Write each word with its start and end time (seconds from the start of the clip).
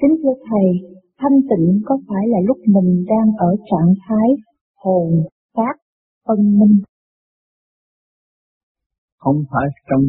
Kính 0.00 0.14
thưa 0.22 0.36
Thầy, 0.48 0.66
thanh 1.20 1.38
tịnh 1.50 1.66
có 1.86 1.94
phải 2.08 2.24
là 2.32 2.38
lúc 2.48 2.58
mình 2.74 3.04
đang 3.10 3.28
ở 3.38 3.50
trạng 3.70 3.90
thái 4.04 4.28
hồn, 4.82 5.08
xác, 5.56 5.74
phân 6.26 6.58
minh? 6.58 6.76
Không 9.18 9.38
phải 9.50 9.66
trong 9.88 10.02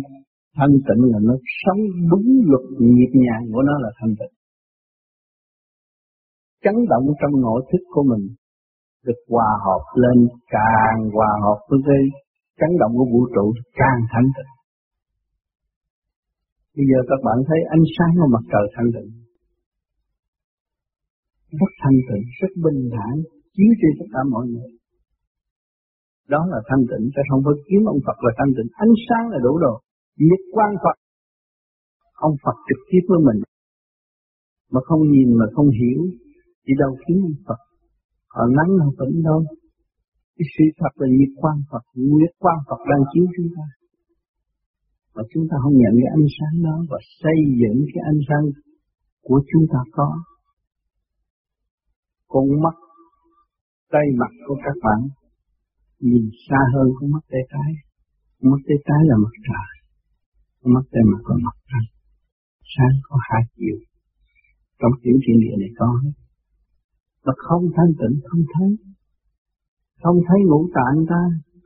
thanh 0.57 0.75
tịnh 0.87 1.01
là 1.11 1.19
nó 1.21 1.35
sống 1.63 1.81
đúng 2.11 2.27
luật 2.49 2.65
nhịp 2.79 3.11
nhàng 3.13 3.43
của 3.53 3.61
nó 3.61 3.73
là 3.83 3.89
thanh 3.99 4.13
tịnh. 4.19 4.33
Chấn 6.63 6.75
động 6.89 7.05
trong 7.21 7.41
nội 7.41 7.61
thức 7.71 7.83
của 7.93 8.03
mình 8.03 8.27
được 9.05 9.19
hòa 9.29 9.51
hợp 9.65 9.83
lên 9.95 10.27
càng 10.55 10.99
hòa 11.13 11.31
hợp 11.43 11.59
với 11.69 11.79
cái 11.87 12.01
chấn 12.59 12.69
động 12.79 12.91
của 12.97 13.07
vũ 13.11 13.21
trụ 13.35 13.53
càng 13.73 13.99
thanh 14.11 14.29
tịnh. 14.35 14.51
Bây 16.75 16.85
giờ 16.89 16.99
các 17.09 17.19
bạn 17.25 17.37
thấy 17.47 17.59
ánh 17.69 17.85
sáng 17.95 18.11
của 18.19 18.29
mặt 18.35 18.43
trời 18.51 18.65
thanh 18.75 18.91
tịnh. 18.95 19.26
Rất 21.51 21.71
thanh 21.81 21.99
tịnh, 22.07 22.25
rất 22.41 22.51
bình 22.65 22.89
thản, 22.95 23.13
chiếu 23.55 23.71
trên 23.81 23.91
tất 23.99 24.09
cả 24.13 24.21
mọi 24.33 24.45
người. 24.47 24.71
Đó 26.33 26.41
là 26.51 26.59
thanh 26.69 26.83
tịnh, 26.89 27.05
chứ 27.13 27.21
không 27.29 27.41
phải 27.45 27.55
kiếm 27.67 27.81
ông 27.93 28.01
Phật 28.05 28.17
là 28.25 28.31
thanh 28.37 28.51
tịnh. 28.57 28.69
Ánh 28.85 28.93
sáng 29.07 29.25
là 29.31 29.37
đủ 29.45 29.53
rồi. 29.65 29.77
Nhất 30.29 30.41
quan 30.55 30.71
Phật. 30.83 30.97
Ông 32.27 32.35
Phật 32.43 32.57
trực 32.67 32.81
tiếp 32.89 33.03
với 33.09 33.19
mình. 33.27 33.39
Mà 34.73 34.81
không 34.87 35.01
nhìn 35.13 35.29
mà 35.39 35.45
không 35.55 35.69
hiểu. 35.79 36.01
thì 36.63 36.73
đâu 36.81 36.91
kiếm 37.03 37.17
ông 37.29 37.39
Phật. 37.47 37.59
Họ 38.35 38.43
nắng 38.57 38.71
họ 38.81 38.89
vẫn 38.99 39.11
đâu. 39.27 39.39
Cái 40.37 40.47
sự 40.53 40.65
thật 40.79 40.93
là 41.01 41.07
nhiệt 41.17 41.33
quan 41.41 41.57
Phật. 41.71 41.83
Nhiệt 41.93 42.33
quan 42.43 42.57
Phật 42.67 42.81
đang 42.91 43.03
chiếu 43.11 43.25
chúng 43.35 43.49
ta. 43.55 43.65
Và 45.15 45.23
chúng 45.31 45.45
ta 45.49 45.55
không 45.63 45.75
nhận 45.81 45.93
cái 46.01 46.09
ánh 46.17 46.27
sáng 46.37 46.55
đó 46.67 46.75
và 46.89 46.99
xây 47.21 47.37
dựng 47.61 47.77
cái 47.93 48.01
ánh 48.11 48.21
sáng 48.29 48.45
của 49.27 49.39
chúng 49.51 49.65
ta 49.73 49.79
có. 49.91 50.09
Con 52.27 52.45
mắt, 52.63 52.75
tay 53.91 54.05
mặt 54.19 54.31
của 54.47 54.57
các 54.65 54.77
bạn 54.85 54.99
nhìn 55.99 56.29
xa 56.49 56.61
hơn 56.73 56.87
con 56.97 57.11
mắt 57.11 57.23
tay 57.31 57.41
trái. 57.51 57.71
Mắt 58.41 58.61
tay 58.67 58.77
trái 58.87 59.01
là 59.09 59.15
mặt 59.23 59.35
trời. 59.47 59.69
Con 60.59 60.73
mắt 60.73 60.85
tay 60.91 61.03
mặt 61.11 61.21
là 61.29 61.35
mặt 61.45 61.57
trăng. 61.69 61.87
Sáng 62.73 62.95
có 63.07 63.17
hai 63.29 63.41
chiều. 63.55 63.77
Trong 64.79 64.93
tiểu 65.01 65.17
thiên 65.23 65.37
địa 65.43 65.55
này 65.59 65.71
có 65.79 65.87
hết. 66.03 66.15
mà 67.25 67.33
không 67.37 67.63
thanh 67.75 67.91
tịnh 67.99 68.15
không 68.27 68.43
thấy. 68.53 68.69
Không 70.03 70.19
thấy 70.27 70.39
ngũ 70.45 70.69
tạng 70.75 71.05
ta, 71.11 71.21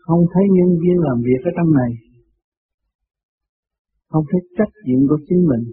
không 0.05 0.21
thấy 0.33 0.43
nhân 0.57 0.69
viên 0.81 0.97
làm 1.07 1.17
việc 1.27 1.41
ở 1.49 1.51
trong 1.57 1.73
này, 1.73 1.91
không 4.11 4.25
thấy 4.31 4.41
trách 4.57 4.73
nhiệm 4.85 5.07
của 5.09 5.19
chính 5.27 5.41
mình 5.51 5.63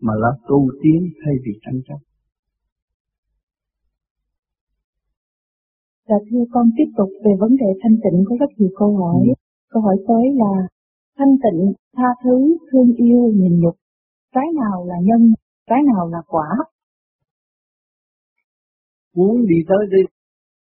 mà 0.00 0.12
là 0.22 0.30
tu 0.48 0.70
tiến 0.82 1.00
thay 1.24 1.34
vì 1.44 1.52
tranh 1.62 1.80
chấp. 1.86 2.09
Dạ 6.10 6.16
thưa 6.30 6.44
con 6.52 6.66
tiếp 6.76 6.90
tục 6.96 7.10
về 7.24 7.32
vấn 7.42 7.52
đề 7.56 7.70
thanh 7.82 7.96
tịnh 8.04 8.18
có 8.26 8.36
rất 8.40 8.50
nhiều 8.56 8.70
câu 8.76 8.96
hỏi. 8.96 9.24
Ừ. 9.26 9.32
Câu 9.72 9.82
hỏi 9.82 9.96
tới 10.08 10.24
là 10.40 10.52
thanh 11.18 11.34
tịnh, 11.44 11.72
tha 11.96 12.10
thứ, 12.24 12.56
thương 12.72 12.92
yêu, 12.96 13.22
nhìn 13.34 13.60
nhục. 13.60 13.76
Cái 14.34 14.46
nào 14.60 14.86
là 14.86 14.94
nhân, 15.02 15.32
cái 15.66 15.80
nào 15.94 16.08
là 16.08 16.18
quả? 16.26 16.48
Muốn 19.16 19.46
đi 19.46 19.58
tới 19.68 19.82
đi, 19.90 20.02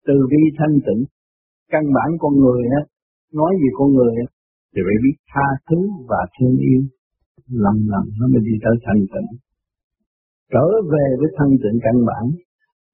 từ 0.07 0.15
bi 0.31 0.43
thanh 0.59 0.77
tịnh, 0.87 1.05
căn 1.73 1.85
bản 1.97 2.19
con 2.19 2.33
người 2.35 2.63
á, 2.81 2.83
nói 3.33 3.53
gì 3.63 3.69
con 3.79 3.89
người 3.93 4.15
á, 4.25 4.27
thì 4.73 4.81
phải 4.87 4.97
biết 5.05 5.17
tha 5.33 5.47
thứ 5.69 5.79
và 6.09 6.21
thương 6.41 6.57
yêu 6.59 6.83
lần 7.65 7.77
lần 7.93 8.05
nó 8.19 8.27
mới 8.33 8.41
đi 8.49 8.55
tới 8.65 8.77
thanh 8.87 9.01
tịnh 9.13 9.39
trở 10.53 10.67
về 10.93 11.07
với 11.21 11.31
thanh 11.39 11.51
tịnh 11.63 11.79
căn 11.83 11.97
bản 12.07 12.25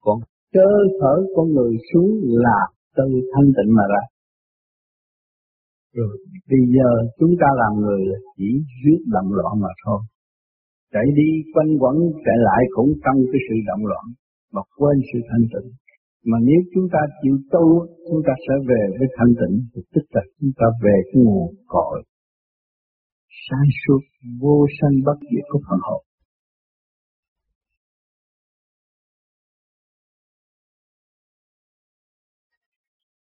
còn 0.01 0.19
cơ 0.55 0.69
thở 0.99 1.15
con 1.35 1.47
người 1.55 1.73
xuống 1.89 2.09
là 2.45 2.59
từ 2.97 3.07
thanh 3.31 3.49
tịnh 3.57 3.71
mà 3.77 3.85
ra. 3.93 4.03
Rồi 5.97 6.13
bây 6.51 6.63
giờ 6.75 6.89
chúng 7.19 7.33
ta 7.41 7.47
làm 7.61 7.73
người 7.83 8.01
là 8.11 8.19
chỉ 8.37 8.49
giết 8.81 8.99
động 9.15 9.29
loạn 9.37 9.53
mà 9.63 9.71
thôi. 9.83 9.99
Chạy 10.93 11.07
đi 11.19 11.29
quanh 11.53 11.71
quẩn 11.81 11.95
chạy 12.25 12.37
lại 12.47 12.61
cũng 12.75 12.89
trong 13.03 13.17
cái 13.31 13.39
sự 13.47 13.55
động 13.69 13.83
loạn 13.91 14.05
mà 14.53 14.61
quên 14.77 14.97
sự 15.09 15.19
thanh 15.29 15.45
tịnh. 15.53 15.69
Mà 16.29 16.37
nếu 16.47 16.59
chúng 16.73 16.87
ta 16.93 17.01
chịu 17.21 17.37
tu, 17.53 17.65
chúng 18.07 18.21
ta 18.27 18.33
sẽ 18.45 18.53
về 18.69 18.83
với 18.97 19.07
thanh 19.17 19.33
tịnh, 19.39 19.55
thì 19.71 19.81
tức 19.93 20.05
là 20.15 20.21
chúng 20.37 20.51
ta 20.59 20.65
về 20.83 20.95
cái 21.07 21.17
nguồn 21.23 21.47
cội. 21.73 21.97
Sáng 23.45 23.69
suốt 23.81 24.01
vô 24.41 24.57
sanh 24.77 24.95
bất 25.05 25.19
diệt 25.29 25.45
của 25.51 25.61
phần 25.67 25.79
hồn. 25.87 26.01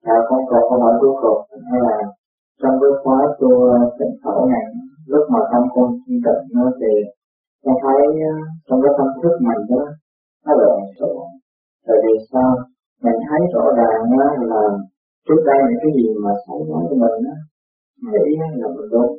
À, 0.04 0.16
con 0.30 0.40
còn 0.50 0.62
câu 0.70 0.80
hỏi 0.84 0.94
cuối 1.02 1.14
cùng 1.22 1.42
là 1.86 1.98
trong 2.62 2.76
cái 2.82 2.92
khóa 3.04 3.20
tu 3.40 3.50
ờ, 3.76 3.78
tỉnh 4.00 4.14
khẩu 4.24 4.46
này 4.46 4.66
lúc 5.08 5.24
mà 5.34 5.40
tâm 5.52 5.64
con 5.76 5.88
chi 6.06 6.14
tịnh 6.26 6.44
nó 6.56 6.66
thì 6.80 6.94
con 7.64 7.76
thấy 7.84 8.02
ờ, 8.30 8.34
trong 8.68 8.80
cái 8.84 8.92
tâm 8.98 9.08
thức 9.24 9.34
mình 9.48 9.62
đó 9.70 9.84
nó 10.46 10.54
lộn 10.62 10.80
xộn 11.00 11.28
tại 11.88 11.98
vì 12.04 12.14
sao? 12.32 12.52
Mình 13.04 13.20
thấy 13.28 13.42
rõ 13.54 13.66
ràng 13.80 14.02
là 14.52 14.62
trước 15.28 15.42
đây 15.50 15.60
những 15.68 15.80
cái 15.84 15.92
gì 15.98 16.08
mà 16.24 16.32
xảy 16.46 16.60
nói 16.70 16.84
của 16.90 16.96
mình 17.04 17.18
á 17.34 17.38
nghĩ 18.12 18.26
là 18.40 18.68
mình 18.76 18.90
đúng. 18.92 19.12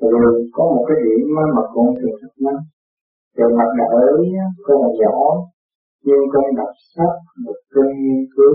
Rồi 0.00 0.48
có 0.52 0.64
một 0.64 0.84
cái 0.88 0.96
điểm 1.04 1.26
mà 1.56 1.62
con 1.74 1.86
thường 1.98 2.16
thắc 2.20 2.32
mắc. 2.44 2.58
Rồi 3.36 3.50
mặt 3.58 3.70
đạo 3.78 3.98
con 4.66 4.76
là 4.82 4.88
nhỏ 5.00 5.18
nhưng 6.04 6.22
con 6.32 6.44
đọc 6.56 6.72
sách 6.94 7.16
một 7.44 7.58
kinh 7.74 7.92
nghiên 8.02 8.22
cứu 8.36 8.52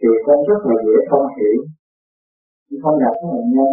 thì 0.00 0.08
con 0.26 0.38
rất 0.48 0.60
là 0.68 0.76
dễ 0.86 0.96
không 1.10 1.26
hiểu. 1.36 1.60
Không 2.82 2.96
gặp 3.02 3.14
cái 3.20 3.28
bệnh 3.34 3.50
nhân. 3.54 3.70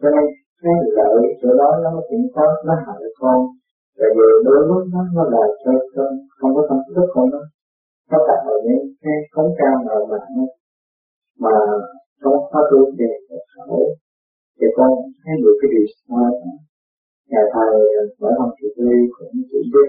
Cho 0.00 0.08
nên, 0.14 0.26
cái 0.62 0.74
lợi 0.96 1.20
chỗ 1.40 1.50
đó 1.60 1.70
nó 1.84 1.90
cũng 2.08 2.24
có, 2.34 2.44
nó 2.66 2.74
hại 2.86 3.02
con. 3.20 3.38
Tại 3.98 4.08
vì 4.16 4.26
đối 4.46 4.60
lúc 4.68 4.82
nó 4.92 5.00
nó 5.16 5.22
là 5.34 5.44
cho 5.62 5.72
con, 5.94 6.10
không 6.38 6.52
có 6.56 6.62
tâm 6.68 6.78
thức 6.96 7.06
con 7.14 7.30
đó. 7.34 7.42
Nó 8.10 8.18
tạo 8.28 8.44
những 8.66 8.84
cái 9.02 9.16
cống 9.34 9.50
cao 9.58 9.76
nào 9.88 10.00
mà 10.10 10.18
mà 11.44 11.56
trong 12.22 12.36
pháp 12.52 12.64
tu 12.70 12.80
về 12.98 13.10
khẩu 13.54 13.86
thì 14.58 14.66
con 14.76 14.90
thấy 15.22 15.34
được 15.42 15.56
cái 15.60 15.68
điều 15.72 15.86
sai 15.96 16.30
nhà 17.30 17.42
thầy 17.54 17.72
mở 18.20 18.28
lòng 18.38 18.52
thị 18.56 18.68
ly 18.76 18.98
cũng 19.18 19.36
chỉ 19.50 19.58
biết 19.72 19.88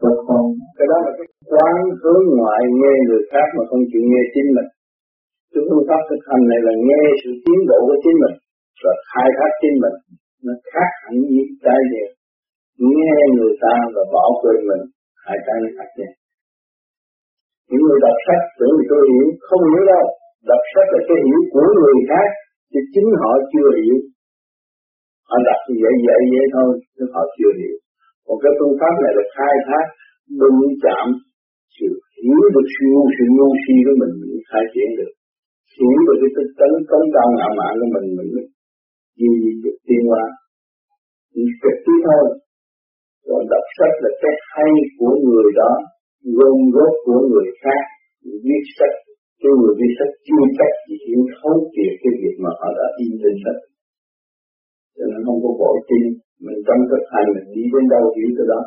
cho 0.00 0.10
không. 0.26 0.48
cái 0.76 0.86
đó 0.92 0.98
là 1.06 1.12
cái 1.18 1.26
quán 1.52 1.76
hướng 2.00 2.24
ngoại 2.38 2.62
nghe 2.80 2.94
người 3.06 3.22
khác 3.30 3.46
mà 3.56 3.62
không 3.70 3.82
chịu 3.90 4.02
nghe 4.10 4.22
chính 4.34 4.48
mình 4.56 4.68
chúng 5.52 5.66
phương 5.68 5.86
pháp 5.88 6.00
thực 6.08 6.22
hành 6.28 6.44
này 6.50 6.60
là 6.66 6.74
nghe 6.88 7.02
sự 7.20 7.30
tiến 7.44 7.58
bộ 7.68 7.78
của 7.88 7.98
chính 8.04 8.18
mình 8.22 8.36
và 8.82 8.92
khai 9.10 9.28
thác 9.36 9.50
chính 9.60 9.76
mình 9.82 9.96
nó 10.46 10.54
khác 10.72 10.90
hẳn 11.02 11.14
với 11.34 11.46
cái 11.64 11.80
gì 11.92 12.04
nghe 12.92 13.16
người 13.36 13.54
ta 13.64 13.74
và 13.94 14.02
bỏ 14.14 14.24
quên 14.40 14.58
mình 14.70 14.82
hai 15.24 15.36
cái 15.46 15.56
nó 15.64 15.70
khác 15.78 15.90
nhau 15.98 16.12
những 17.70 17.82
người 17.86 18.00
đọc 18.06 18.16
sách 18.26 18.42
tưởng 18.58 18.74
vì 18.78 18.84
tôi 18.90 19.02
hiểu, 19.10 19.26
không 19.48 19.62
hiểu 19.70 19.84
đâu. 19.92 20.06
Đọc 20.50 20.62
sách 20.72 20.88
là 20.94 21.00
cái 21.08 21.18
hiểu 21.26 21.40
của 21.52 21.66
người 21.76 21.96
khác, 22.10 22.28
chứ 22.72 22.80
chính 22.92 23.08
họ 23.20 23.30
chưa 23.52 23.68
hiểu. 23.78 23.96
Họ 25.28 25.36
đọc 25.48 25.60
thì 25.66 25.74
dễ 25.82 25.90
dễ 26.04 26.16
dễ 26.32 26.42
thôi, 26.54 26.70
chứ 26.94 27.02
họ 27.14 27.22
chưa 27.36 27.52
hiểu. 27.60 27.76
Còn 28.26 28.36
cái 28.42 28.52
phương 28.58 28.74
pháp 28.80 28.94
này 29.04 29.12
là 29.18 29.24
khai 29.36 29.54
thác, 29.68 29.86
đụng 30.40 30.60
chạm, 30.84 31.06
sự 31.76 31.88
hiểu 32.20 32.40
được 32.54 32.66
sự 32.74 32.84
ngu 32.92 33.04
sự 33.16 33.24
ngu 33.36 33.50
si 33.62 33.74
của 33.86 33.96
mình, 34.00 34.12
mình 34.20 34.34
khai 34.50 34.64
triển 34.72 34.88
được. 34.98 35.12
Hiểu 35.74 35.96
được 36.06 36.18
cái 36.22 36.30
tích 36.36 36.52
tấn 36.58 36.72
công 36.90 37.06
cao 37.14 37.28
ngạo 37.36 37.52
mạn 37.58 37.72
của 37.80 37.90
mình, 37.94 38.06
mình 38.18 38.30
mới 38.34 38.44
gì 39.20 39.30
được 39.64 39.76
tiên 39.86 40.02
qua. 40.10 40.24
Trực 41.62 41.76
tiếp 41.84 42.00
thôi. 42.08 42.26
Còn 43.26 43.42
đọc 43.52 43.64
sách 43.76 43.94
là 44.02 44.10
cái 44.22 44.34
hay 44.52 44.72
của 44.98 45.14
người 45.26 45.48
đó 45.60 45.72
gom 46.38 46.58
góp 46.76 46.92
của 47.06 47.20
người 47.30 47.48
khác 47.62 47.82
viết 48.46 48.64
sách 48.78 48.94
cái 49.42 49.52
người 49.58 49.74
viết 49.78 49.92
sách 49.98 50.12
chưa 50.26 50.44
chắc 50.58 50.72
chỉ 50.84 50.94
hiểu 51.06 51.22
thấu 51.36 51.56
triệt 51.74 51.92
cái 52.02 52.12
việc 52.20 52.36
mà 52.44 52.50
họ 52.58 52.68
đã 52.78 52.86
in 53.02 53.12
trên 53.22 53.34
sách 53.44 53.60
cho 54.96 55.04
nên 55.10 55.20
không 55.26 55.38
có 55.44 55.50
bỏ 55.60 55.70
tin 55.88 56.04
mình 56.44 56.58
trong 56.66 56.80
thực 56.90 57.04
hành, 57.12 57.28
mình 57.34 57.48
đi 57.54 57.64
đến 57.72 57.84
đâu 57.94 58.04
hiểu 58.16 58.30
tới 58.36 58.46
đó. 58.52 58.60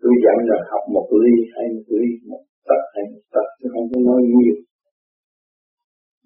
Tôi 0.00 0.12
dặn 0.24 0.36
là 0.50 0.58
học 0.70 0.84
một 0.94 1.06
ly 1.22 1.34
hay 1.54 1.66
một 1.74 1.86
ly, 1.98 2.08
một 2.30 2.42
tập 2.68 2.82
hay 2.94 3.04
một 3.12 3.24
tập 3.34 3.46
chứ 3.58 3.66
không 3.72 3.86
có 3.90 3.98
nói 4.08 4.20
nhiều. 4.34 4.56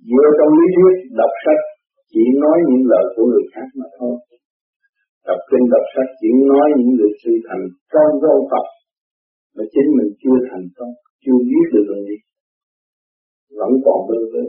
Vừa 0.08 0.28
trong 0.38 0.52
lý 0.58 0.66
thuyết, 0.74 0.96
đọc 1.20 1.32
sách 1.44 1.62
chỉ 2.12 2.24
nói 2.44 2.56
những 2.68 2.84
lời 2.92 3.06
của 3.14 3.24
người 3.30 3.46
khác 3.52 3.68
mà 3.78 3.86
thôi. 3.98 4.14
Đọc 5.26 5.40
kinh, 5.50 5.64
đọc 5.74 5.86
sách 5.94 6.10
chỉ 6.20 6.28
nói 6.52 6.66
những 6.76 6.92
người 6.96 7.12
sự 7.22 7.32
thành 7.48 7.64
công 7.92 8.12
vô 8.22 8.34
Phật, 8.50 8.66
mà 9.56 9.64
chính 9.72 9.88
mình 9.96 10.10
chưa 10.22 10.36
thành 10.48 10.66
công, 10.76 10.92
chưa 11.22 11.38
biết 11.50 11.66
được 11.74 11.86
là 11.90 11.98
gì. 12.08 12.18
Vẫn 13.58 13.72
còn 13.84 13.98
bơ 14.08 14.18
vơ. 14.32 14.44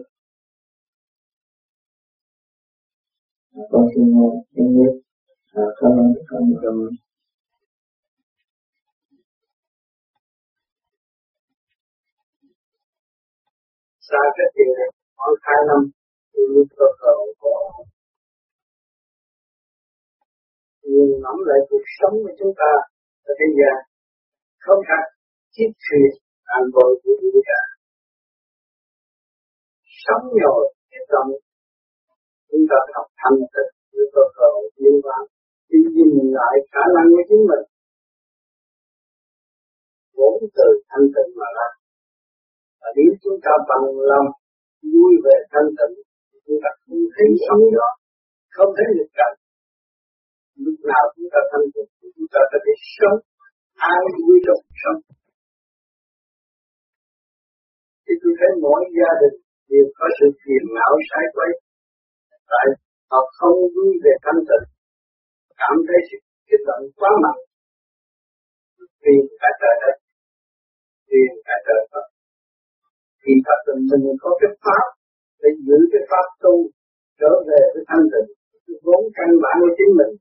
Con 3.71 3.83
xin 3.93 4.05
xin 4.55 4.65
biết 4.75 4.93
sau 5.53 5.63
cái 6.29 6.41
tâm 6.63 6.75
xa 14.07 14.21
cách 14.37 14.51
tiền 14.55 14.71
khoảng 15.17 15.35
hai 15.41 15.59
năm 15.69 15.81
tôi 16.33 16.43
luôn 16.51 16.67
cơ 16.77 16.85
cầu 17.03 17.19
của 17.39 17.83
nhìn 20.83 21.09
ngẫm 21.21 21.37
lại 21.47 21.59
cuộc 21.69 21.85
sống 21.97 22.15
của 22.23 22.33
chúng 22.39 22.53
ta 22.61 22.71
ở 23.29 23.31
thế 23.39 23.47
gian 23.57 23.77
không 24.59 24.81
hạt 24.89 25.05
chiếc 25.53 25.69
thuyền 25.83 26.11
an 26.43 26.63
bồi 26.73 26.91
của 27.03 27.13
vũ 27.21 27.39
trụ 27.47 27.59
sống 30.05 30.23
nhồi 30.41 30.63
kích 30.91 31.07
động 31.13 31.31
chúng 32.49 32.65
ta 32.69 32.79
học 32.95 33.07
thanh 33.21 33.37
tịnh 33.53 33.71
với 33.93 34.05
cơ 34.13 34.23
cầu 34.39 34.55
liên 34.83 34.97
quan 35.03 35.21
đi 35.71 35.79
nhìn 35.95 36.27
lại 36.37 36.55
khả 36.73 36.83
năng 36.95 37.07
của 37.13 37.23
chính 37.29 37.43
mình. 37.49 37.65
Vốn 40.17 40.35
từ 40.57 40.67
thanh 40.89 41.07
tịnh 41.15 41.31
mà 41.39 41.49
ra. 41.57 41.69
Và 42.81 42.89
nếu 42.97 43.11
chúng 43.23 43.37
ta 43.45 43.53
bằng 43.69 43.85
lòng 44.11 44.27
vui 44.93 45.11
về 45.25 45.37
thanh 45.51 45.69
tịnh 45.77 45.95
chúng 46.45 46.59
ta 46.63 46.69
không 46.81 47.03
thấy 47.13 47.27
sống 47.45 47.63
đó, 47.77 47.89
không 48.55 48.71
thấy 48.77 48.87
được 48.97 49.11
cảnh. 49.19 49.35
Lúc 50.63 50.77
nào 50.91 51.03
chúng 51.13 51.29
ta 51.33 51.39
thanh 51.51 51.67
tịnh 51.73 51.89
chúng 52.15 52.29
ta 52.33 52.41
có 52.51 52.57
thể 52.65 52.73
sống, 52.97 53.17
an 53.93 54.03
vui 54.17 54.35
trong 54.45 54.59
cuộc 54.63 54.77
sống. 54.83 54.99
Thì 58.05 58.13
tôi 58.21 58.33
thấy 58.39 58.51
mỗi 58.65 58.81
gia 58.97 59.11
đình 59.21 59.37
đều 59.71 59.85
có 59.97 60.05
sự 60.17 60.27
phiền 60.41 60.63
não 60.77 60.93
sai 61.09 61.25
quấy. 61.35 61.51
Tại 62.51 62.67
họ 63.11 63.21
không 63.37 63.57
vui 63.75 63.91
về 64.03 64.13
thanh 64.25 64.41
tịnh 64.49 64.65
cảm 65.61 65.75
thấy 65.87 65.99
sự 66.07 66.17
kích 66.47 66.63
động 66.69 66.83
quá 66.99 67.11
mạnh. 67.23 67.41
Vì 69.03 69.15
cả 69.41 69.49
trời 69.61 69.75
đất 69.83 69.95
vì 71.09 71.21
cả 71.47 71.55
trời 71.67 71.81
Phật. 71.91 72.05
Thì 73.21 73.31
Phật 73.45 73.59
tình 73.65 73.81
mình 73.89 74.17
có 74.23 74.29
cái 74.39 74.51
pháp 74.63 74.85
để 75.41 75.49
giữ 75.67 75.77
cái 75.91 76.03
pháp 76.11 76.25
tu, 76.43 76.55
trở 77.19 77.31
về 77.47 77.61
với 77.73 77.83
thanh 77.89 78.05
tịnh. 78.11 78.29
Vốn 78.85 79.01
căn 79.17 79.29
bản 79.43 79.55
của 79.61 79.73
chính 79.77 79.91
mình 79.99 80.11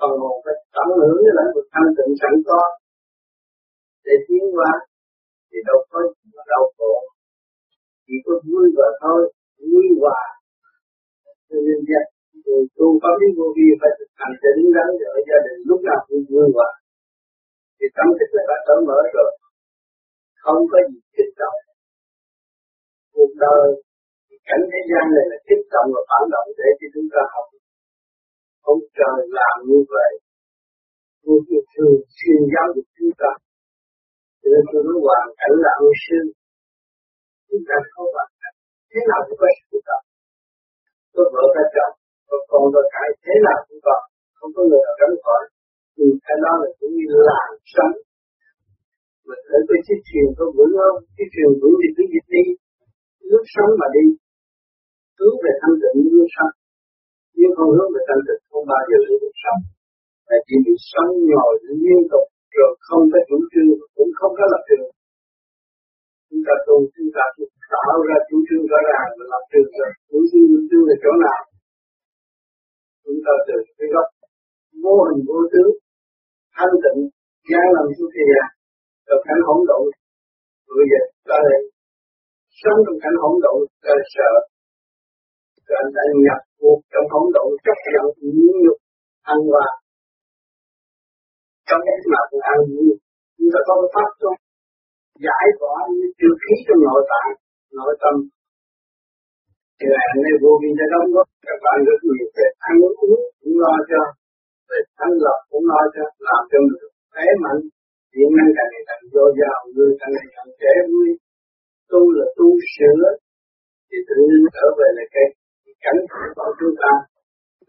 còn 0.00 0.12
một 0.22 0.36
phải 0.44 0.56
tận 0.74 0.88
hưởng 1.00 1.18
cái 1.24 1.34
lãnh 1.38 1.50
vực 1.54 1.66
thanh 1.74 1.90
tịnh 1.96 2.12
sẵn 2.20 2.34
có. 2.48 2.62
Để 4.06 4.14
tiến 4.26 4.44
qua 4.56 4.72
thì 5.48 5.58
đâu 5.68 5.78
có 5.90 5.98
mà 6.34 6.42
đau 6.52 6.64
khổ. 6.76 6.92
Chỉ 8.06 8.16
có 8.24 8.32
vui 8.46 8.66
và 8.78 8.88
thôi, 9.02 9.20
vui 9.70 9.86
hòa. 10.00 10.20
Cho 11.48 11.58
nên 11.66 11.78
người 12.44 12.64
tu 12.76 12.88
pháp 13.02 13.14
lý 13.20 13.28
vô 13.38 13.46
vi 13.56 13.68
phải 13.80 13.92
thực 13.98 14.10
hành 14.20 14.34
để 14.42 14.50
đứng 14.56 14.70
đắn 14.76 14.88
vợ 15.00 15.12
gia 15.28 15.38
đình 15.46 15.58
lúc 15.68 15.80
nào 15.88 16.00
cũng 16.06 16.22
vui 16.28 16.46
hòa. 16.54 16.70
Thì 17.76 17.86
tâm 17.96 18.08
thức 18.18 18.30
là 18.36 18.42
đã 18.50 18.56
trở 18.66 18.76
mở 18.88 18.98
rồi. 19.16 19.30
Không 20.42 20.60
có 20.70 20.78
gì 20.88 20.98
kích 21.16 21.32
động. 21.42 21.58
Cuộc 23.14 23.32
đời 23.44 23.64
cảnh 24.48 24.64
thế 24.70 24.80
gian 24.90 25.04
này 25.14 25.26
là 25.30 25.38
kích 25.48 25.64
động 25.74 25.88
và 25.94 26.02
phản 26.10 26.24
động 26.34 26.48
để 26.58 26.68
cho 26.78 26.86
chúng 26.94 27.08
ta 27.14 27.22
học. 27.34 27.46
Ông 28.72 28.80
trời 28.98 29.18
làm 29.38 29.56
như 29.68 29.80
vậy. 29.94 30.12
Vô 31.24 31.34
việc 31.48 31.64
thường 31.74 31.98
xuyên 32.16 32.40
giáo 32.52 32.66
dục 32.74 32.86
chúng 32.96 33.12
ta. 33.20 33.30
Cho 34.40 34.46
nên 34.52 34.62
tôi 34.70 34.80
nói 34.86 34.98
hoàn 35.06 35.26
cảnh 35.40 35.54
là 35.64 35.72
ưu 35.84 35.92
sư. 36.04 36.20
Chúng 37.48 37.64
ta 37.68 37.76
không 37.92 38.08
hoàn 38.16 38.30
cảnh. 38.40 38.56
Thế 38.90 39.00
nào 39.10 39.20
cũng 39.26 39.38
có 39.40 39.46
sự 39.56 39.64
kích 39.70 39.86
động. 39.90 40.04
Có 41.14 41.22
vợ 41.34 41.44
có 41.54 41.64
chồng 41.74 41.94
có 42.30 42.36
còn 42.50 42.64
có 42.74 42.82
cải 42.94 43.08
thế 43.24 43.34
nào 43.46 43.58
cũng 43.66 43.80
có. 43.86 43.96
Không 44.38 44.50
có 44.54 44.60
người 44.68 44.80
nào 44.86 44.94
tránh 45.00 45.16
khỏi. 45.24 45.42
Thì 45.94 46.04
cái 46.26 46.36
đó 46.44 46.52
là 46.62 46.68
cũng 46.78 46.92
như 46.98 47.08
là 47.28 47.40
sống. 47.74 47.94
Mình 49.28 49.42
thấy 49.48 49.60
cái 49.68 49.80
chiếc 49.86 50.00
thuyền 50.08 50.26
có 50.38 50.44
vững 50.56 50.74
không 50.78 50.98
chiếc 51.14 51.28
thuyền 51.32 51.50
vững 51.60 51.76
thì 51.80 51.88
cứ 51.96 52.02
dịch 52.12 52.28
đi. 52.34 52.44
Nước 53.30 53.44
sống 53.54 53.70
mà 53.80 53.86
đi. 53.96 54.04
Hướng 55.18 55.36
về 55.42 55.52
thanh 55.60 55.76
tịnh 55.80 55.96
nước 56.16 56.30
sống. 56.36 56.54
Nếu 57.38 57.50
không 57.56 57.70
hướng 57.76 57.90
về 57.94 58.02
thanh 58.08 58.22
tịnh, 58.26 58.42
không 58.50 58.64
bao 58.70 58.82
giờ 58.88 58.98
được 59.22 59.36
sống. 59.44 59.60
Là 60.28 60.38
chỉ 60.46 60.54
biết 60.64 60.78
sống 60.92 61.10
nhồi 61.30 61.52
liên 61.82 62.02
tục, 62.12 62.26
rồi 62.56 62.70
không 62.86 63.04
có 63.12 63.18
chủ 63.28 63.38
trương, 63.50 63.70
cũng 63.96 64.10
không 64.18 64.32
có 64.38 64.44
lập 64.52 64.62
trường. 64.68 64.88
Chúng 66.28 66.42
ta 66.46 66.54
tu, 66.66 66.76
chúng 66.94 67.10
ta 67.16 67.24
tạo 67.72 67.96
ra 68.08 68.16
chủ 68.28 68.36
trương 68.46 68.64
rõ 68.70 68.78
ràng 68.90 69.08
và 69.18 69.24
lập 69.32 69.44
trường 69.50 69.70
rồi. 69.78 69.90
Chủ 70.10 70.18
trương 70.30 70.46
chủ 70.52 70.60
trương 70.68 70.84
là 70.88 70.96
chỗ 71.02 71.12
nào? 71.24 71.40
Chúng 73.04 73.20
ta 73.26 73.34
từ 73.46 73.56
cái 73.78 73.88
gốc 73.94 74.08
vô 74.84 74.94
hình 75.06 75.20
vô 75.28 75.38
tướng 75.52 75.72
thanh 76.56 76.74
tịnh, 76.82 77.00
gian 77.50 77.66
làm 77.76 77.86
xuống 77.96 78.10
thế 78.14 78.22
gian 78.30 78.46
rồi 79.06 79.18
cảnh 79.26 79.42
hỗn 79.46 79.60
độn. 79.70 79.84
Bây 80.76 80.86
giờ 80.90 81.00
ta 81.28 81.36
đây 81.48 81.60
sống 82.60 82.78
trong 82.84 82.98
cảnh 83.04 83.16
hỗn 83.22 83.34
độn 83.44 83.58
ta 83.84 83.94
sợ 84.14 84.30
rồi 85.66 85.76
anh 85.82 85.90
ta 85.96 86.02
nhập 86.24 86.40
cuộc 86.60 86.78
trong 86.92 87.06
hỗn 87.12 87.26
độn 87.36 87.48
chấp 87.64 87.78
nhận 87.92 88.06
nhịn 88.34 88.54
nhục 88.64 88.78
ăn 89.32 89.38
hòa 89.50 89.68
trong 91.68 91.80
cái 91.86 91.96
nào 92.12 92.24
cũng 92.30 92.44
ăn 92.52 92.58
nhiều 92.72 92.94
chúng 93.36 93.50
ta 93.54 93.60
có 93.66 93.74
pháp 93.94 94.10
tu 94.20 94.30
giải 95.26 95.46
tỏa 95.60 95.76
những 95.96 96.12
tiêu 96.18 96.32
khí 96.42 96.54
trong 96.66 96.80
nội 96.86 97.02
tạng, 97.10 97.32
nội 97.78 97.94
tâm 98.02 98.14
thì 99.82 99.86
là 99.94 100.02
này 100.24 100.34
vô 100.42 100.52
vi 100.60 100.70
đã 100.78 100.86
đóng 100.92 101.08
góp 101.14 101.26
các 101.46 101.58
bạn 101.64 101.76
rất 101.88 101.98
nhiều 102.06 102.26
về 102.36 102.46
ăn 102.68 102.74
uống 102.86 103.22
cũng 103.40 103.56
lo 103.62 103.74
cho, 103.90 104.02
về 104.68 104.78
thanh 104.98 105.14
lập 105.24 105.38
cũng 105.50 105.64
lo 105.70 105.80
cho, 105.94 106.04
làm 106.28 106.42
cho 106.50 106.58
mình 106.66 106.80
khỏe 107.12 107.26
mạnh. 107.44 107.60
Điện 108.14 108.30
năng 108.36 108.50
càng 108.56 108.68
ngày 108.72 108.84
càng 108.88 109.02
dồi 109.14 109.30
dào, 109.40 109.58
người 109.74 109.92
càng 110.00 110.12
ngày 110.14 110.28
càng 110.34 110.50
trẻ 110.60 110.72
vui. 110.90 111.08
Tu 111.90 112.02
là 112.16 112.26
tu 112.36 112.48
sửa, 112.74 113.02
thì 113.88 113.98
tự 114.08 114.16
nhiên 114.26 114.42
trở 114.56 114.66
về 114.78 114.88
là 114.96 115.04
cái 115.14 115.26
cảnh 115.84 116.00
của 116.36 116.50
chúng 116.58 116.74
ta. 116.82 116.92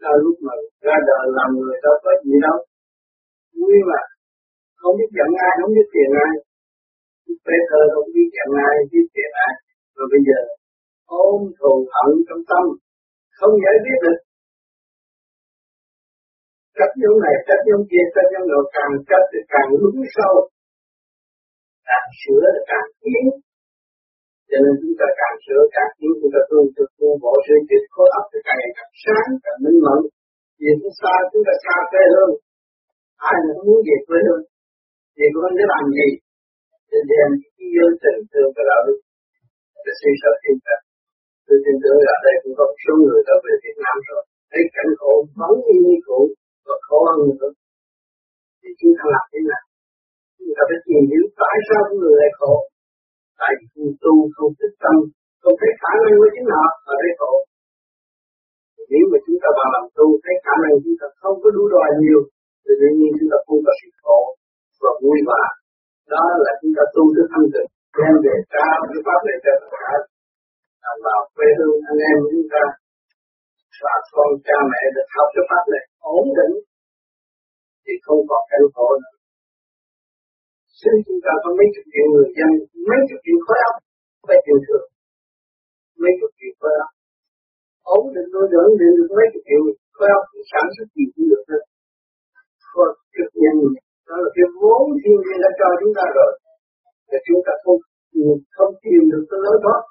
Ta 0.02 0.10
lúc 0.24 0.36
mà 0.46 0.54
ra 0.86 0.96
đời 1.08 1.24
làm 1.38 1.50
người 1.60 1.76
đâu 1.84 1.96
có 2.04 2.12
gì 2.24 2.34
đâu. 2.46 2.58
Vui 3.58 3.76
mà 3.90 4.00
không 4.80 4.94
biết 4.98 5.10
giận 5.16 5.30
ai, 5.48 5.54
không 5.60 5.72
biết 5.76 5.88
tiền 5.94 6.10
ai. 6.26 6.32
Peter 7.46 7.84
không 7.94 8.08
biết 8.14 8.28
giận 8.36 8.50
ai, 8.68 8.74
biết 8.92 9.06
tiền 9.14 9.30
ai. 9.46 9.52
Rồi 9.96 10.06
bây 10.12 10.20
giờ 10.28 10.38
ôm 11.26 11.38
thù 11.58 11.72
hận 11.94 12.10
trong 12.26 12.42
tâm, 12.50 12.64
không 13.38 13.54
giải 13.64 13.76
quyết 13.82 13.98
được. 14.04 14.18
Trách 16.76 16.94
giống 17.00 17.18
này 17.24 17.36
trách 17.46 17.62
giống 17.68 17.84
kia 17.90 18.04
trách 18.14 18.28
giống 18.32 18.46
nọ 18.50 18.60
càng 18.76 18.94
trách 19.08 19.26
thì 19.30 19.40
càng 19.54 19.70
lún 19.80 19.96
sâu. 20.16 20.34
Càng 21.88 22.08
sửa 22.20 22.44
thì 22.54 22.62
càng 22.70 22.88
tiến 23.02 23.24
cho 24.48 24.58
nên 24.64 24.74
chúng 24.80 24.94
ta 25.00 25.06
càng 25.20 25.36
sửa 25.44 25.62
càng 25.76 25.92
tiến 25.98 26.12
chúng 26.20 26.32
ta 26.34 26.40
tu 26.50 26.58
thực 26.76 26.90
tu 26.98 27.08
bỏ 27.22 27.32
sự 27.46 27.54
chết 27.68 27.82
khối 27.94 28.08
óc 28.18 28.24
thì 28.30 28.38
càng 28.46 28.58
ngày 28.60 28.72
càng 28.78 28.92
sáng, 29.04 29.28
càng 29.44 29.58
minh 29.64 29.78
mẫn. 29.86 30.00
Vì 30.60 30.70
chúng 30.80 30.96
ta 31.02 31.14
chúng 31.30 31.44
ta 31.46 31.54
xa 31.64 31.76
phê 31.90 32.02
hơn. 32.16 32.30
Ai 33.30 33.36
mà 33.46 33.52
muốn 33.66 33.78
về 33.86 33.96
quê 34.06 34.18
hơn? 34.28 34.40
Về 35.16 35.26
quê 35.32 35.40
hơn 35.44 35.52
để 35.58 35.64
làm 35.72 35.84
gì? 35.98 36.08
Để 36.90 36.98
đem 37.10 37.28
cái 37.40 37.52
yêu 37.74 37.88
tình 38.02 38.20
thương 38.30 38.50
cái 38.56 38.64
đạo 38.70 38.80
đức, 38.86 38.98
cái 39.84 39.94
sự 40.00 40.10
sở 40.22 40.32
thiên 40.42 40.56
thần 40.66 40.80
tôi 41.52 41.60
tin 41.66 41.76
tưởng 41.82 42.00
là 42.08 42.14
đây 42.26 42.34
cũng 42.42 42.54
có 42.58 42.64
một 42.70 42.78
số 42.84 42.92
người 43.02 43.20
đã 43.28 43.34
về 43.44 43.54
Việt 43.64 43.76
Nam 43.84 43.96
rồi. 44.08 44.22
Thấy 44.50 44.62
cảnh 44.76 44.92
khổ 45.00 45.14
vẫn 45.40 45.54
như 45.66 45.76
như 45.86 45.96
cũ 46.06 46.20
và 46.66 46.76
khó 46.86 46.98
hơn 47.16 47.28
nữa. 47.40 47.52
Thì 48.60 48.70
chúng 48.80 48.94
ta 48.98 49.04
làm 49.14 49.24
thế 49.32 49.40
nào? 49.50 49.64
Chúng 50.36 50.52
ta 50.56 50.62
phải 50.68 50.80
tìm 50.86 51.02
hiểu 51.10 51.24
tại 51.42 51.56
sao 51.68 51.82
người 51.98 52.14
lại 52.20 52.30
khổ. 52.38 52.54
Tại 53.40 53.50
vì 53.58 53.64
không 53.72 53.92
tu 54.02 54.14
không 54.36 54.52
thích 54.58 54.74
tâm, 54.84 54.96
không 55.42 55.56
thấy 55.60 55.70
khả 55.82 55.92
năng 56.02 56.14
của 56.18 56.30
chính 56.34 56.48
họ 56.54 56.66
ở 56.92 56.94
đây 57.02 57.12
khổ. 57.20 57.32
Nếu 58.92 59.04
mà 59.10 59.18
chúng 59.24 59.38
ta 59.42 59.48
vào 59.58 59.68
làm 59.74 59.84
tu, 59.96 60.06
thấy 60.24 60.36
khả 60.44 60.54
năng 60.62 60.74
chúng 60.84 60.96
ta 61.00 61.06
không 61.22 61.36
có 61.42 61.48
đu 61.56 61.64
đòi 61.74 61.88
nhiều, 62.02 62.20
thì 62.64 62.72
tự 62.80 62.88
nhiên 62.98 63.10
chúng 63.18 63.30
ta 63.32 63.38
không 63.46 63.60
có 63.66 63.72
sự 63.80 63.88
khổ 64.04 64.20
và 64.82 64.92
vui 65.02 65.18
vẻ. 65.28 65.42
Đó 66.12 66.24
là 66.44 66.52
chúng 66.60 66.72
ta 66.76 66.82
tu 66.94 67.02
thức 67.14 67.26
thanh 67.32 67.48
tịnh, 67.54 67.70
đem 67.98 68.14
về 68.24 68.34
cao 68.54 68.78
cái 68.90 69.00
pháp 69.06 69.20
này 69.26 69.36
cho 69.44 69.52
tất 69.62 69.72
cả 69.82 69.92
đồng 70.84 71.00
bào 71.06 71.20
quê 71.34 71.48
hương 71.58 71.78
anh 71.90 72.00
em 72.10 72.18
chúng 72.30 72.46
ta 72.54 72.64
và 73.82 73.94
con 74.14 74.30
cha 74.46 74.58
mẹ 74.70 74.82
được 74.94 75.08
học 75.14 75.28
cái 75.34 75.44
pháp 75.50 75.64
này 75.72 75.84
ổn 76.16 76.24
định 76.38 76.54
thì 77.84 77.92
không 78.04 78.20
còn 78.30 78.42
cảnh 78.50 78.66
khổ 78.74 78.88
nữa 79.02 79.12
Xin 80.84 80.94
chúng 81.06 81.20
ta 81.24 81.32
có 81.42 81.48
mấy 81.58 81.68
chục 81.74 81.86
triệu 81.92 82.06
người 82.12 82.28
dân, 82.36 82.50
mấy 82.88 83.00
chục 83.08 83.20
triệu 83.24 83.38
khối 83.46 83.58
óc, 83.68 83.76
phải 84.26 84.38
triệu 84.44 84.58
thường. 84.66 84.86
Mấy 86.02 86.12
chục 86.18 86.32
triệu 86.38 86.52
khối 86.60 86.74
óc. 86.84 86.90
Ổn 87.96 88.02
định 88.14 88.28
nuôi 88.32 88.46
dưỡng 88.52 88.70
định 88.80 88.94
được 88.98 89.10
mấy 89.16 89.26
chục 89.32 89.44
triệu 89.48 89.62
khối 89.96 90.08
óc 90.18 90.24
thì 90.30 90.40
sản 90.52 90.66
xuất 90.74 90.86
gì 90.94 91.04
cũng 91.12 91.26
được 91.30 91.42
hết. 91.50 91.62
Có 92.74 92.84
trực 93.14 93.30
nhân 93.42 93.56
đó 94.08 94.16
là 94.22 94.30
cái 94.36 94.46
vốn 94.60 94.82
thiên 95.00 95.16
nhiên 95.24 95.38
đã 95.44 95.50
cho 95.58 95.68
chúng 95.80 95.92
ta 95.98 96.04
rồi. 96.16 96.32
Và 97.10 97.18
chúng 97.26 97.40
ta 97.46 97.52
không 97.62 97.80
không 98.56 98.72
tìm 98.84 99.02
được 99.12 99.24
cái 99.30 99.38
lối 99.44 99.56
thoát. 99.64 99.82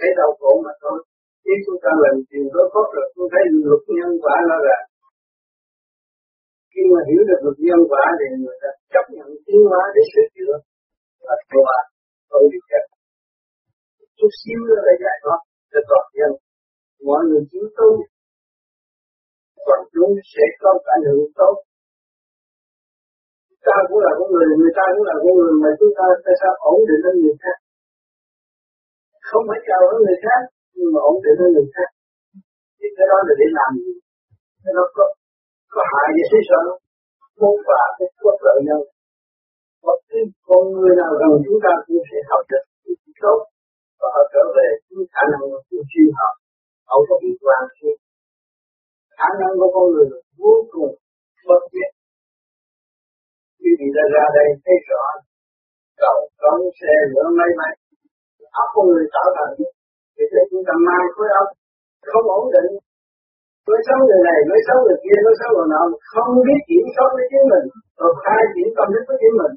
Thấy 0.00 0.10
đau 0.18 0.30
khổ 0.40 0.52
mà 0.64 0.72
thôi. 0.82 0.98
khi 1.44 1.54
chúng 1.64 1.78
ta 1.84 1.90
làm 2.04 2.14
tìm 2.30 2.44
lối 2.54 2.66
pháp 2.72 2.86
rồi, 2.94 3.06
chúng 3.14 3.28
thấy 3.32 3.42
luật 3.70 3.82
nhân 3.98 4.12
quả 4.24 4.36
nó 4.50 4.56
là 4.68 4.78
khi 6.72 6.82
mà 6.92 7.00
hiểu 7.08 7.22
được 7.28 7.40
luật 7.44 7.58
nhân 7.68 7.80
quả 7.90 8.04
thì 8.18 8.26
người 8.42 8.58
ta 8.62 8.70
chấp 8.92 9.04
nhận 9.16 9.28
tiến 9.46 9.60
hóa 9.70 9.82
để 9.94 10.02
sửa 10.12 10.26
chữa 10.36 10.54
và 11.26 11.34
thua 11.50 11.70
không 12.30 12.44
bị 12.50 12.58
chết. 12.70 12.84
Chút 14.18 14.32
xíu 14.40 14.58
nữa 14.68 14.80
là 14.86 14.94
giải 15.04 15.16
thoát 15.22 15.40
cho 15.72 15.80
toàn 15.90 16.06
nhân 16.16 16.32
mọi 17.08 17.20
người 17.28 17.42
chịu 17.50 17.66
tu 17.78 17.90
còn 19.66 19.80
chúng 19.94 20.12
sẽ 20.32 20.44
có 20.62 20.70
cả 20.86 20.94
hưởng 21.06 21.30
tốt. 21.38 21.54
Ta 23.66 23.76
cũng 23.88 24.00
là 24.04 24.12
con 24.18 24.28
người 24.32 24.46
người 24.60 24.74
ta 24.78 24.84
cũng 24.94 25.06
là 25.10 25.16
con 25.22 25.32
người 25.38 25.54
mà 25.62 25.70
chúng 25.78 25.92
ta 25.98 26.06
tại 26.24 26.34
sao 26.40 26.52
ổn 26.72 26.78
định 26.88 27.02
hơn 27.04 27.14
người 27.22 27.36
khác? 27.42 27.58
Không 29.28 29.44
phải 29.48 29.60
cầu 29.70 29.82
ở 29.94 29.96
người 30.04 30.18
khác, 30.24 30.40
nhưng 30.76 30.90
mà 30.94 31.00
ổn 31.10 31.16
định 31.24 31.38
ở 31.44 31.48
người 31.54 31.68
khác. 31.76 31.90
Thì 32.78 32.86
cái 32.96 33.06
đó 33.10 33.18
là 33.26 33.34
để 33.40 33.46
làm 33.58 33.70
gì? 33.84 33.94
Cái 34.62 34.72
đó 34.76 34.84
có 34.96 35.04
có 35.74 35.80
hại 35.92 36.08
gì 36.16 36.24
thế 36.30 36.40
sao 36.48 36.62
một 37.40 37.56
và 37.68 37.82
cái 37.98 38.08
quốc 38.22 38.38
lợi 38.46 38.58
nhau. 38.68 38.80
Bất 39.86 39.98
cứ 40.08 40.18
con 40.48 40.62
người 40.74 40.94
nào 41.00 41.12
gần 41.20 41.32
chúng 41.46 41.58
ta 41.64 41.72
cũng 41.84 42.02
sẽ 42.10 42.18
học 42.30 42.42
được 42.50 42.64
tốt, 43.22 43.38
và 44.00 44.08
họ 44.14 44.22
trở 44.32 44.44
về 44.56 44.68
những 44.88 45.06
khả 45.14 45.22
năng 45.30 45.42
của 45.50 45.82
chuyên 45.90 46.08
học. 46.18 46.34
Họ 46.88 46.96
có 47.08 47.14
bị 47.22 47.30
quan 47.44 47.62
hệ 47.78 47.90
khả 49.18 49.28
năng 49.40 49.52
của 49.58 49.70
con 49.74 49.86
người 49.92 50.06
vô 50.42 50.54
cùng 50.72 50.92
bất 51.48 51.62
diệt 51.72 51.92
quý 53.60 53.70
vị 53.78 53.88
đã 53.96 54.04
ra 54.14 54.24
đây 54.36 54.48
thấy 54.64 54.76
rõ, 54.88 55.04
cầu 56.02 56.18
con 56.42 56.58
xe 56.78 56.92
lửa 57.12 57.26
máy 57.38 57.50
bay 57.58 57.72
óc 58.62 58.68
con 58.74 58.84
người 58.90 59.06
tạo 59.14 59.28
thành 59.36 59.52
thì 60.14 60.24
thế 60.30 60.40
chúng 60.50 60.64
ta 60.68 60.74
mang 60.86 61.06
khối 61.14 61.28
óc 61.40 61.48
không 62.10 62.26
ổn 62.38 62.44
định. 62.54 62.70
Nói 63.68 63.80
xấu 63.86 63.98
người 64.06 64.22
này 64.28 64.38
nói 64.50 64.60
xấu 64.66 64.78
người 64.84 64.98
kia 65.04 65.18
nói 65.26 65.34
xấu 65.40 65.50
người 65.54 65.68
nọ. 65.72 65.82
Không 66.12 66.30
biết 66.46 66.60
kiểm 66.68 66.84
soát 66.94 67.10
với 67.16 67.26
chính 67.30 67.46
mình. 67.52 67.66
Rồi 68.00 68.12
khai 68.22 68.42
triển 68.52 68.68
tâm 68.76 68.86
thức 68.92 69.04
với 69.08 69.18
chính 69.22 69.36
mình. 69.40 69.54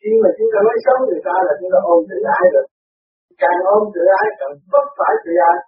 Khi 0.00 0.12
mà 0.22 0.30
chúng 0.36 0.50
ta 0.52 0.58
nói 0.66 0.76
xấu 0.84 0.96
người 1.06 1.22
ta 1.28 1.34
là 1.46 1.52
chúng 1.58 1.70
ta 1.74 1.78
ôm 1.92 2.00
tự 2.10 2.18
ai 2.38 2.44
rồi 2.54 2.64
càng 3.42 3.60
ôm 3.76 3.82
tự 3.94 4.02
ai 4.20 4.26
càng 4.40 4.54
bất 4.72 4.86
phải 4.98 5.14
tự 5.24 5.32
ai 5.50 5.58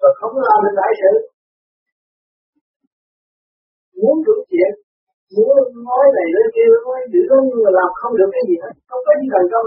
và 0.00 0.08
không 0.18 0.34
làm 0.46 0.58
được 0.64 0.74
đại 0.80 0.92
sự. 1.00 1.12
Muốn 4.00 4.16
đủ 4.26 4.36
chuyện, 4.50 4.72
muốn 5.36 5.54
nói 5.88 6.04
này 6.16 6.26
nói 6.34 6.46
kia, 6.54 6.68
nói 6.86 6.98
chữ 7.12 7.22
đó, 7.30 7.36
nhưng 7.48 7.60
mà 7.64 7.70
làm 7.78 7.90
không 8.00 8.14
được 8.18 8.30
cái 8.34 8.42
gì 8.48 8.56
hết. 8.62 8.72
Không 8.88 9.02
có 9.06 9.12
gì 9.20 9.26
thành 9.34 9.48
công 9.52 9.66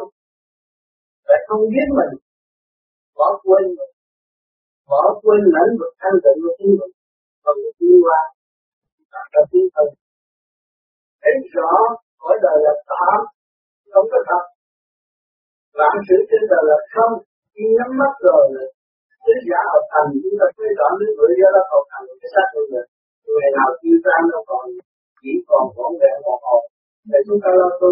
phải 1.26 1.40
không 1.48 1.64
biết 1.74 1.88
mình? 1.98 2.14
Bỏ 3.18 3.28
quên 3.44 3.66
mình. 3.78 3.94
Bỏ 4.92 5.04
quên 5.22 5.42
lãnh 5.56 5.72
vực 5.80 5.94
thanh 6.02 6.18
tịnh 6.24 6.40
của 6.44 6.54
chính 6.58 6.74
mình. 6.80 6.94
Và 7.44 7.52
được 7.58 7.76
đi 7.80 7.92
qua 8.06 8.20
và 9.12 9.22
ta 9.34 9.42
tiến 9.52 9.68
thân 9.76 9.88
thấy 11.24 11.36
rõ 11.56 11.72
cõi 12.22 12.36
đời 12.46 12.58
là 12.66 12.74
tạm, 12.92 13.20
không 13.94 14.08
có 14.12 14.20
thật. 14.30 14.44
Vạn 15.78 15.96
sự 16.08 16.18
trên 16.30 16.44
đời 16.52 16.64
là 16.72 16.80
không, 16.94 17.14
khi 17.54 17.64
nhắm 17.76 17.90
mắt 18.00 18.14
rồi 18.28 18.44
là 18.56 18.66
tứ 19.24 19.34
giả 19.50 19.62
hợp 19.72 19.86
thành 19.94 20.10
chúng 20.24 20.38
ta 20.40 20.48
thấy 20.56 20.70
rõ 20.80 20.88
nước 21.00 21.12
người 21.18 21.32
do 21.40 21.50
đó 21.56 21.62
hợp 21.72 21.86
thành 21.92 22.06
cái 22.22 22.30
xác 22.34 22.48
của 22.54 22.66
mình. 22.72 22.88
Người 23.28 23.50
nào 23.58 23.70
tiêu 23.82 23.98
tan 24.06 24.22
nó 24.32 24.40
còn, 24.50 24.66
chỉ 25.22 25.34
còn 25.50 25.64
vỏn 25.76 25.92
vẹn 26.02 26.16
một 26.26 26.40
hồn. 26.48 26.64
Để 27.12 27.20
chúng 27.28 27.40
ta 27.44 27.50
lo 27.60 27.70
tu 27.82 27.92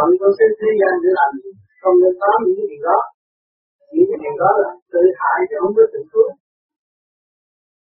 thù 0.00 0.06
hận 0.06 0.10
của 0.20 0.30
trên 0.38 0.50
thế 0.60 0.70
gian 0.80 0.92
để 1.02 1.10
làm 1.18 1.30
gì. 1.42 1.50
Không 1.82 1.96
nên 2.02 2.14
có 2.20 2.30
những 2.42 2.56
cái 2.58 2.66
điều 2.70 2.82
đó. 2.88 2.98
Những 3.94 4.06
cái 4.10 4.18
điều 4.24 4.34
đó 4.42 4.50
là 4.62 4.70
tự 4.92 5.02
hại 5.20 5.38
chứ 5.48 5.56
không 5.62 5.74
có 5.76 5.84
tự 5.92 6.00
cứu. 6.12 6.28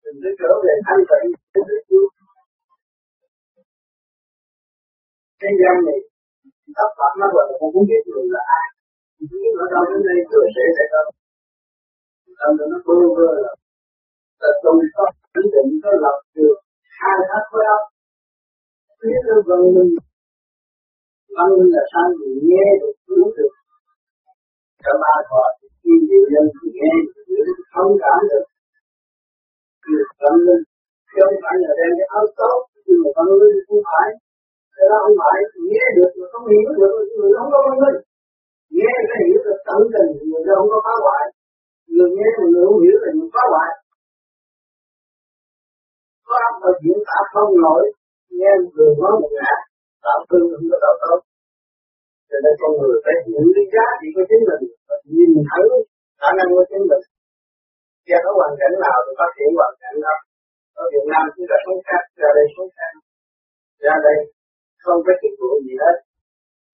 Mình 0.03 0.17
có 0.23 0.31
trở 0.39 0.51
về 0.63 0.73
thanh 0.87 1.03
tịnh 1.09 1.27
để 1.53 1.61
tự 1.69 1.77
cứu. 1.89 2.03
Thế 5.41 5.49
gian 5.59 5.75
này 5.87 5.99
tất 6.77 6.89
cả 6.97 7.07
nó 7.19 7.25
gọi 7.35 7.45
là 7.49 7.55
không 7.59 7.85
biết 7.89 8.01
người 8.09 8.25
là 8.35 8.43
ai. 8.59 8.67
Nhưng 9.39 9.55
ở 9.63 9.65
đâu 9.73 9.83
đến 9.89 9.99
đây 10.07 10.19
tôi 10.31 10.45
sẽ 10.55 10.63
sẽ 10.77 10.83
có. 10.91 10.99
Tâm 12.39 12.51
nó 12.71 12.77
bơ 12.87 12.95
vơ 13.17 13.29
là 13.45 13.53
là 14.41 14.51
tôi 14.63 14.75
có 14.95 15.03
quyết 15.33 15.47
định 15.55 15.69
có 15.83 15.91
lập 16.03 16.17
được 16.35 16.55
hai 16.99 17.17
thác 17.29 17.43
khối 17.49 17.63
óc 17.75 17.83
biết 19.09 19.21
được 19.27 19.41
rằng 19.49 19.63
mình 19.75 19.91
văn 21.37 21.47
minh 21.57 21.71
là 21.75 21.83
sao 21.91 22.07
thì 22.17 22.27
nghe 22.49 22.65
được 22.81 22.95
hiểu 23.07 23.27
được 23.37 23.53
cả 24.83 24.91
ba 25.03 25.13
thọ 25.29 25.43
khi 25.81 25.93
nhiều 26.07 26.23
nhân 26.31 26.45
thì 26.57 26.67
nghe 26.77 26.91
hiểu 27.27 27.45
thông 27.73 27.93
cảm 28.03 28.19
được 28.31 28.45
được 29.93 30.09
văn 30.21 30.35
minh 30.45 30.63
chứ 31.11 31.19
không 31.25 31.39
phải 31.43 31.55
là 31.63 31.71
đem 31.79 31.91
cái 31.99 32.07
áo 32.17 32.25
tốt 32.39 32.57
nhưng 32.85 32.99
mà 33.03 33.09
văn 33.17 33.27
minh 33.39 33.55
không 33.67 33.81
phải 33.89 34.07
cái 34.75 34.85
đó 34.91 34.97
không 35.03 35.17
phải 35.21 35.37
nghe 35.69 35.85
được 35.97 36.11
mà 36.19 36.25
không 36.33 36.45
hiểu 36.53 36.69
được 36.79 36.93
người 37.17 37.31
không 37.37 37.49
có 37.53 37.59
văn 37.65 37.75
minh 37.83 37.97
nghe 38.77 38.93
cái 39.09 39.19
hiểu 39.27 39.39
được 39.45 39.59
tận 39.67 39.81
tình 39.93 40.11
người 40.29 40.43
đó 40.47 40.53
không 40.59 40.69
có 40.73 40.79
phá 40.85 40.93
hoại 41.05 41.25
người 41.93 42.09
nghe 42.15 42.27
mà 42.37 42.45
người 42.51 42.63
không 42.67 42.79
hiểu 42.83 42.97
là 43.03 43.09
người 43.17 43.31
phá 43.35 43.43
hoại 43.53 43.71
có 46.27 46.35
áp 46.49 46.55
lực 46.63 46.77
diễn 46.83 46.99
tả 47.07 47.19
không 47.33 47.51
nổi, 47.65 47.83
nghe 48.37 48.51
người 48.73 48.91
nói 49.01 49.13
một 49.21 49.31
ngã 49.37 49.53
tạo 50.05 50.19
tương 50.29 50.47
ứng 50.55 50.65
với 50.69 50.79
tạo 50.83 50.95
tốt. 51.03 51.19
Cho 52.29 52.37
nên 52.43 52.53
con 52.61 52.71
người 52.79 52.97
phải 53.05 53.15
hiểu 53.25 53.45
cái 53.55 53.65
giá 53.73 53.85
trị 53.99 54.07
của 54.15 54.25
chính 54.29 54.43
mình 54.49 54.63
và 54.87 54.95
nhìn 55.15 55.31
thấu 55.49 55.67
khả 56.21 56.29
năng 56.37 56.49
của 56.53 56.65
chính 56.69 56.85
mình. 56.91 57.03
Gia 58.07 58.17
có 58.25 58.31
hoàn 58.39 58.53
cảnh 58.59 58.75
nào 58.85 58.97
thì 59.05 59.11
phát 59.19 59.31
triển 59.37 59.49
hoàn 59.59 59.73
cảnh 59.81 59.97
đó. 60.05 60.15
Ở 60.81 60.83
Việt 60.93 61.05
Nam 61.11 61.23
chúng 61.33 61.47
ta 61.49 61.57
sống 61.65 61.79
khác, 61.87 62.03
ra 62.21 62.29
đây 62.37 62.45
sống 62.55 62.69
khác. 62.77 62.93
Ra 63.85 63.95
đây 64.07 64.17
không 64.83 64.99
có 65.05 65.13
chức 65.21 65.33
vụ 65.39 65.51
gì 65.65 65.75
hết. 65.83 65.97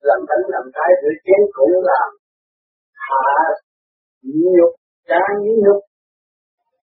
Làm 0.07 0.19
bánh 0.29 0.43
làm 0.53 0.65
cái 0.77 0.89
rửa 1.01 1.15
chén 1.25 1.41
cũng 1.55 1.73
làm. 1.89 2.09
Hạ 3.07 3.29
nhục 4.55 4.73
trang 5.09 5.35
nhục. 5.63 5.81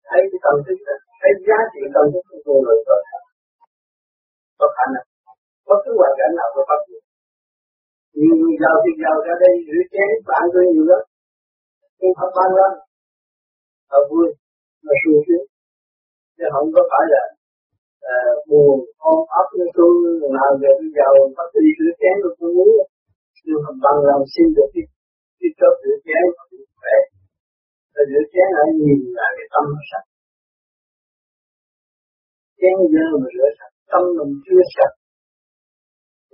Thấy 0.08 0.22
cái 0.32 0.40
tâm 0.46 0.56
thức 0.66 0.78
thấy 1.22 1.32
giá 1.48 1.60
trị 1.74 1.82
tâm 1.96 2.06
thức 2.12 2.24
của 2.30 2.40
con 2.46 2.58
người 2.64 2.80
rồi 2.88 3.02
có 4.60 4.68
khả 4.78 4.86
năng 4.94 5.11
bất 5.72 5.80
cứ 5.84 5.92
hoàn 6.00 6.14
cảnh 6.20 6.34
nào 6.40 6.50
có 6.56 6.62
phát 6.70 6.82
triển 6.86 7.02
nhiều 8.20 8.36
người 8.40 8.56
giàu 8.62 8.76
thì 8.84 8.92
giàu 9.02 9.16
ra 9.26 9.34
đây 9.44 9.54
rửa 9.68 9.84
chén 9.94 10.10
bạn 10.30 10.44
tôi 10.54 10.64
nhiều 10.72 10.86
lắm. 10.92 11.04
Nhưng 12.00 12.14
không 12.20 12.34
ban 12.38 12.50
lắm. 12.60 12.74
Họ 13.92 14.00
vui 14.10 14.28
mà 14.86 14.94
sung 15.02 15.20
sướng. 15.26 15.46
Chứ 16.38 16.46
không 16.54 16.68
có 16.76 16.82
phải 16.92 17.06
là 17.14 17.24
à, 18.16 18.18
buồn 18.50 18.76
ôm 19.12 19.20
ấp 19.40 19.48
nó 19.58 19.66
tôi 19.78 19.94
nào 20.38 20.52
về 20.62 20.72
tôi 20.80 20.90
giàu 20.98 21.14
bắt 21.38 21.48
tôi 21.52 21.62
đi 21.66 21.72
rửa 21.80 21.94
chén 22.02 22.16
tôi 22.22 22.32
cũng 22.38 22.54
muốn 22.58 22.70
nhưng 23.46 23.62
không 23.66 23.80
bằng 23.86 24.00
lòng 24.10 24.24
xin 24.34 24.48
được 24.56 24.70
cái 24.74 24.86
cái 25.40 25.50
chốt 25.58 25.74
rửa 25.84 25.98
chén 26.06 26.24
khỏe. 26.80 26.96
Rồi 27.94 28.06
rửa 28.12 28.24
chén 28.34 28.48
ở 28.62 28.64
nhìn 28.80 29.00
là 29.18 29.28
cái 29.38 29.48
tâm 29.54 29.64
nó 29.74 29.82
sạch. 29.90 30.08
Chén 32.60 32.76
dơ 32.94 33.06
mà 33.22 33.28
rửa 33.36 33.50
sạch 33.58 33.74
tâm 33.92 34.04
mình 34.18 34.32
chưa 34.46 34.64
sạch 34.76 34.94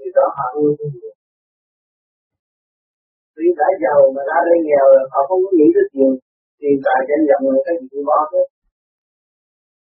thì 0.08 0.12
đó 0.18 0.26
họ 0.38 0.46
nuôi 0.56 0.72
không 0.78 0.94
được. 1.02 1.16
Vì 3.36 3.48
đã 3.60 3.70
giàu 3.84 4.00
mà 4.16 4.22
ra 4.30 4.38
đây 4.48 4.58
nghèo 4.68 4.86
là 4.96 5.04
họ 5.14 5.20
không 5.28 5.42
có 5.46 5.50
nghĩ 5.58 5.68
tới 5.76 5.86
tiền 5.94 6.12
tiền 6.60 6.76
tài 6.86 7.00
danh 7.10 7.24
vọng 7.30 7.44
người 7.46 7.62
cái 7.66 7.76
gì 7.92 8.00
bỏ 8.10 8.20
hết. 8.32 8.48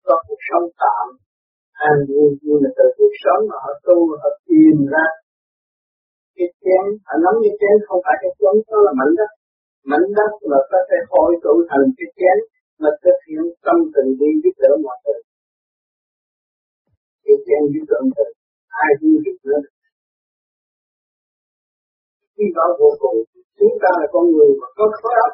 Có 0.06 0.14
cuộc 0.26 0.40
sống 0.48 0.66
tạm, 0.82 1.06
an 1.88 1.96
vui, 2.08 2.28
nhưng 2.44 2.58
mà 2.62 2.70
từ 2.78 2.86
cuộc 2.98 3.14
sống 3.24 3.42
mà 3.50 3.56
họ 3.64 3.72
tu, 3.86 3.98
họ 4.22 4.30
tìm 4.48 4.76
ra 4.92 5.06
cái 6.36 6.48
chén, 6.62 6.84
họ 7.06 7.14
nắm 7.24 7.34
cái 7.42 7.54
chén 7.60 7.74
không 7.86 8.00
phải 8.04 8.16
cái 8.22 8.32
chén 8.38 8.54
đó 8.70 8.78
là 8.86 8.92
mảnh 9.00 9.12
đất. 9.18 9.30
Mảnh 9.90 10.06
đất 10.18 10.32
là 10.50 10.60
có 10.70 10.78
thể 10.88 10.98
hội 11.12 11.30
tụ 11.44 11.54
thành 11.70 11.86
cái 11.98 12.08
chén 12.18 12.36
mà 12.82 12.90
thực 13.02 13.18
hiện 13.26 13.42
tâm 13.66 13.78
tình 13.94 14.08
đi 14.20 14.30
giúp 14.42 14.54
đỡ 14.62 14.72
mọi 14.86 14.96
người. 15.02 15.20
Cái 17.24 17.36
chén 17.46 17.62
giúp 17.72 17.84
đỡ 17.90 17.98
mọi 18.08 18.12
người, 18.16 18.32
ai 18.82 18.90
cũng 18.98 19.16
giúp 19.24 19.38
đỡ. 19.46 19.56
được 19.64 19.77
khi 22.38 22.46
đó 22.56 22.66
vô 22.80 22.90
cùng 23.02 23.18
chúng 23.58 23.74
ta 23.82 23.90
là 24.00 24.06
con 24.14 24.24
người 24.32 24.50
mà 24.60 24.68
có 24.78 24.84
khối 24.98 25.14
óc 25.26 25.32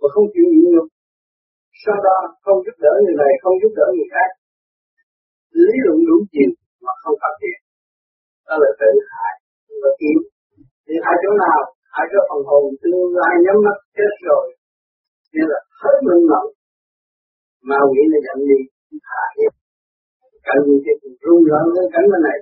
mà 0.00 0.06
không 0.14 0.26
chịu 0.32 0.46
nhịn 0.52 0.66
nhục. 0.72 0.88
Sau 1.84 1.96
đó, 2.06 2.18
không 2.44 2.58
giúp 2.64 2.76
đỡ 2.84 2.94
người 3.02 3.16
này, 3.22 3.32
không 3.42 3.54
giúp 3.62 3.72
đỡ 3.78 3.86
người 3.94 4.08
khác. 4.14 4.30
Lý 5.66 5.76
luận 5.84 5.98
đủ 6.08 6.16
chiều 6.32 6.50
mà 6.84 6.92
không 7.02 7.16
phát 7.22 7.34
triển 7.40 7.58
đó 8.48 8.54
là 8.62 8.70
tự 8.80 8.90
hại 9.12 9.34
và 9.82 9.90
kiếm. 10.00 10.18
Thì 10.84 10.94
hại 11.04 11.16
chỗ 11.22 11.30
nào 11.44 11.60
hại 11.94 12.06
chỗ 12.10 12.20
phần 12.28 12.42
hồn, 12.48 12.64
tương 12.82 13.12
lai 13.20 13.34
nhắm 13.44 13.56
mắt 13.66 13.78
chết 13.96 14.12
rồi 14.28 14.46
nên 15.34 15.46
là 15.52 15.60
hết 15.82 15.96
minh 16.06 16.24
mẫn 16.30 16.44
mà 17.68 17.78
nghĩ 17.92 18.04
là 18.12 18.18
giận 18.26 18.38
đi 18.50 18.60
thả 19.08 19.22
hết 19.36 19.52
cảnh 20.46 20.62
gì 20.66 20.92
thì 21.00 21.08
rung 21.22 21.42
rợn 21.50 21.64
lên 21.74 21.86
cảnh 21.94 22.06
bên 22.12 22.20
này. 22.28 22.38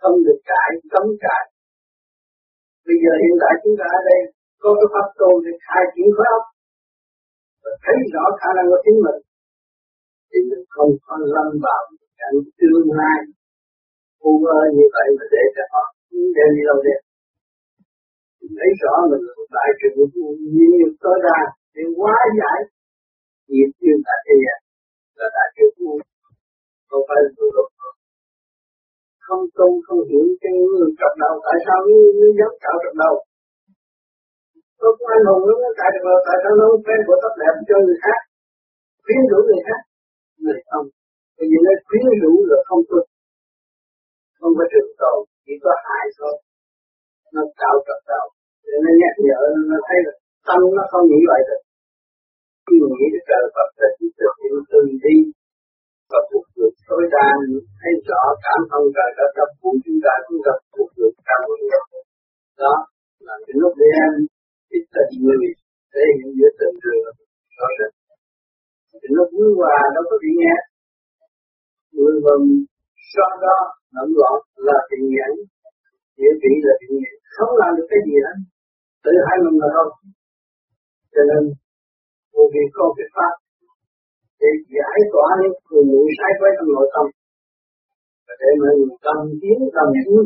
Không 0.00 0.16
được 0.26 0.40
cãi, 0.50 0.70
cấm 0.92 1.06
cãi 1.24 1.42
bây 2.86 2.96
giờ 3.02 3.12
hiện 3.22 3.36
tại 3.42 3.52
chúng 3.62 3.76
ta 3.80 3.86
ở 3.98 4.00
đây 4.10 4.20
có 4.62 4.68
cái 4.78 4.88
pháp 4.92 5.06
tu 5.20 5.30
để 5.44 5.52
khai 5.66 5.84
triển 5.92 6.08
khối 6.16 6.28
óc 6.36 6.44
và 7.62 7.72
thấy 7.84 7.96
rõ 8.14 8.24
khả 8.40 8.50
năng 8.56 8.66
của 8.70 8.80
chính 8.84 8.98
mình. 9.04 9.20
Thì 10.30 10.38
mình 10.48 10.64
không 10.74 10.92
có 11.06 11.14
lâm 11.34 11.48
vào 11.64 11.82
cảnh 12.20 12.36
tương 12.58 12.88
lai 13.00 13.18
u 14.28 14.32
mơ 14.44 14.58
như 14.76 14.86
vậy 14.96 15.08
mà 15.16 15.24
để 15.34 15.42
cho 15.54 15.64
họ 15.72 15.84
đem 16.36 16.48
đi 16.56 16.62
đâu 16.70 16.78
đem 16.86 17.00
thấy 18.58 18.70
rõ 18.82 18.94
mình 19.10 19.22
là 19.26 19.32
một 19.38 19.48
đại 19.56 19.68
trường 19.78 19.96
nghiệp 20.64 20.90
tối 21.02 21.18
đa 21.26 21.40
để 21.74 21.82
hóa 21.98 22.16
giải 22.40 22.60
nghiệp 23.52 23.70
duyên 23.80 23.98
tại 24.06 24.18
thế 24.26 24.34
gian 24.44 24.58
là 25.18 25.26
đại 25.36 25.48
trường 25.56 25.74
của 25.76 25.98
không 26.88 27.04
phải 27.08 27.18
là 27.24 27.30
tu 27.36 27.46
luật 27.54 27.68
không 29.26 29.42
tu 29.58 29.68
không 29.86 30.02
hiểu 30.08 30.24
cái 30.42 30.52
người 30.70 30.90
trọc 31.00 31.14
đầu 31.22 31.34
tại 31.46 31.56
sao 31.66 31.78
nó 31.88 31.98
nó 32.20 32.28
dám 32.38 32.52
cạo 32.64 32.76
trọc 32.82 32.94
đầu 33.02 33.14
tôi 34.80 34.90
cũng 34.96 35.08
anh 35.14 35.24
hùng 35.28 35.42
nó 35.48 35.70
cạo 35.78 35.90
trọc 35.94 36.04
đầu 36.10 36.18
tại 36.26 36.36
sao 36.42 36.52
nó 36.60 36.66
quen 36.86 37.00
của 37.06 37.16
tóc 37.22 37.34
đẹp 37.42 37.54
cho 37.68 37.76
người 37.84 37.98
khác? 38.04 38.20
Khuyến 39.04 39.20
rũ 39.30 39.38
người 39.48 39.62
khác? 39.68 39.80
Người 40.42 40.58
không. 40.70 40.86
Bởi 41.36 41.46
vì 41.50 41.58
nó 41.66 41.72
khuyến 41.86 42.04
rũ 42.22 42.32
là 42.50 42.58
không 42.68 42.82
tu 42.90 43.00
không 44.40 44.54
có 44.58 44.64
trường 44.72 44.92
tồn 45.00 45.18
chỉ 45.44 45.54
có 45.64 45.72
hại 45.86 46.06
thôi. 46.18 46.34
Nó 47.34 47.42
cạo 47.60 47.76
trọc 47.86 48.00
đầu 48.12 48.26
để 48.66 48.76
nó 48.84 48.92
nhắc 49.00 49.14
nhở, 49.26 49.40
nó 49.70 49.78
thấy 49.86 49.98
là 50.06 50.12
tâm 50.48 50.60
nó 50.76 50.82
không 50.90 51.04
nghĩ 51.10 51.20
vậy 51.30 51.42
được. 51.48 51.62
Khi 52.66 52.74
mà 52.82 52.88
nghĩ 52.96 53.06
được 53.14 53.24
trời 53.30 53.44
Phật 53.54 53.68
là 53.80 53.88
chỉ 53.96 54.06
thực 54.18 54.34
hiện 54.40 54.54
từ 54.70 54.80
đi 55.04 55.16
và 56.10 56.18
phục 56.30 56.46
được 56.56 56.74
tối 56.88 57.04
đa 57.14 57.28
thấy 57.80 57.92
rõ 58.08 58.22
cảm 58.44 58.60
thông 58.70 58.86
trời 58.96 59.10
đất 59.18 59.30
đắp 59.38 59.50
của 59.60 59.74
chúng 59.84 59.98
ta 60.04 60.14
cũng 60.26 60.40
gặp 60.46 60.58
phục 60.74 60.90
được 60.98 61.14
cảm 61.28 61.40
ơn 61.52 61.60
đó 62.62 62.74
là 63.26 63.34
cái 63.44 63.54
lúc 63.60 63.72
để 63.80 63.88
em 64.04 64.12
cái 64.70 64.80
tình 64.94 65.12
người, 65.22 65.46
thể 65.92 66.04
hiện 66.16 66.28
giữa 66.38 66.50
tình 66.58 66.76
trường 66.82 67.00
rõ 67.56 67.66
rệt 67.78 67.92
cái 69.02 69.10
lúc 69.16 69.28
vui 69.36 69.50
hòa 69.58 69.76
đâu 69.94 70.04
có 70.10 70.16
bị 70.22 70.30
nghe. 70.40 70.56
Người 71.96 72.16
vần 72.24 72.42
sau 73.14 73.30
đó 73.44 73.56
lẫn 73.94 74.08
lộn 74.20 74.38
là 74.68 74.78
bị 74.90 75.00
nhẫn 75.14 75.32
địa 76.18 76.34
vị 76.42 76.52
là 76.66 76.74
bị 76.80 76.88
nhẫn 77.00 77.16
không 77.34 77.52
làm 77.60 77.70
được 77.76 77.86
cái 77.90 78.00
gì 78.06 78.16
hết. 78.24 78.36
Tự 79.04 79.12
hai 79.26 79.36
mình 79.44 79.56
mà 79.60 79.68
thôi. 79.74 79.88
Cho 81.14 81.22
nên 81.30 81.42
vô 82.32 82.42
vi 82.52 82.62
có 82.76 82.84
cái 82.96 83.06
pháp 83.14 83.34
để 84.40 84.50
giải 84.74 84.98
tỏa 85.12 85.28
những 85.40 85.56
cường 85.66 85.86
ngụ 85.90 86.02
sai 86.16 86.32
quấy 86.38 86.50
trong 86.56 86.70
nội 86.74 86.88
tâm. 86.94 87.06
Và 88.26 88.34
để 88.40 88.50
mọi 88.60 88.72
người 88.76 88.96
cần 89.06 89.18
tiến 89.40 89.58
cần 89.76 89.88
tiến. 90.04 90.20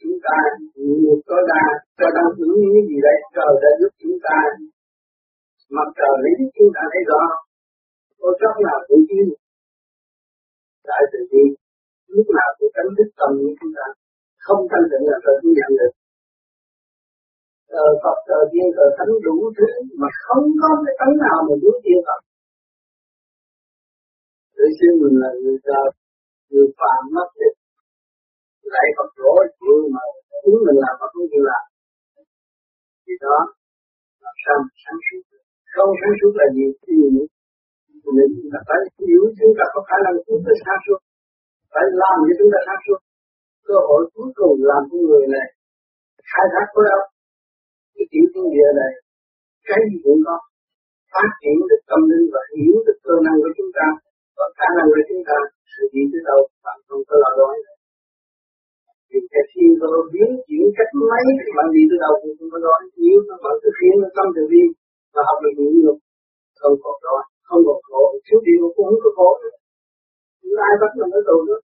Chúng 0.00 0.16
ta 0.26 0.36
nhiều 0.76 1.14
tối 1.28 1.42
đa 1.50 1.64
cho 1.98 2.06
đang 2.16 2.30
ứng 2.44 2.54
những 2.72 2.86
gì 2.90 2.98
đấy 3.06 3.18
trời 3.36 3.52
đã 3.62 3.70
giúp 3.80 3.92
chúng 4.02 4.18
ta. 4.26 4.38
Mặt 5.76 5.88
trời 5.98 6.14
lý 6.24 6.32
chúng 6.56 6.70
ta 6.76 6.82
thấy 6.92 7.02
rõ. 7.10 7.22
Có 8.20 8.28
rất 8.40 8.54
là 8.66 8.74
tự 8.88 8.96
nhiên 9.08 9.26
tại 10.88 11.02
tự 11.12 11.20
nhiên 11.30 11.48
lúc 12.14 12.26
nào 12.38 12.50
cũng 12.58 12.70
tránh 12.74 12.90
thức 12.96 13.08
tâm 13.18 13.30
như 13.38 13.50
chúng 13.58 13.72
ta. 13.78 13.86
Không 14.46 14.60
thanh 14.70 14.86
tịnh 14.90 15.04
là 15.10 15.18
trời 15.24 15.34
cũng 15.40 15.54
nhận 15.58 15.70
được 15.78 15.92
thờ 17.70 17.84
Phật 18.02 18.18
thờ 18.28 18.38
Thiên, 18.50 18.66
thờ 18.76 18.86
thánh 18.96 19.12
đủ 19.26 19.36
thứ 19.56 19.68
mà 20.00 20.08
không 20.24 20.44
có 20.60 20.68
cái 20.84 20.94
tánh 21.00 21.14
nào 21.24 21.38
mà 21.46 21.54
muốn 21.62 21.76
thiên 21.84 22.00
Phật 22.08 22.20
tự 24.60 24.66
xưng 24.78 24.96
mình 25.02 25.16
là 25.22 25.30
người 25.42 25.58
ta 25.68 25.78
người 26.50 26.68
phạm 26.78 27.00
mất 27.14 27.28
thịt, 27.38 27.54
lại 28.72 28.86
Phật 28.96 29.10
lỗ 29.22 29.34
chịu 29.58 29.76
mà 29.94 30.02
chính 30.42 30.58
mình 30.66 30.78
làm 30.84 30.94
Phật 31.00 31.10
không 31.14 31.28
chịu 31.32 31.44
làm. 31.50 31.64
Thì 33.04 33.14
đó 33.24 33.38
làm 34.24 34.34
sao 34.42 34.56
mà 34.64 34.72
sáng 34.84 35.00
suốt 35.06 35.22
không 35.74 35.90
sáng 36.00 36.14
suốt 36.18 36.32
là 36.40 36.46
gì? 36.56 36.66
Thì 36.84 36.94
Mình 38.16 38.30
chúng 38.36 38.50
ta 38.52 38.60
phải 38.68 38.80
hiểu 39.08 39.22
chúng 39.38 39.54
ta 39.58 39.64
có 39.74 39.80
khả 39.88 39.96
năng 40.04 40.14
chúng 40.26 40.42
ta 40.46 40.52
sáng 40.62 40.80
suốt 40.84 40.98
phải 41.72 41.86
làm 42.02 42.16
cho 42.26 42.32
chúng 42.38 42.50
ta 42.52 42.58
sáng 42.66 42.80
suốt. 42.84 43.00
Cơ 43.68 43.76
hội 43.88 44.02
cuối 44.14 44.30
cùng 44.38 44.54
làm 44.70 44.82
con 44.90 45.00
người 45.08 45.24
này 45.36 45.46
khai 46.30 46.46
thác 46.52 46.66
khối 46.72 46.86
óc 46.96 47.04
cái 47.94 48.04
tiểu 48.10 48.24
thiên 48.32 48.46
địa 48.54 48.70
này, 48.80 48.92
cái 49.68 49.80
gì 49.88 49.96
cũng 50.04 50.20
có. 50.26 50.36
Phát 51.12 51.30
triển 51.40 51.56
được 51.70 51.82
tâm 51.90 52.00
linh 52.10 52.26
và 52.34 52.42
hiểu 52.54 52.76
được 52.86 52.98
cơ 53.06 53.14
năng 53.26 53.38
của 53.42 53.52
chúng 53.58 53.70
ta, 53.76 53.86
và 54.38 54.46
khả 54.58 54.68
năng 54.76 54.88
của 54.92 55.04
chúng 55.08 55.22
ta 55.28 55.36
sự 55.72 55.82
đi 55.94 56.02
tới 56.12 56.22
đâu, 56.28 56.40
bạn 56.64 56.78
không 56.86 57.02
có 57.08 57.14
lo 57.22 57.30
lắng. 57.38 57.62
Vì 59.10 59.20
cái 59.32 59.44
khi 59.50 59.64
nó 59.80 59.90
biến 60.12 60.30
chuyển 60.46 60.64
cách 60.76 60.92
mấy 61.10 61.24
thì 61.40 61.48
bạn 61.56 61.68
đi 61.76 61.82
tới 61.90 61.98
đâu 62.04 62.12
cũng 62.20 62.34
không 62.38 62.50
có 62.52 62.58
lo. 62.64 62.74
Nếu 63.02 63.18
nó 63.28 63.34
vẫn 63.44 63.54
thực 63.62 63.76
hiện 63.80 63.94
nó 64.02 64.08
tâm 64.16 64.26
từ 64.34 64.42
bi 64.52 64.62
và 65.14 65.20
học 65.28 65.38
được 65.42 65.54
những 65.58 65.74
được 65.84 65.98
không 66.60 66.76
còn 66.82 66.96
lo, 67.06 67.16
không 67.48 67.62
còn 67.66 67.78
khổ. 67.88 68.02
Thiếu 68.26 68.38
điều 68.46 68.58
cũng 68.74 68.86
không 68.88 69.02
có 69.04 69.10
khổ 69.18 69.30
nhưng 70.42 70.60
ai 70.68 70.74
bắt 70.80 70.90
mình 70.98 71.12
ở 71.18 71.20
tù 71.28 71.36
nữa 71.48 71.60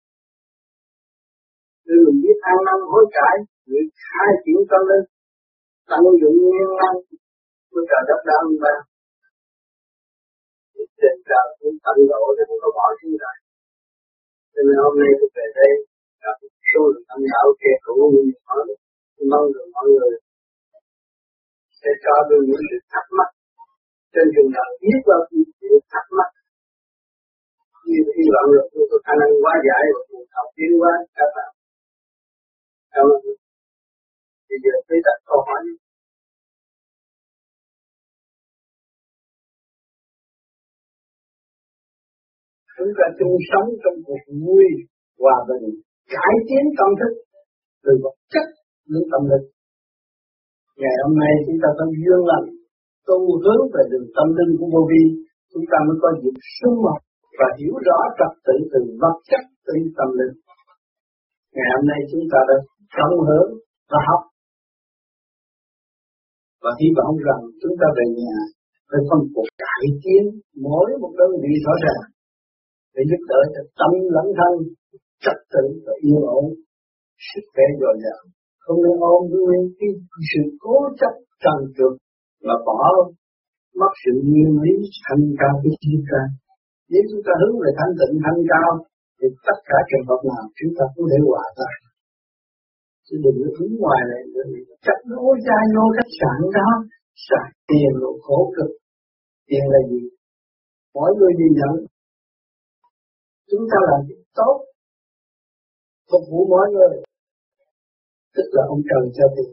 nên 1.87 1.99
mình 2.05 2.19
biết 2.25 2.37
ăn 2.53 2.57
năn 2.67 2.79
hối 2.91 3.05
cải 3.17 3.37
việc 3.71 3.89
khai 4.07 4.31
triển 4.45 4.61
tâm 4.71 4.83
linh 4.91 5.07
tận 5.91 6.03
dụng 6.21 6.37
nguyên 6.45 6.71
năng 6.81 6.99
của 7.71 7.83
trời 7.89 8.03
đất 8.09 8.21
đã 8.29 8.35
ân 8.45 8.53
ban 8.63 8.79
trên 11.01 11.17
trời 11.29 11.47
cũng 11.59 11.77
tận 11.85 11.97
độ 12.11 12.23
cho 12.37 12.43
không 12.49 12.61
có 12.65 12.71
bỏ 12.79 12.87
xuống 12.99 13.17
đời 13.25 13.37
cho 14.57 14.63
nên 14.67 14.77
hôm 14.85 14.95
nay 15.01 15.11
tôi 15.19 15.29
về 15.37 15.47
đây, 15.59 15.73
gặp 16.25 16.37
số 16.71 16.81
lượng 16.93 17.07
tâm 17.09 17.21
đạo 17.33 17.47
kia, 17.61 17.77
cũng 17.85 17.99
nhiều 18.15 18.41
hỏi. 18.49 18.63
Mong 19.31 19.47
được 19.55 19.67
mọi 19.75 19.87
người 19.95 20.13
sẽ 21.81 21.91
cho 22.05 22.15
tôi 22.29 22.41
những 22.47 22.63
sự 22.69 22.79
thắc 22.93 23.07
mắc. 23.19 23.31
Trên 24.13 24.27
trường 24.35 24.51
đời 24.57 24.71
biết 24.83 24.99
bao 25.09 25.21
nhiêu 25.31 25.47
sự 25.59 25.69
thắc 25.93 26.05
mắc. 26.19 26.31
Như 27.89 28.01
hy 28.17 28.27
vọng 28.35 28.49
là 28.57 28.65
tôi 28.73 28.85
có 28.91 28.99
khả 29.07 29.15
năng 29.21 29.33
quá 29.43 29.55
giải 29.67 29.83
và 29.95 30.01
phù 30.09 30.19
hợp 30.35 30.47
tiến 30.57 30.71
quá, 30.81 30.93
các 31.17 31.29
bạn. 31.37 31.51
Cảm 32.95 33.07
ơn 33.15 33.21
bây 34.57 34.71
giờ 34.73 34.75
tôi 34.89 34.99
đặt 35.07 35.19
câu 35.29 35.41
hỏi 35.49 35.63
chúng 42.77 42.93
ta 42.99 43.07
chung 43.19 43.37
sống 43.51 43.69
trong 43.83 43.97
cuộc 44.07 44.25
vui 44.45 44.67
hòa 45.23 45.37
bình, 45.49 45.67
cải 46.15 46.35
tiến 46.47 46.65
tâm 46.79 46.91
thức 47.01 47.13
từ 47.85 47.93
vật 48.03 48.17
chất 48.33 48.47
đến 48.93 49.03
tâm 49.13 49.23
linh 49.31 49.47
ngày 50.83 50.95
hôm 51.03 51.13
nay 51.23 51.33
chúng 51.47 51.59
ta 51.63 51.69
có 51.79 51.85
duyên 52.01 52.21
lành 52.31 52.47
tu 53.09 53.19
hướng 53.43 53.63
về 53.75 53.83
đường 53.93 54.09
tâm 54.17 54.29
linh 54.39 54.53
của 54.59 54.69
vô 54.75 54.83
vi 54.91 55.03
chúng 55.53 55.67
ta 55.71 55.79
mới 55.87 55.97
có 56.03 56.09
dịp 56.23 56.37
sung 56.57 56.77
mật 56.85 56.99
và 57.39 57.49
hiểu 57.59 57.75
rõ 57.87 57.99
trật 58.19 58.33
tự 58.47 58.57
từ 58.73 58.81
vật 59.03 59.17
chất 59.31 59.43
đến 59.67 59.83
tâm 59.99 60.09
linh. 60.19 60.35
Ngày 61.55 61.69
hôm 61.75 61.85
nay 61.91 62.01
chúng 62.11 62.25
ta 62.33 62.39
đã 62.49 62.57
cộng 62.97 63.19
hưởng 63.29 63.51
và 63.91 63.99
học 64.09 64.23
và 66.67 66.73
hy 66.81 66.89
vọng 66.99 67.15
rằng 67.27 67.43
chúng 67.61 67.75
ta 67.81 67.89
về 67.97 68.07
nhà 68.21 68.37
phải 68.89 69.01
có 69.09 69.15
một 69.21 69.29
cuộc 69.35 69.49
cải 69.63 69.85
tiến 70.03 70.25
mỗi 70.67 70.89
một 71.03 71.13
đơn 71.21 71.31
vị 71.43 71.53
rõ 71.67 71.75
ràng 71.85 72.05
để 72.95 73.03
giúp 73.11 73.23
đỡ 73.31 73.41
cho 73.55 73.63
tâm 73.81 73.93
lẫn 74.15 74.27
thân 74.39 74.53
trật 75.25 75.39
tự 75.53 75.65
và 75.85 75.95
yên 76.07 76.21
ổn, 76.39 76.45
sức 77.29 77.45
khỏe 77.53 77.67
dồi 77.81 77.97
dào. 78.05 78.23
Không 78.65 78.79
nên 78.85 78.97
ôm 79.15 79.23
nguyên 79.33 79.63
cái 79.79 79.91
sự 80.31 80.43
cố 80.63 80.77
chấp 81.01 81.15
trần 81.43 81.59
trượt 81.77 81.95
và 82.47 82.57
bỏ 82.67 82.81
mất 83.81 83.93
sự 84.03 84.13
nguyên 84.29 84.51
lý 84.65 84.75
thanh 85.07 85.25
cao 85.41 85.55
của 85.63 85.75
chúng 85.83 86.03
ta. 86.11 86.23
Nếu 86.91 87.03
chúng 87.11 87.23
ta 87.27 87.33
hướng 87.41 87.57
về 87.63 87.71
thanh 87.79 87.93
tịnh, 87.99 88.15
thanh 88.25 88.41
cao, 88.53 88.71
thì 89.19 89.27
tất 89.47 89.59
cả 89.69 89.79
trường 89.89 90.07
hợp 90.09 90.21
nào 90.31 90.45
chúng 90.59 90.73
ta 90.79 90.85
cũng 90.95 91.07
thể 91.11 91.19
hòa 91.29 91.45
ra 91.59 91.71
chứ 93.07 93.15
đừng 93.25 93.37
có 93.43 93.49
hướng 93.57 93.75
ngoài 93.83 94.01
này 94.11 94.23
chấp 94.87 94.99
nó 95.09 95.17
ôi 95.31 95.37
ra 95.47 95.59
vô 95.75 95.85
khách 95.97 96.13
sạn 96.21 96.37
đó. 96.59 96.71
Xài 97.27 97.49
tiền 97.69 97.91
rồi 98.03 98.15
khổ 98.25 98.39
cực. 98.57 98.71
Tiền 99.49 99.65
là 99.73 99.81
gì? 99.91 100.03
Mỗi 100.95 101.11
người 101.17 101.33
nhìn 101.39 101.53
nhận. 101.61 101.75
Chúng 103.51 103.65
ta 103.71 103.79
làm 103.91 104.01
việc 104.09 104.23
tốt. 104.39 104.57
Phục 106.11 106.25
vụ 106.31 106.41
mọi 106.55 106.67
người. 106.75 106.95
Tức 108.35 108.49
là 108.57 108.63
ông 108.73 108.83
trời 108.91 109.05
cho 109.17 109.27
tiền. 109.37 109.53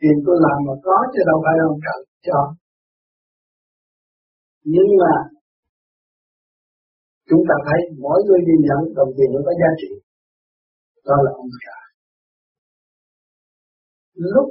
Tiền 0.00 0.16
tôi 0.26 0.36
làm 0.44 0.58
mà 0.66 0.74
có 0.86 0.96
chứ 1.12 1.20
đâu 1.30 1.38
phải 1.44 1.56
ông 1.72 1.80
trời 1.86 2.00
cho. 2.26 2.40
Nhưng 4.74 4.90
mà 5.02 5.14
chúng 7.28 7.42
ta 7.48 7.54
thấy 7.66 7.80
mỗi 8.04 8.18
người 8.26 8.40
nhìn 8.46 8.60
nhận 8.68 8.80
đồng 8.98 9.12
tiền 9.16 9.28
nó 9.34 9.40
có 9.46 9.52
giá 9.60 9.70
trị. 9.80 9.90
Đó 11.08 11.16
là 11.24 11.32
ông 11.42 11.50
trời 11.64 11.79
lúc 14.34 14.46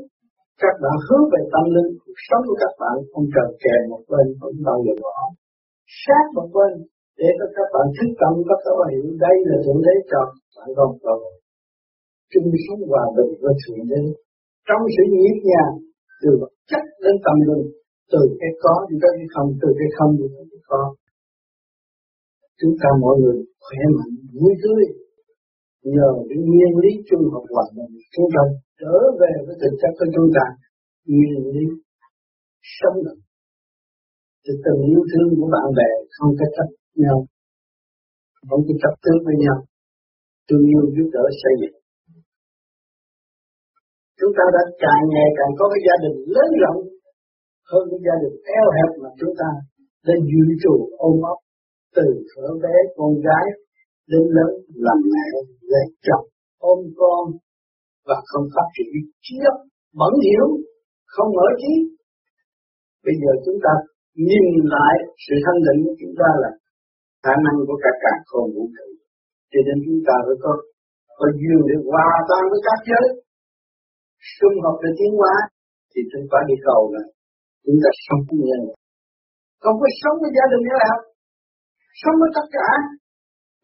các 0.63 0.73
bạn 0.83 0.95
hướng 1.05 1.25
về 1.33 1.41
tâm 1.53 1.65
linh, 1.75 1.89
cuộc 2.01 2.19
sống 2.27 2.43
của 2.47 2.57
các 2.63 2.73
bạn 2.81 2.95
không 3.11 3.27
cần 3.35 3.47
kè 3.63 3.75
một 3.91 4.03
bên, 4.11 4.25
không 4.39 4.57
bao 4.67 4.77
giờ 4.85 4.93
bỏ. 5.03 5.17
Sát 6.01 6.25
một 6.37 6.47
bên, 6.55 6.71
để 7.19 7.29
cho 7.37 7.47
các 7.55 7.67
bạn 7.73 7.85
thức 7.95 8.09
tâm 8.21 8.31
các 8.65 8.73
bạn 8.79 8.89
hiểu 8.93 9.05
đây 9.25 9.35
là 9.49 9.55
thượng 9.63 9.81
đế 9.85 9.95
cho 10.11 10.21
bạn 10.55 10.69
còn 10.77 10.91
cầu 11.05 11.19
chung 12.31 12.47
sống 12.65 12.81
hòa 12.89 13.05
bình 13.15 13.31
với 13.41 13.53
thượng 13.61 13.83
đế. 13.91 14.03
Trong 14.67 14.81
sự 14.95 15.03
nhịp 15.13 15.37
nhàng, 15.49 15.73
từ 16.21 16.29
vật 16.41 16.53
chất 16.71 16.83
đến 17.03 17.15
tâm 17.25 17.37
linh, 17.47 17.65
từ 18.11 18.21
cái 18.39 18.51
có 18.63 18.73
đi 18.89 18.95
tới 19.01 19.11
cái 19.17 19.27
không, 19.33 19.49
từ 19.61 19.69
cái 19.79 19.89
không 19.97 20.11
đi 20.19 20.25
tới 20.33 20.45
cái 20.51 20.61
có. 20.69 20.81
Chúng 22.59 22.75
ta 22.81 22.89
mọi 23.03 23.15
người 23.21 23.37
khỏe 23.65 23.81
mạnh, 23.97 24.13
vui 24.39 24.53
tươi 24.63 24.83
nhờ 25.95 26.09
cái 26.29 26.39
nguyên 26.47 26.71
lý 26.83 26.91
chung 27.07 27.23
học 27.33 27.45
hòa 27.53 27.65
đồng 27.75 27.93
chúng 28.13 28.29
ta 28.35 28.43
trở 28.79 28.95
về 29.19 29.31
với 29.45 29.55
thực 29.61 29.73
chất 29.81 29.91
của 29.99 30.09
chúng 30.15 30.29
ta, 30.35 30.45
nguyên 31.07 31.43
lý 31.53 31.65
sống 32.77 32.97
động. 33.05 33.21
Thì 34.43 34.53
tình 34.65 34.81
yêu 34.91 35.01
thương 35.11 35.29
của 35.37 35.49
bạn 35.55 35.67
bè 35.77 35.89
không 36.15 36.31
có 36.39 36.45
chấp 36.55 36.69
nhau, 37.03 37.17
không 38.49 38.61
có 38.67 38.73
chấp 38.81 38.93
trước 39.03 39.19
với 39.25 39.35
nhau. 39.43 39.57
Thương 40.47 40.65
yêu 40.71 40.83
giúp 40.95 41.07
đỡ 41.15 41.25
xây 41.41 41.53
dựng. 41.61 41.77
Chúng 44.19 44.33
ta 44.37 44.45
đã 44.55 44.63
càng 44.83 45.03
ngày 45.13 45.29
càng 45.37 45.51
có 45.59 45.65
cái 45.71 45.81
gia 45.87 45.95
đình 46.03 46.17
lớn 46.35 46.49
rộng, 46.63 46.81
hơn 47.69 47.83
cái 47.91 47.99
gia 48.05 48.15
đình 48.23 48.35
eo 48.57 48.67
hẹp 48.77 48.91
mà 49.01 49.09
chúng 49.19 49.33
ta 49.41 49.49
đã 50.07 50.13
dự 50.29 50.43
trì 50.61 50.73
ôm 51.07 51.15
ấp 51.33 51.39
từ 51.95 52.05
thuở 52.29 52.47
bé, 52.63 52.75
con 52.97 53.11
gái 53.27 53.45
đến 54.11 54.23
lớn 54.37 54.51
làm 54.85 54.99
mẹ 55.11 55.25
lấy 55.71 55.85
chồng, 56.05 56.25
ôm 56.71 56.79
con 56.99 57.23
và 58.07 58.17
không 58.29 58.45
phát 58.55 58.67
triển. 58.75 58.93
Trí 59.25 59.35
óc 59.51 59.57
bẩn 59.99 60.13
hiểu, 60.25 60.47
không 61.13 61.29
mở 61.37 61.47
trí. 61.61 61.73
Bây 63.05 63.15
giờ 63.21 63.31
chúng 63.45 63.59
ta 63.65 63.73
nhìn 64.29 64.45
lại 64.75 64.95
sự 65.25 65.35
thanh 65.45 65.59
định 65.65 65.79
của 65.85 65.95
chúng 66.01 66.15
ta 66.21 66.29
là 66.43 66.51
khả 67.25 67.35
năng 67.45 67.57
của 67.67 67.77
cả 67.83 67.91
cả 68.03 68.13
không 68.29 68.47
vũ 68.55 68.63
trụ. 68.75 68.87
Cho 69.51 69.59
nên 69.67 69.77
chúng 69.85 70.01
ta 70.07 70.15
phải 70.25 70.37
có 70.43 70.51
có 71.19 71.25
duyên 71.39 71.59
để 71.69 71.75
hòa 71.89 72.09
tan 72.29 72.43
với 72.51 72.59
các 72.67 72.79
giới. 72.89 73.05
Xung 74.35 74.55
hợp 74.63 74.75
để 74.83 74.89
tiến 74.97 75.11
hóa, 75.19 75.35
thì 75.91 75.99
chúng 76.11 76.25
ta 76.31 76.37
đi 76.49 76.55
cầu 76.67 76.81
là 76.93 77.03
chúng 77.65 77.79
ta 77.83 77.89
sống 78.05 78.21
với 78.27 78.37
nhân. 78.47 78.61
Không 79.63 79.77
có 79.81 79.87
sống 80.01 80.17
với 80.21 80.31
gia 80.35 80.45
đình 80.51 80.63
nữa 80.67 80.77
nào 80.85 80.97
sống 82.01 82.15
với 82.21 82.29
tất 82.37 82.47
cả 82.57 82.69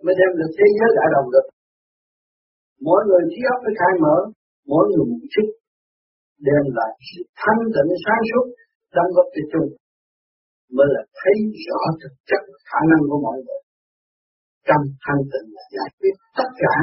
mới 0.05 0.13
đem 0.19 0.31
được 0.39 0.51
thế 0.57 0.67
giới 0.77 0.89
đại 0.97 1.09
đồng 1.15 1.27
được. 1.33 1.47
Mỗi 2.87 3.01
người 3.07 3.23
trí 3.31 3.41
óc 3.53 3.59
mới 3.65 3.73
khai 3.79 3.93
mở, 4.03 4.17
mỗi 4.71 4.83
người 4.91 5.05
một 5.11 5.23
chút 5.33 5.47
đem 6.47 6.63
lại 6.77 6.91
sự 7.09 7.21
thanh 7.41 7.61
tịnh 7.75 7.91
sáng 8.05 8.23
suốt, 8.29 8.45
đóng 8.95 9.09
góp 9.15 9.27
cho 9.33 9.43
chung, 9.51 9.67
mới 10.75 10.87
là 10.95 11.03
thấy 11.19 11.37
rõ 11.67 11.79
thực 12.01 12.13
chất 12.29 12.41
khả 12.69 12.81
năng 12.91 13.03
của 13.09 13.19
mọi 13.25 13.37
người. 13.45 13.61
Trong 14.67 14.83
thanh 15.03 15.21
tịnh 15.31 15.47
là 15.55 15.63
giải 15.75 15.89
quyết 15.99 16.15
tất 16.37 16.49
cả. 16.61 16.75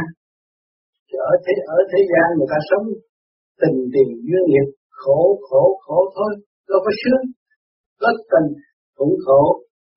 Chứ 1.08 1.16
ở 1.32 1.34
thế 1.44 1.54
ở 1.76 1.78
thế 1.90 2.00
gian 2.10 2.26
người 2.36 2.50
ta 2.52 2.58
sống 2.70 2.86
tình 3.62 3.76
tiền 3.92 4.08
duyên 4.26 4.44
nghiệp, 4.50 4.68
khổ 5.00 5.20
khổ 5.48 5.62
khổ 5.84 5.98
thôi, 6.16 6.32
đâu 6.68 6.80
có 6.84 6.92
sướng. 7.00 7.24
Có 8.00 8.10
tình 8.32 8.48
cũng 8.98 9.14
khổ, 9.24 9.42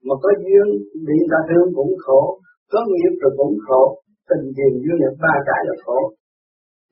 mà 0.08 0.16
có 0.24 0.30
duyên 0.44 0.68
bị 1.08 1.18
ta 1.32 1.40
thương 1.50 1.68
cũng 1.78 1.94
khổ 2.06 2.22
có 2.72 2.80
nghiệp 2.90 3.14
rồi 3.22 3.32
cũng 3.38 3.56
khổ, 3.66 3.82
tình 4.30 4.46
thiền 4.56 4.74
duyên 4.84 4.98
nghiệp 5.00 5.16
ba 5.24 5.34
cái 5.48 5.62
là 5.68 5.76
khổ. 5.86 6.00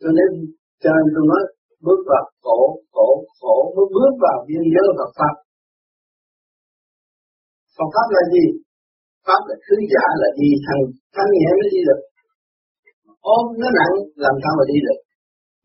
Cho 0.02 0.10
nên 0.18 0.30
cho 0.82 0.90
nên 0.96 1.06
tôi 1.14 1.26
nói, 1.32 1.44
bước 1.86 2.00
vào 2.10 2.24
khổ 2.44 2.60
khổ 2.94 3.08
khổ, 3.40 3.56
mới 3.76 3.86
bước 3.96 4.14
vào 4.26 4.38
biên 4.48 4.64
giới 4.74 4.86
Phật 5.00 5.12
pháp. 5.18 5.34
Phật 7.78 7.90
pháp 7.96 8.08
là 8.16 8.24
gì? 8.34 8.46
Pháp 9.28 9.42
là 9.50 9.56
thứ 9.66 9.76
giả 9.94 10.06
là 10.22 10.30
đi 10.40 10.50
thằng 10.66 10.82
thằng 11.16 11.30
nhẹ 11.36 11.50
mới 11.60 11.68
đi 11.74 11.80
được. 11.88 12.02
Ôm 13.36 13.44
nó 13.62 13.68
nặng, 13.80 13.96
làm 14.24 14.36
sao 14.44 14.54
mà 14.60 14.66
đi 14.72 14.78
được? 14.86 15.00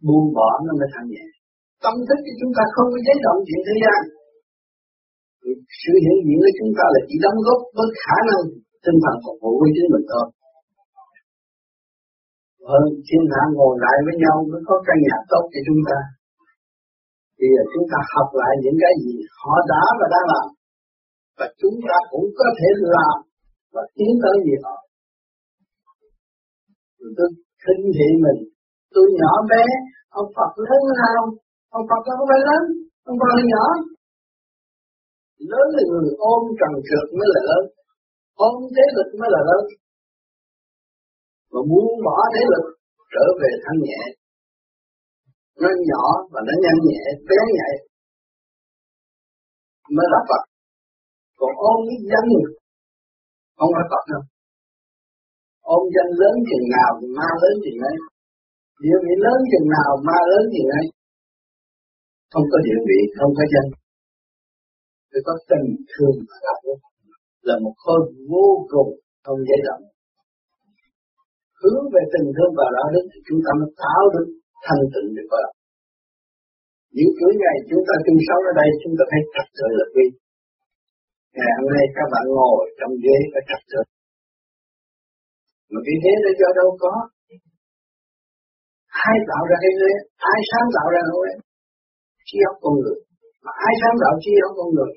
Buông 0.06 0.28
bỏ 0.36 0.50
nó 0.66 0.72
mới 0.80 0.88
thằng 0.94 1.08
nhẹ 1.12 1.24
tâm 1.84 1.94
thức 2.08 2.18
của 2.24 2.34
chúng 2.40 2.52
ta 2.56 2.64
không 2.74 2.88
có 2.92 2.98
giấy 3.06 3.18
động 3.26 3.38
chuyện 3.46 3.62
thế 3.68 3.74
gian. 3.84 4.00
Sự 5.82 5.92
hiện 6.04 6.18
diện 6.26 6.38
của 6.44 6.54
chúng 6.58 6.72
ta 6.78 6.84
là 6.94 7.00
chỉ 7.08 7.16
đóng 7.24 7.38
góp 7.46 7.60
với 7.76 7.88
khả 8.04 8.18
năng 8.28 8.42
tinh 8.84 8.98
thần 9.04 9.16
phục 9.24 9.36
vụ 9.42 9.52
với 9.60 9.70
chính 9.74 9.88
mình 9.94 10.06
thôi. 10.12 10.26
Hơn 12.70 12.86
thiên 13.06 13.24
hạ 13.32 13.42
ngồi 13.56 13.74
lại 13.84 13.96
với 14.06 14.14
nhau 14.22 14.36
mới 14.50 14.62
có 14.68 14.74
căn 14.86 14.96
nhà 15.06 15.16
tốt 15.30 15.44
cho 15.52 15.60
chúng 15.68 15.82
ta. 15.88 15.98
Bây 17.38 17.48
giờ 17.52 17.62
chúng 17.72 17.86
ta 17.92 17.98
học 18.14 18.28
lại 18.40 18.52
những 18.62 18.78
cái 18.82 18.94
gì 19.04 19.14
họ 19.40 19.54
đã 19.72 19.82
và 19.98 20.06
đang 20.14 20.26
làm. 20.32 20.48
Và 21.38 21.46
chúng 21.60 21.76
ta 21.88 21.96
cũng 22.12 22.26
có 22.38 22.46
thể 22.58 22.68
làm 22.94 23.16
và 23.74 23.82
tiến 23.96 24.12
tới 24.22 24.36
gì 24.46 24.54
họ. 24.64 24.76
Tôi 27.18 27.28
khinh 27.62 27.84
thị 27.96 28.08
mình. 28.24 28.40
Tôi 28.94 29.06
nhỏ 29.20 29.32
bé, 29.50 29.64
ông 30.20 30.28
Phật 30.36 30.52
lớn 30.66 30.82
nào 31.00 31.20
ông. 31.76 31.84
Phật 31.88 32.02
đâu 32.08 32.26
phải 32.30 32.40
lớn, 32.48 32.62
ông 33.10 33.16
Phật 33.20 33.32
là 33.38 33.44
nhỏ. 33.52 33.66
Lớn 35.52 35.66
là 35.76 35.82
người 35.90 36.08
ôm 36.32 36.42
trần 36.58 36.72
trượt 36.86 37.06
mới 37.18 37.28
là 37.34 37.40
lớn 37.48 37.62
ôm 38.46 38.54
thế 38.74 38.84
lực 38.96 39.08
mới 39.18 39.28
là 39.34 39.40
lớn. 39.48 39.62
Mà 41.52 41.60
muốn 41.70 41.86
bỏ 42.06 42.16
thế 42.34 42.42
lực, 42.52 42.64
trở 43.12 43.24
về 43.40 43.50
thanh 43.64 43.80
nhẹ. 43.86 44.00
Nó 45.60 45.70
nhỏ 45.90 46.04
và 46.32 46.40
nó 46.46 46.54
nhanh 46.64 46.80
nhẹ, 46.88 47.02
bé 47.28 47.38
nhẹ 47.56 47.70
mới 49.96 50.06
là 50.12 50.20
Phật. 50.28 50.42
Còn 51.40 51.52
ôm 51.70 51.78
cái 51.88 51.98
danh 52.10 52.28
không 53.58 53.70
phải 53.76 53.86
Phật 53.90 54.04
đâu. 54.12 54.22
Ôm 55.74 55.82
danh 55.94 56.10
lớn 56.20 56.34
chừng 56.48 56.66
nào 56.76 56.90
thì 56.98 57.06
ma 57.18 57.28
lớn 57.42 57.54
chừng 57.64 57.80
ấy. 57.90 57.96
Địa 58.82 58.98
vị 59.04 59.14
lớn 59.24 59.38
chừng 59.50 59.66
nào, 59.76 59.90
ma 60.08 60.18
lớn 60.30 60.44
chừng 60.52 60.70
ấy. 60.80 60.86
Không 62.32 62.46
có 62.52 62.58
địa 62.66 62.80
vị, 62.88 63.00
không 63.18 63.32
có 63.38 63.44
danh. 63.52 63.68
Phải 65.10 65.20
có 65.26 65.34
tình 65.50 65.66
thương 65.92 66.16
mà 66.28 66.36
đạo 66.44 66.57
là 67.48 67.56
một 67.64 67.74
khối 67.82 68.00
vô 68.30 68.48
cùng 68.72 68.90
không 69.24 69.40
dễ 69.48 69.58
động 69.68 69.84
hướng 71.60 71.84
về 71.94 72.02
tình 72.12 72.28
thương 72.36 72.52
và 72.58 72.66
đạo 72.76 72.88
đức 72.94 73.04
thì 73.12 73.18
chúng 73.28 73.40
ta 73.44 73.50
mới 73.58 73.68
tạo 73.82 74.02
được 74.14 74.28
thanh 74.66 74.84
tịnh 74.92 75.08
được 75.16 75.28
có 75.32 75.38
những 76.96 77.12
chuỗi 77.18 77.32
ngày 77.42 77.56
chúng 77.70 77.82
ta 77.88 77.94
chung 78.04 78.20
sống 78.26 78.42
ở 78.50 78.52
đây, 78.60 78.68
chúng 78.82 78.94
ta 78.98 79.04
thấy 79.10 79.20
thật 79.34 79.46
sự 79.58 79.66
là 79.78 79.86
quy 79.94 80.06
ngày 81.36 81.50
hôm 81.58 81.68
nay 81.76 81.84
các 81.96 82.06
bạn 82.12 82.24
ngồi 82.36 82.62
trong 82.78 82.92
ghế 83.04 83.16
phải 83.32 83.42
thật 83.50 83.62
sự. 83.70 83.80
Mà 85.72 85.78
cái 85.86 85.96
ghế 86.02 86.12
nó 86.24 86.30
do 86.40 86.48
đâu 86.60 86.68
có? 86.82 86.92
Ai 89.08 89.16
tạo 89.30 89.42
ra 89.50 89.56
cái 89.64 89.72
ghế? 89.80 89.92
Ai 90.32 90.38
sáng 90.50 90.68
tạo 90.76 90.88
ra 90.94 91.00
nó 91.10 91.16
trí 92.28 92.38
óc 92.50 92.56
con 92.64 92.74
người. 92.80 92.98
Mà 93.44 93.52
ai 93.66 93.74
sáng 93.80 93.96
tạo 94.02 94.12
trí 94.22 94.32
óc 94.46 94.52
con 94.58 94.68
người. 94.76 94.92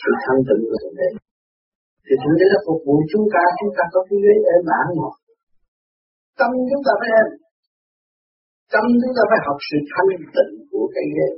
Sự 0.00 0.10
thanh 0.24 0.40
tịnh 0.48 0.62
của 0.68 0.78
thượng 0.82 0.96
đế 1.00 1.08
thì 2.10 2.16
thượng 2.22 2.38
đế 2.40 2.46
đã 2.52 2.58
phục 2.66 2.80
vụ 2.86 2.96
chúng 3.12 3.26
ta 3.34 3.42
chúng 3.58 3.72
ta 3.76 3.84
có 3.92 4.00
cái 4.08 4.18
ghế 4.24 4.34
êm 4.54 4.64
ả 4.78 4.80
ngọt. 4.96 5.14
Tâm 6.38 6.50
chúng 6.70 6.82
ta 6.86 6.92
phải 7.00 7.10
êm 7.20 7.28
tâm 8.72 8.84
chúng 9.00 9.14
ta 9.16 9.22
phải 9.30 9.40
học 9.46 9.58
sự 9.68 9.76
thanh 9.92 10.10
tịnh 10.34 10.54
của 10.70 10.86
cái 10.94 11.06
ghế. 11.16 11.28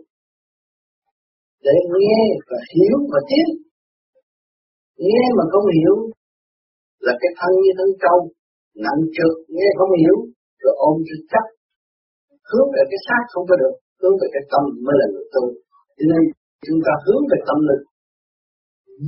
Để 1.67 1.77
nghe 1.99 2.21
và 2.49 2.59
hiểu 2.73 2.97
và 3.13 3.21
tiếp. 3.31 3.49
Nghe 5.05 5.23
mà 5.37 5.45
không 5.53 5.67
hiểu 5.77 5.97
là 7.07 7.13
cái 7.21 7.31
thân 7.39 7.53
như 7.63 7.73
thân 7.79 7.91
trâu, 8.03 8.19
nặng 8.85 9.03
trượt, 9.15 9.35
nghe 9.55 9.69
không 9.79 9.93
hiểu, 10.01 10.17
rồi 10.63 10.75
ôm 10.89 10.95
sự 11.09 11.17
chấp 11.33 11.45
hướng 12.49 12.69
về 12.75 12.83
cái 12.91 13.01
xác 13.07 13.23
không 13.33 13.45
có 13.51 13.55
được, 13.63 13.75
hướng 14.01 14.17
về 14.21 14.27
cái 14.35 14.45
tâm 14.53 14.65
mới 14.85 14.95
là 15.01 15.07
người 15.13 15.27
tu. 15.35 15.45
Cho 15.97 16.05
nên 16.13 16.23
chúng 16.67 16.81
ta 16.87 16.93
hướng 17.05 17.23
về 17.31 17.39
tâm 17.49 17.59
lực 17.69 17.83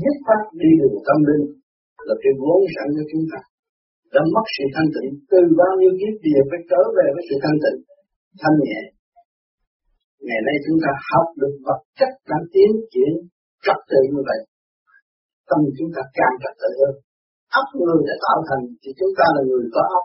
nhất 0.02 0.16
phát 0.26 0.42
đi 0.60 0.70
đường 0.80 0.98
tâm 1.08 1.18
linh 1.28 1.44
là 2.06 2.14
cái 2.22 2.32
vốn 2.40 2.60
sẵn 2.74 2.86
của 2.96 3.06
chúng 3.12 3.24
ta. 3.30 3.40
Đã 4.14 4.22
mất 4.34 4.46
sự 4.54 4.64
thanh 4.74 4.90
tịnh. 4.94 5.10
Từ 5.30 5.40
bao 5.60 5.72
nhiêu 5.78 5.92
kiếp 6.00 6.14
bây 6.22 6.30
giờ 6.34 6.42
phải 6.50 6.60
trở 6.70 6.82
về 6.96 7.06
với 7.14 7.22
sự 7.28 7.36
thanh 7.44 7.58
tịnh, 7.64 7.78
thanh 8.42 8.56
nhẹ. 8.64 8.80
Ngày 10.26 10.40
nay 10.46 10.56
chúng 10.64 10.78
ta 10.84 10.90
học 11.10 11.26
được 11.40 11.54
vật 11.66 11.80
chất 11.98 12.12
đã 12.30 12.38
tiến 12.52 12.70
triển 12.92 13.12
trật 13.64 13.78
tự 13.90 14.00
như 14.12 14.22
vậy. 14.28 14.40
Tâm 15.48 15.60
chúng 15.78 15.90
ta 15.94 16.02
càng 16.18 16.34
trật 16.42 16.54
tự 16.62 16.70
hơn. 16.80 16.94
Óc 17.60 17.66
người 17.80 18.00
đã 18.08 18.14
tạo 18.24 18.38
thành, 18.48 18.64
thì 18.80 18.90
chúng 18.98 19.12
ta 19.18 19.26
là 19.36 19.42
người 19.48 19.64
có 19.74 19.82
óc. 19.98 20.04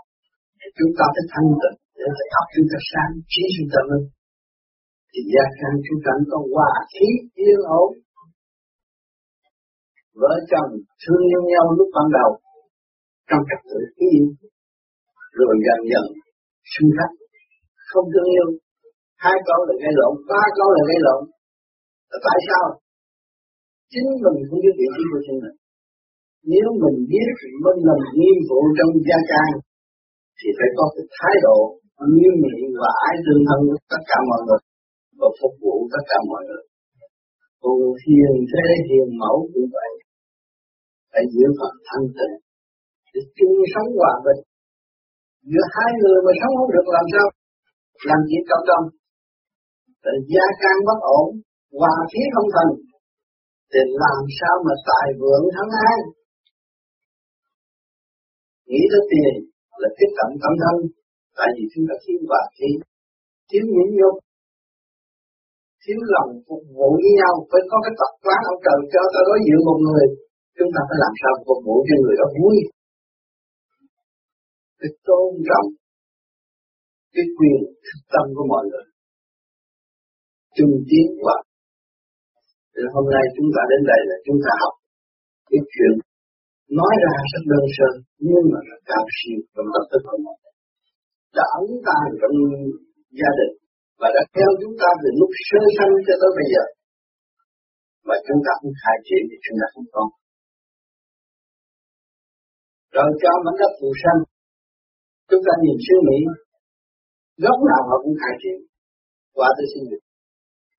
Chúng 0.77 0.91
ta 0.97 1.05
phải 1.13 1.25
thanh 1.33 1.49
tịnh 1.61 1.77
để 1.99 2.07
phải 2.17 2.27
óc 2.39 2.45
chúng 2.53 2.67
ta 2.71 2.77
sáng, 2.91 3.11
trí 3.31 3.43
chúng 3.55 3.69
ta 3.73 3.81
lên 3.89 4.03
thì 5.11 5.19
gia 5.33 5.45
can 5.59 5.73
chúng 5.85 5.99
ta 6.05 6.13
có 6.31 6.37
hòa 6.53 6.73
khí 6.93 7.07
yên 7.43 7.59
ổn 7.81 7.89
vợ 10.21 10.33
chồng 10.51 10.71
thương 11.01 11.23
yêu 11.31 11.41
nhau 11.51 11.65
lúc 11.77 11.89
ban 11.95 12.07
đầu. 12.17 12.31
Trong 13.29 13.43
trật 13.49 13.61
tự 13.69 13.79
yêu 14.05 14.23
rồi 15.37 15.53
dần 15.65 15.79
dần 15.91 16.05
xung 16.73 16.91
khắc. 16.97 17.11
Không 17.89 18.07
thương 18.13 18.29
yêu. 18.35 18.47
Hai 19.25 19.37
câu 19.47 19.59
là 19.67 19.73
gây 19.83 19.93
lộn, 19.99 20.13
ba 20.31 20.43
câu 20.57 20.67
là 20.75 20.81
gây 20.89 20.99
lộn. 21.05 21.21
Là 22.11 22.17
tại 22.27 22.39
sao? 22.47 22.65
Chính 23.91 24.07
mình 24.23 24.37
không 24.47 24.59
biết 24.63 24.75
vị 24.79 24.87
trí 24.95 25.03
của 25.11 25.21
chính 25.25 25.39
mình. 25.43 25.57
Nếu 26.51 26.67
mình 26.83 26.97
biết 27.11 27.29
mình 27.63 27.79
làm 27.87 27.99
nhiệm 28.19 28.37
vụ 28.49 28.59
trong 28.77 28.91
gia 29.07 29.19
can 29.31 29.51
thì 30.37 30.47
phải 30.57 30.69
có 30.77 30.85
cái 30.95 31.05
thái 31.15 31.35
độ 31.45 31.59
nghiêm 32.13 32.35
nghị 32.43 32.59
và 32.81 32.89
ái 33.07 33.15
tương 33.23 33.43
thân 33.47 33.59
với 33.67 33.79
tất 33.91 34.01
cả 34.09 34.17
mọi 34.29 34.41
người 34.45 34.61
và 35.19 35.29
phục 35.39 35.53
vụ 35.63 35.75
tất 35.93 36.03
cả 36.11 36.19
mọi 36.31 36.41
người. 36.47 36.63
Còn 37.61 37.75
hiền 38.03 38.33
thế, 38.51 38.65
hiền 38.89 39.07
mẫu 39.21 39.37
cũng 39.53 39.67
vậy 39.75 39.91
phải 41.11 41.23
giữ 41.33 41.45
phần 41.59 41.73
thanh 41.87 42.07
tịnh. 42.17 42.35
Để 43.13 43.21
chung 43.37 43.55
sống 43.73 43.89
hòa 43.99 44.13
bình. 44.25 44.41
Giữa 45.51 45.65
hai 45.75 45.89
người 45.99 46.17
mà 46.25 46.31
sống 46.39 46.53
không 46.57 46.71
được 46.75 46.87
làm 46.97 47.05
sao? 47.13 47.27
Làm 48.09 48.19
gì 48.29 48.37
cộng 48.49 48.67
đồng 48.71 48.85
rồi 50.03 50.17
gia 50.31 50.45
can 50.61 50.77
bất 50.87 50.99
ổn, 51.19 51.27
hòa 51.79 51.95
khí 52.11 52.21
không 52.33 52.49
thành. 52.55 52.71
Thì 53.71 53.81
làm 54.03 54.21
sao 54.39 54.55
mà 54.65 54.73
tài 54.89 55.07
vượng 55.19 55.45
thắng 55.55 55.71
ai? 55.89 55.97
Nghĩ 58.69 58.81
tới 58.91 59.03
tiền 59.11 59.33
là 59.81 59.89
tiếp 59.97 60.11
cận 60.17 60.29
tâm 60.41 60.53
thân. 60.61 60.75
Tại 61.37 61.49
vì 61.55 61.63
chúng 61.71 61.85
ta 61.89 61.95
thiếu 62.03 62.19
hòa 62.29 62.43
khí, 62.55 62.69
thiếu 63.49 63.63
nhẫn 63.73 63.89
nhục, 63.97 64.15
thiếu 65.83 65.99
lòng 66.13 66.31
phục 66.47 66.63
vụ 66.75 66.89
với 67.01 67.11
nhau. 67.19 67.33
Phải 67.49 67.61
có 67.71 67.77
cái 67.85 67.93
tập 67.99 68.11
quán 68.23 68.41
ông 68.51 68.59
trời 68.65 68.79
cho 68.93 69.01
ta 69.13 69.19
đối 69.27 69.39
diện 69.45 69.59
một 69.67 69.79
người 69.85 70.05
chúng 70.59 70.71
ta 70.75 70.81
phải 70.87 70.97
làm 71.03 71.13
sao 71.21 71.33
phục 71.47 71.59
vụ 71.65 71.75
cho 71.87 71.95
người 72.01 72.15
đó 72.19 72.27
vui. 72.39 72.55
Cái 74.79 74.91
tôn 75.07 75.29
trọng, 75.49 75.67
cái 77.13 77.25
quyền 77.37 77.59
thực 77.85 78.01
tâm 78.13 78.25
của 78.35 78.45
mọi 78.53 78.63
người. 78.69 78.85
Chung 80.57 80.73
tiến 80.89 81.07
và 81.25 81.37
thì 82.73 82.81
hôm 82.95 83.05
nay 83.15 83.23
chúng 83.35 83.49
ta 83.55 83.61
đến 83.71 83.81
đây 83.91 84.01
là 84.09 84.17
chúng 84.25 84.39
ta 84.45 84.51
học 84.63 84.75
cái 85.49 85.61
chuyện 85.73 85.93
nói 86.79 86.93
ra 87.03 87.13
rất 87.31 87.43
đơn 87.51 87.65
sơ, 87.75 87.89
nhưng 88.27 88.45
mà 88.51 88.59
rất 88.69 88.79
cao 88.89 89.05
siêu 89.17 89.39
trong 89.53 89.69
tâm 89.73 89.83
thức 89.91 90.01
của 90.09 90.19
mọi 90.25 90.35
người. 90.39 90.55
Đã 91.37 91.45
ấn 91.59 91.69
ta 91.87 91.97
trong 92.19 92.35
gia 93.19 93.31
đình 93.39 93.53
và 93.99 94.07
đã 94.15 94.23
theo 94.35 94.49
chúng 94.61 94.75
ta 94.81 94.89
từ 95.01 95.09
lúc 95.19 95.31
sơ 95.47 95.61
sanh 95.77 95.93
cho 96.05 96.15
tới 96.21 96.31
bây 96.37 96.47
giờ. 96.53 96.63
Và 98.07 98.15
chúng 98.27 98.41
ta 98.45 98.51
không 98.59 98.73
khai 98.81 98.97
triển 99.07 99.23
thì 99.29 99.37
chúng 99.45 99.57
ta 99.61 99.67
không 99.73 99.87
có 99.95 100.03
rồi 102.99 103.11
cho 103.21 103.31
mảnh 103.45 103.57
đất 103.61 103.71
phù 103.79 103.89
sanh. 104.01 104.19
Chúng 105.29 105.43
ta 105.47 105.53
nhìn 105.63 105.77
suy 105.85 105.97
mỹ 106.07 106.19
góc 107.43 107.57
nào 107.69 107.81
họ 107.89 107.95
cũng 108.03 108.17
khai 108.21 108.33
triển. 108.41 108.59
Qua 109.37 109.47
tôi 109.57 109.67
xin 109.71 109.83
được. 109.91 110.03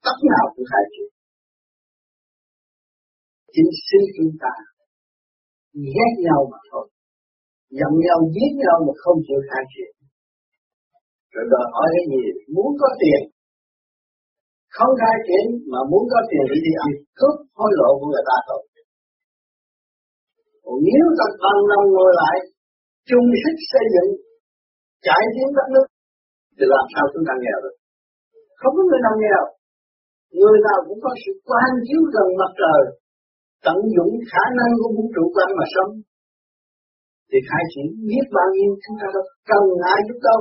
Tóc 0.05 0.19
nào 0.33 0.45
cũng 0.53 0.67
khai 0.71 0.85
triển. 0.93 1.11
Chính 3.55 3.71
sư 3.87 4.01
chúng 4.17 4.33
ta 4.43 4.53
ghét 5.95 6.13
nhau 6.27 6.41
mà 6.53 6.59
thôi. 6.71 6.87
Giận 7.79 7.93
nhau, 8.07 8.19
giết 8.35 8.53
nhau 8.63 8.77
mà 8.87 8.93
không 9.03 9.19
chịu 9.27 9.41
khai 9.49 9.65
triển. 9.73 9.93
Rồi 11.35 11.45
đòi 11.53 11.67
hỏi 11.75 11.89
cái 11.95 12.05
gì? 12.13 12.23
Muốn 12.55 12.71
có 12.81 12.89
tiền. 13.01 13.23
Không 14.77 14.93
khai 15.01 15.17
triển 15.27 15.45
mà 15.73 15.81
muốn 15.91 16.05
có 16.13 16.21
tiền 16.31 16.45
thì 16.51 16.59
đi 16.67 16.73
ăn 16.85 16.91
cướp 17.19 17.35
hối 17.59 17.71
lộ 17.79 17.91
của 17.99 18.09
người 18.13 18.25
ta 18.31 18.37
thôi 18.49 18.63
còn 20.71 20.79
nếu 20.89 21.05
ta 21.19 21.27
bằng 21.43 21.61
lòng 21.71 21.87
ngồi 21.95 22.13
lại, 22.21 22.37
chung 23.09 23.27
sức 23.43 23.57
xây 23.71 23.85
dựng, 23.95 24.11
cải 25.07 25.25
tiến 25.35 25.49
đất 25.57 25.67
nước, 25.75 25.87
thì 26.57 26.65
làm 26.75 26.85
sao 26.93 27.05
chúng 27.13 27.25
ta 27.29 27.35
nghèo 27.43 27.59
được? 27.65 27.77
Không 28.61 28.75
có 28.77 28.83
người 28.89 29.03
nào 29.07 29.15
nghèo. 29.23 29.43
Người 30.41 30.59
nào 30.67 30.79
cũng 30.87 31.01
có 31.05 31.11
sự 31.23 31.33
quan 31.49 31.71
chiếu 31.87 32.03
gần 32.15 32.29
mặt 32.41 32.53
trời, 32.61 32.83
tận 33.67 33.79
dụng 33.95 34.13
khả 34.33 34.45
năng 34.59 34.73
của 34.81 34.91
vũ 34.97 35.05
trụ 35.15 35.25
quan 35.35 35.49
mà 35.59 35.67
sống. 35.75 35.93
Thì 37.31 37.39
khai 37.49 37.65
triển 37.73 37.87
biết 38.09 38.27
bao 38.37 38.49
nhiêu 38.57 38.71
chúng 38.83 38.97
ta 39.01 39.07
đâu 39.15 39.25
cần 39.51 39.65
ai 39.95 39.99
giúp 40.07 40.19
đâu. 40.29 40.41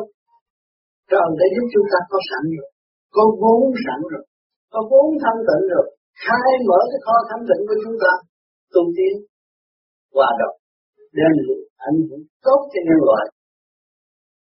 Trời 1.11 1.27
đã 1.39 1.45
giúp 1.55 1.65
chúng 1.73 1.87
ta 1.91 1.99
có 2.11 2.19
sẵn 2.29 2.43
rồi, 2.55 2.69
có 3.15 3.23
vốn 3.41 3.61
sẵn 3.85 3.99
rồi, 4.11 4.23
có 4.73 4.79
vốn 4.89 5.07
thanh 5.21 5.39
tịnh 5.47 5.65
rồi. 5.73 5.85
Khai 6.25 6.51
mở 6.67 6.79
cái 6.91 6.99
kho 7.05 7.15
thanh 7.29 7.43
tịnh 7.49 7.61
của 7.67 7.77
chúng 7.83 7.97
ta, 8.03 8.11
tu 8.73 8.83
tiến 8.97 9.15
hòa 10.15 10.29
đồng. 10.39 10.55
Đem 11.17 11.31
ảnh 11.89 11.99
hưởng 12.07 12.23
tốt 12.45 12.59
cho 12.71 12.79
nhân 12.87 12.99
loại. 13.07 13.25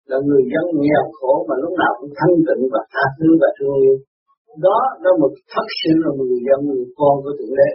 Là 0.09 0.17
người 0.27 0.43
dân 0.51 0.65
nghèo 0.83 1.03
khổ 1.17 1.33
mà 1.49 1.55
lúc 1.63 1.73
nào 1.81 1.93
cũng 1.99 2.11
thanh 2.19 2.35
tịnh 2.47 2.63
và 2.73 2.81
tha 2.93 3.05
thứ 3.17 3.27
và 3.41 3.49
thương 3.57 3.75
yêu. 3.83 3.95
Đó 4.67 4.79
là 5.03 5.11
một 5.21 5.31
thật 5.53 5.67
sự 5.79 5.93
là 6.03 6.09
một 6.17 6.25
người 6.29 6.43
dân, 6.47 6.59
người 6.67 6.85
con 6.99 7.13
của 7.23 7.33
thượng 7.37 7.55
đế. 7.59 7.71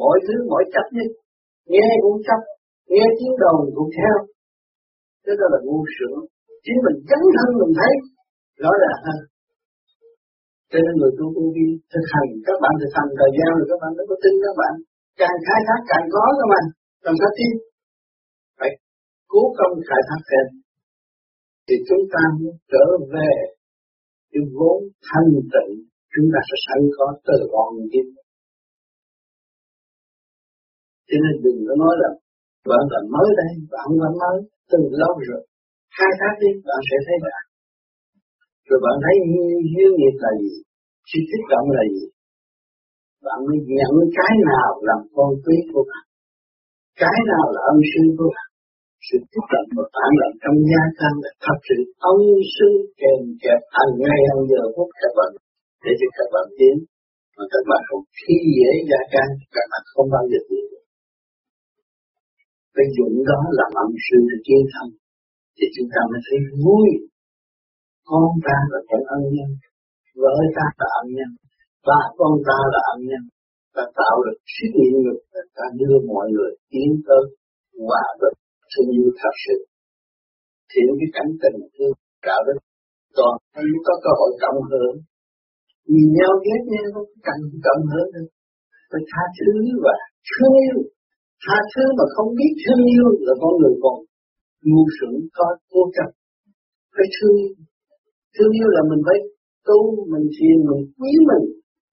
Mỗi 0.00 0.16
thứ 0.26 0.34
mỗi 0.50 0.62
chấp 0.72 0.86
nhất. 0.96 1.10
Nghe 1.72 1.88
cũng 2.02 2.18
chấp, 2.26 2.40
nghe 2.92 3.04
tiếng 3.18 3.34
đồng 3.42 3.58
cũng 3.76 3.90
theo. 3.96 4.16
Thế 5.22 5.32
đó 5.40 5.46
là 5.52 5.58
ngu 5.66 5.80
sướng. 5.96 6.18
Chính 6.64 6.78
mình 6.84 6.96
chấn 7.08 7.22
thân 7.34 7.48
mình 7.60 7.72
thấy 7.78 7.92
rõ 8.62 8.70
ràng 8.82 9.00
hơn 9.06 9.20
cho 10.74 10.80
nên 10.84 10.94
người 10.98 11.12
tu 11.18 11.26
tu 11.36 11.44
vi 11.56 11.66
thực 11.92 12.06
hành 12.14 12.28
các 12.46 12.56
bạn, 12.62 12.74
thực 12.80 12.92
hành 12.98 13.10
thời 13.20 13.32
gian 13.36 13.50
rồi 13.58 13.66
các 13.70 13.78
bạn 13.82 13.90
mới 13.96 14.06
có 14.10 14.16
tin 14.22 14.34
các 14.44 14.54
bạn 14.60 14.74
càng 15.20 15.38
khai 15.46 15.60
thác 15.66 15.80
càng 15.90 16.06
có 16.14 16.24
các 16.38 16.48
bạn 16.52 16.64
làm 17.06 17.14
sao 17.20 17.30
tin 17.38 17.52
phải 18.58 18.70
cố 19.32 19.42
công 19.58 19.74
khai 19.88 20.00
thác 20.08 20.20
thêm 20.30 20.46
thì 21.66 21.74
chúng 21.88 22.04
ta 22.12 22.22
muốn 22.38 22.56
trở 22.72 22.86
về 23.14 23.32
cái 24.32 24.42
vốn 24.56 24.78
thanh 25.08 25.30
tịnh 25.54 25.72
chúng 26.12 26.28
ta 26.32 26.40
sẽ 26.48 26.56
sẵn 26.66 26.80
có 26.96 27.06
từ 27.28 27.36
con 27.52 27.68
kim 27.92 28.06
cho 31.08 31.16
nên 31.22 31.34
đừng 31.44 31.60
có 31.68 31.74
nói 31.82 31.94
là 32.02 32.10
bạn 32.70 32.84
là 32.92 33.00
mới 33.14 33.28
đây, 33.40 33.52
bạn 33.74 33.88
là 34.02 34.10
mới 34.20 34.36
từ 34.70 34.80
lâu 35.00 35.14
rồi. 35.28 35.42
Khai 35.96 36.12
thác 36.20 36.34
đi, 36.42 36.50
bạn 36.68 36.80
sẽ 36.88 36.96
thấy 37.06 37.16
bạn. 37.24 37.42
Rồi 38.68 38.78
bạn 38.84 38.96
thấy 39.04 39.14
duyên 39.72 39.90
nghiệp 39.98 40.16
là 40.24 40.30
gì? 40.42 40.54
Sự 41.10 41.20
kích 41.30 41.46
động 41.52 41.66
là 41.76 41.82
gì? 41.94 42.04
Bạn 43.26 43.38
mới 43.46 43.58
nhận 43.76 43.94
cái 44.18 44.34
nào 44.50 44.70
làm 44.88 45.00
con 45.16 45.30
quý 45.44 45.56
của 45.72 45.84
bạn. 45.90 46.04
Cái 47.02 47.18
nào 47.30 47.44
là 47.54 47.60
ân 47.72 47.78
sư 47.90 48.02
của 48.18 48.28
bạn. 48.34 48.48
Sự 49.06 49.16
tiếp 49.30 49.44
cận 49.52 49.64
của 49.74 49.86
bạn 49.94 50.10
là 50.20 50.28
trong 50.42 50.58
gia 50.70 50.82
tăng 50.98 51.16
là 51.24 51.30
thật 51.44 51.58
sự 51.68 51.78
ân 52.12 52.20
sư 52.54 52.68
kèm 53.00 53.20
kẹp 53.42 53.60
hàng 53.76 53.92
ngày 54.02 54.18
hàng 54.28 54.42
giờ 54.50 54.62
phút 54.74 54.88
các 55.00 55.12
bạn. 55.18 55.30
Để 55.84 55.92
cho 56.00 56.08
các 56.16 56.28
bạn 56.34 56.46
tiến, 56.58 56.76
mà 57.36 57.44
các 57.52 57.62
bạn 57.70 57.82
không 57.88 58.04
khi 58.18 58.36
dễ 58.58 58.72
gia 58.90 59.00
tăng, 59.12 59.30
các 59.54 59.66
bạn 59.70 59.82
không 59.92 60.08
bao 60.14 60.24
giờ 60.32 60.40
tiến 60.48 60.64
cái 62.76 62.86
dụng 62.96 63.14
đó 63.30 63.40
là 63.58 63.66
ân 63.84 63.90
sư 64.06 64.18
để 64.30 64.36
chiến 64.46 64.62
thắng. 64.72 64.90
Thì 65.56 65.66
chúng 65.74 65.88
ta 65.94 66.00
mới 66.10 66.20
thấy 66.26 66.38
vui. 66.64 66.88
Con 68.08 68.30
ta 68.46 68.58
là 68.72 68.80
kẻ 68.88 68.98
ân 69.16 69.22
nhân. 69.34 69.50
Vợ 70.22 70.34
ta 70.56 70.66
là 70.80 70.88
ân 71.00 71.06
nhân 71.16 71.30
và 71.86 72.00
con 72.18 72.32
ta 72.48 72.58
là 72.72 72.80
âm 72.92 73.00
nhân 73.08 73.24
ta 73.74 73.84
tạo 74.00 74.16
được 74.24 74.38
sức 74.54 74.70
nhịn 74.78 74.94
nhục 75.04 75.20
ta 75.56 75.64
đưa 75.80 75.96
mọi 76.12 76.26
người 76.34 76.52
tiến 76.70 76.90
tới 77.06 77.22
hòa 77.86 78.04
bình 78.20 78.36
thương 78.70 78.88
yêu 78.96 79.08
thật 79.20 79.34
sự. 79.44 79.56
Thì 80.70 80.80
cái 81.00 81.08
cảnh 81.16 81.30
tình 81.42 81.58
thương, 81.74 81.96
đạo 82.26 82.40
đức, 82.46 82.58
toàn 83.16 83.34
thấy 83.54 83.68
có 83.86 83.94
cơ 84.04 84.10
hội 84.18 84.30
cộng 84.42 84.60
hưởng. 84.70 84.96
Nhìn 85.92 86.08
nhau 86.18 86.32
ghét 86.46 86.62
nhau, 86.72 86.86
không 86.94 87.10
cần 87.26 87.38
cộng 87.66 87.84
hưởng 87.92 88.08
được 88.14 88.28
phải 88.90 89.02
tha 89.10 89.22
thứ 89.38 89.50
và 89.84 89.94
thương 90.30 90.56
yêu. 90.66 90.78
Tha 91.44 91.58
thứ 91.72 91.84
mà 91.98 92.04
không 92.14 92.30
biết 92.38 92.52
thương 92.62 92.82
yêu 92.94 93.06
là 93.26 93.34
con 93.42 93.52
người 93.60 93.74
còn 93.84 93.96
ngu 94.68 94.84
xuẩn, 94.96 95.14
có 95.36 95.46
vô 95.72 95.82
chấp. 95.96 96.08
Phải 96.94 97.08
thương 97.14 97.36
yêu. 97.44 97.54
Thương 98.34 98.52
yêu 98.58 98.68
là 98.76 98.82
mình 98.90 99.02
phải 99.06 99.18
tu, 99.68 99.80
mình 100.12 100.26
thiền, 100.34 100.56
mình 100.68 100.82
quý 100.98 101.12
mình 101.30 101.44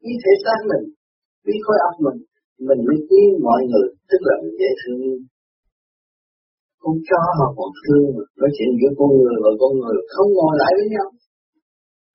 quý 0.01 0.11
thể 0.23 0.33
xác 0.43 0.59
mình 0.71 0.85
quý 1.43 1.55
khối 1.65 1.77
óc 1.89 1.95
mình 2.05 2.19
mình 2.67 2.79
mới 2.87 2.97
quý 3.07 3.21
mọi 3.47 3.61
người, 3.69 3.87
tức 4.09 4.21
là 4.27 4.33
mình 4.41 4.55
dễ 4.61 4.69
thương. 4.81 4.99
Con 6.83 6.95
chó 7.07 7.21
mà 7.39 7.47
còn 7.57 7.69
thương 7.81 8.05
mà 8.15 8.23
nói 8.39 8.49
chuyện 8.55 8.71
giữa 8.79 8.91
con 8.99 9.09
người 9.19 9.37
và 9.43 9.51
con 9.61 9.71
người 9.79 9.97
không 10.13 10.29
ngồi 10.37 10.53
lại 10.61 10.71
với 10.77 10.87
nhau. 10.93 11.07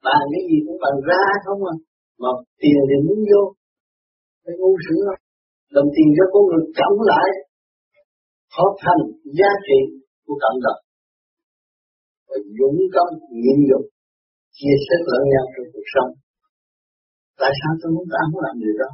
Bàn 0.06 0.22
cái 0.32 0.42
gì 0.48 0.56
cũng 0.66 0.78
bằng 0.84 0.98
ra 1.08 1.24
không 1.44 1.60
à 1.72 1.74
mà 2.22 2.30
tiền 2.60 2.80
thì 2.88 2.96
muốn 3.06 3.20
vô. 3.30 3.42
Phải 4.42 4.54
ngu 4.58 4.72
sướng 4.84 5.02
không 5.06 5.20
đồng 5.76 5.88
tiền 5.94 6.08
cho 6.16 6.24
con 6.32 6.42
người 6.48 6.64
cộng 6.78 6.98
lại, 7.10 7.28
hợp 8.56 8.72
thành 8.84 9.02
giá 9.38 9.50
trị 9.66 9.80
của 10.24 10.36
cộng 10.42 10.58
đồng. 10.64 10.80
Và 12.28 12.36
dũng 12.58 12.78
công 12.94 13.12
nhiệm 13.42 13.58
dụng 13.68 13.86
chia 14.56 14.76
sẻ 14.84 14.96
lẫn 15.10 15.22
nhau 15.32 15.44
trong 15.52 15.68
cuộc 15.72 15.86
sống 15.94 16.10
tại 17.40 17.52
sao 17.58 17.72
tôi 17.80 17.90
muốn 17.94 18.06
ta 18.12 18.20
không 18.28 18.42
làm 18.46 18.56
điều 18.62 18.76
đó? 18.82 18.90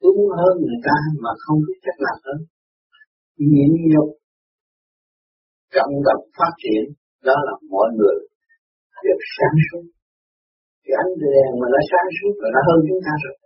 Tôi 0.00 0.10
muốn 0.16 0.30
hơn 0.40 0.54
người 0.64 0.80
ta 0.88 0.96
mà 1.24 1.32
không 1.44 1.58
biết 1.66 1.78
cách 1.86 1.98
làm 2.06 2.18
hơn. 2.26 2.38
Nhịn 3.52 3.70
nhục, 3.92 4.08
cộng 5.76 5.94
đồng 6.06 6.22
phát 6.38 6.52
triển, 6.62 6.82
đó 7.26 7.36
là 7.46 7.54
mọi 7.74 7.88
người 7.98 8.18
được 9.04 9.20
sáng 9.36 9.56
suốt. 9.66 9.84
Thì 10.82 10.90
ánh 11.02 11.12
đèn 11.22 11.50
mà 11.60 11.66
nó 11.74 11.80
sáng 11.90 12.08
suốt 12.16 12.34
là 12.42 12.48
nó 12.54 12.60
hơn 12.68 12.78
chúng 12.88 13.02
ta 13.06 13.12
rồi. 13.24 13.36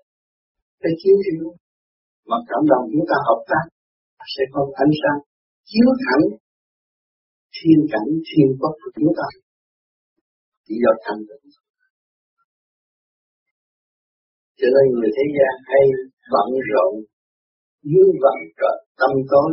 Phải 0.81 0.93
chiếu 1.01 1.17
chiếu 1.25 1.47
mà 2.29 2.37
cộng 2.49 2.65
đồng 2.73 2.85
chúng 2.93 3.07
ta 3.11 3.17
hợp 3.29 3.41
tác 3.51 3.65
sẽ 4.35 4.43
có 4.53 4.61
ánh 4.85 4.95
sáng 5.01 5.19
chiếu 5.71 5.89
thẳng 6.05 6.25
thiên 7.57 7.79
cảnh, 7.93 8.11
thiên 8.29 8.49
quốc 8.61 8.75
của 8.81 8.91
chúng 8.97 9.13
ta. 9.19 9.27
Chỉ 10.65 10.75
do 10.83 10.93
thành 11.05 11.21
tựu 11.29 11.66
cho 14.59 14.69
nên 14.75 14.87
người 14.95 15.11
thế 15.17 15.25
gian 15.37 15.55
hay 15.71 15.85
bận 16.33 16.49
rộn 16.71 16.93
dưới 17.91 18.09
vận 18.23 18.39
trời 18.59 18.77
tâm 19.01 19.13
tối. 19.31 19.51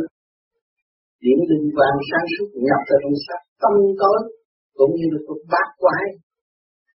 Điểm 1.24 1.38
linh 1.50 1.68
quang 1.76 1.98
sáng 2.08 2.26
suốt 2.32 2.48
nhập 2.66 2.80
vào 2.88 2.98
trong 3.02 3.16
sắc 3.26 3.40
tâm 3.62 3.74
tối, 4.00 4.18
cũng 4.78 4.92
như 4.98 5.06
là 5.14 5.20
bát 5.52 5.68
quái. 5.82 6.04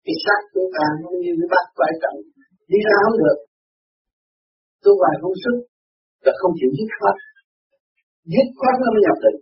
Cái 0.05 0.15
sắc 0.23 0.39
chúng 0.53 0.69
ta 0.75 0.85
nó 1.01 1.09
như 1.23 1.31
cái 1.39 1.49
bát 1.53 1.67
quái 1.77 1.91
trọng 2.01 2.17
đi 2.71 2.79
ra 2.87 2.95
không 3.03 3.17
được. 3.23 3.39
Tu 4.83 4.91
hoài 5.01 5.15
không 5.21 5.35
sức, 5.43 5.57
là 6.25 6.33
không 6.39 6.53
chịu 6.59 6.71
dứt 6.77 6.89
khoát. 6.97 7.15
Dứt 8.33 8.47
khoát 8.59 8.75
nó 8.81 8.87
mới 8.93 9.01
nhập 9.05 9.17
định 9.25 9.39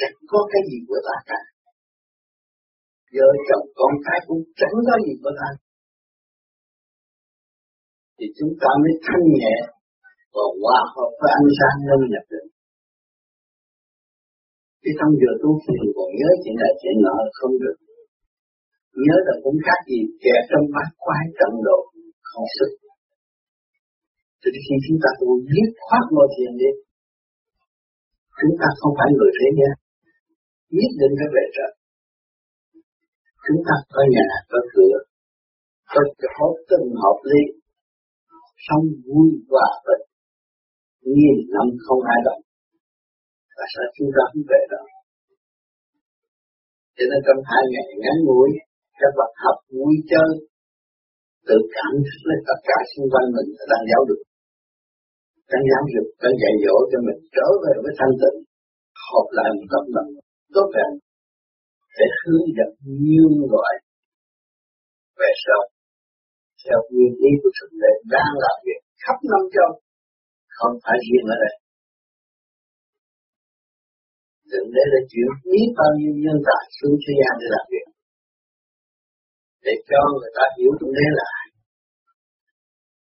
chẳng 0.00 0.18
có 0.32 0.40
cái 0.52 0.62
gì 0.68 0.78
của 0.88 1.00
ta 1.06 1.16
cả. 1.28 1.40
Vợ 3.14 3.28
chồng 3.48 3.66
con 3.78 3.92
cái 4.06 4.18
cũng 4.26 4.42
chẳng 4.60 4.74
có 4.88 4.94
gì 5.06 5.14
của 5.22 5.32
ta 5.40 5.48
thì 8.22 8.28
chúng 8.38 8.52
ta 8.62 8.70
mới 8.82 8.94
thanh 9.06 9.24
nhẹ 9.38 9.56
và 10.34 10.44
hòa 10.60 10.80
hợp 10.94 11.10
với 11.20 11.30
ánh 11.40 11.50
sáng 11.58 11.76
nên 11.86 12.00
nhập 12.12 12.24
được. 12.32 12.46
cái 14.82 14.92
trong 14.98 15.12
giờ 15.20 15.30
tu 15.42 15.50
thiền 15.64 15.84
còn 15.96 16.08
nhớ 16.18 16.30
chuyện 16.42 16.56
này, 16.62 16.72
chuyện 16.80 16.96
nọ 17.04 17.16
không 17.38 17.54
được. 17.62 17.78
Nhớ 19.04 19.16
là 19.26 19.34
cũng 19.44 19.58
khác 19.66 19.80
gì 19.90 20.00
kẻ 20.24 20.36
trong 20.50 20.64
bát 20.74 20.88
quái 21.04 21.24
trận 21.38 21.52
độ 21.66 21.78
không 22.30 22.48
sức. 22.56 22.70
Thì 24.40 24.48
khi 24.64 24.76
chúng 24.84 24.98
ta 25.02 25.10
tu 25.20 25.28
dứt 25.52 25.68
khoát 25.84 26.04
ngồi 26.14 26.28
thiền 26.34 26.52
đi, 26.62 26.70
chúng 28.40 28.54
ta 28.60 28.68
không 28.80 28.94
phải 28.98 29.08
người 29.16 29.32
thế 29.38 29.48
gian. 29.58 29.74
Nhất 30.78 30.92
định 31.00 31.14
phải 31.18 31.30
về 31.36 31.44
trời. 31.56 31.72
Chúng 33.46 33.60
ta 33.66 33.74
có 33.94 34.02
nhà, 34.14 34.28
có 34.50 34.58
cửa, 34.72 34.96
có 35.92 36.00
chỗ 36.22 36.46
từng 36.70 36.86
hợp 37.04 37.18
lý 37.30 37.59
sống 38.66 38.86
vui 39.06 39.28
và 39.52 39.68
bình 39.86 40.04
nghìn 41.14 41.36
năm 41.54 41.66
không 41.84 42.00
ai 42.14 42.20
động 42.28 42.42
và 43.56 43.64
sợ 43.74 43.84
chúng 43.96 44.10
ta 44.16 44.22
không 44.30 44.44
về 44.50 44.62
đó. 44.72 44.82
Cho 46.96 47.04
nên 47.10 47.20
trong 47.26 47.40
hai 47.50 47.62
ngày 47.72 47.88
ngắn 48.02 48.16
ngủi, 48.26 48.50
các 49.00 49.12
bạn 49.18 49.30
học 49.44 49.58
vui 49.76 49.94
chơi. 50.10 50.30
Tự 51.48 51.58
cảm 51.76 51.92
thức 52.06 52.20
lên 52.28 52.40
tất 52.48 52.58
cả 52.68 52.78
xung 52.90 53.08
quanh 53.12 53.28
mình 53.36 53.48
đang 53.70 53.84
giáo 53.90 54.02
dục. 54.08 54.20
Đang 55.50 55.64
giáo 55.70 55.84
dục, 55.92 56.06
đang 56.22 56.36
dạy 56.42 56.54
dỗ 56.64 56.76
cho 56.90 56.98
mình. 57.06 57.20
Trở 57.36 57.48
về 57.62 57.72
với 57.82 57.92
thanh 57.98 58.14
tịnh. 58.20 58.38
Hợp 59.06 59.26
lại 59.36 59.48
một 59.56 59.66
tấm 59.72 59.84
lòng 59.96 60.10
tốt 60.54 60.68
đẹp. 60.76 60.92
Để 61.98 62.06
hướng 62.20 62.46
dẫn 62.56 62.70
nhiều 63.04 63.30
loại 63.52 63.74
về 65.20 65.30
sau 65.44 65.60
theo 66.62 66.78
nguyên 66.90 67.12
lý 67.22 67.30
của 67.40 67.52
thượng 67.56 67.74
đế 67.82 67.92
đang 68.14 68.32
làm 68.44 68.56
việc 68.66 68.80
khắp 69.02 69.16
năm 69.30 69.42
châu, 69.54 69.70
không 70.56 70.74
phải 70.84 70.96
riêng 71.06 71.26
ở 71.34 71.36
đây. 71.44 71.54
Thượng 74.50 74.68
đế 74.74 74.84
đã 74.92 75.00
chuyển 75.10 75.28
biết 75.50 75.68
bao 75.80 75.90
nhiêu 75.98 76.14
nhân 76.24 76.38
tài 76.48 76.64
xuống 76.76 76.94
thế 77.02 77.12
gian 77.20 77.32
để 77.40 77.46
làm 77.54 77.64
việc. 77.72 77.86
Để 79.66 79.74
cho 79.88 80.00
người 80.18 80.32
ta 80.36 80.44
hiểu 80.56 80.72
thượng 80.78 80.94
đế 80.98 81.06
là 81.20 81.30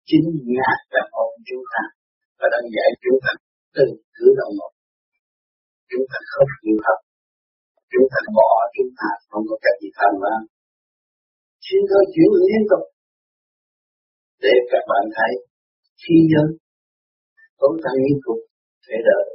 chính 0.10 0.26
ngài 0.56 0.78
đã 0.94 1.02
ôm 1.24 1.32
chúng 1.48 1.64
ta, 1.72 1.84
và 2.40 2.48
đang 2.54 2.66
dạy 2.76 2.90
chúng 3.04 3.20
ta 3.24 3.32
từng 3.76 3.94
cử 4.16 4.28
động 4.40 4.54
một. 4.60 4.72
Chúng 5.90 6.06
ta 6.12 6.18
không 6.34 6.52
chịu 6.64 6.78
học 6.88 7.00
chúng 7.94 8.08
ta 8.14 8.20
bỏ 8.38 8.52
chúng 8.76 8.92
ta, 9.00 9.10
không 9.30 9.44
có 9.50 9.56
cách 9.64 9.78
gì 9.82 9.90
thành 9.98 10.16
mà 10.24 10.34
xin 11.66 11.82
thôi 11.90 12.04
chuyển 12.14 12.30
liên 12.50 12.64
tục 12.72 12.84
để 14.44 14.54
các 14.72 14.84
bạn 14.90 15.04
thấy 15.18 15.32
khi 16.02 16.16
nhân 16.32 16.48
tối 17.60 17.74
tăng 17.84 17.98
nghiên 18.02 18.18
cứu 18.26 18.40
thể 18.86 18.98
đợi 19.10 19.26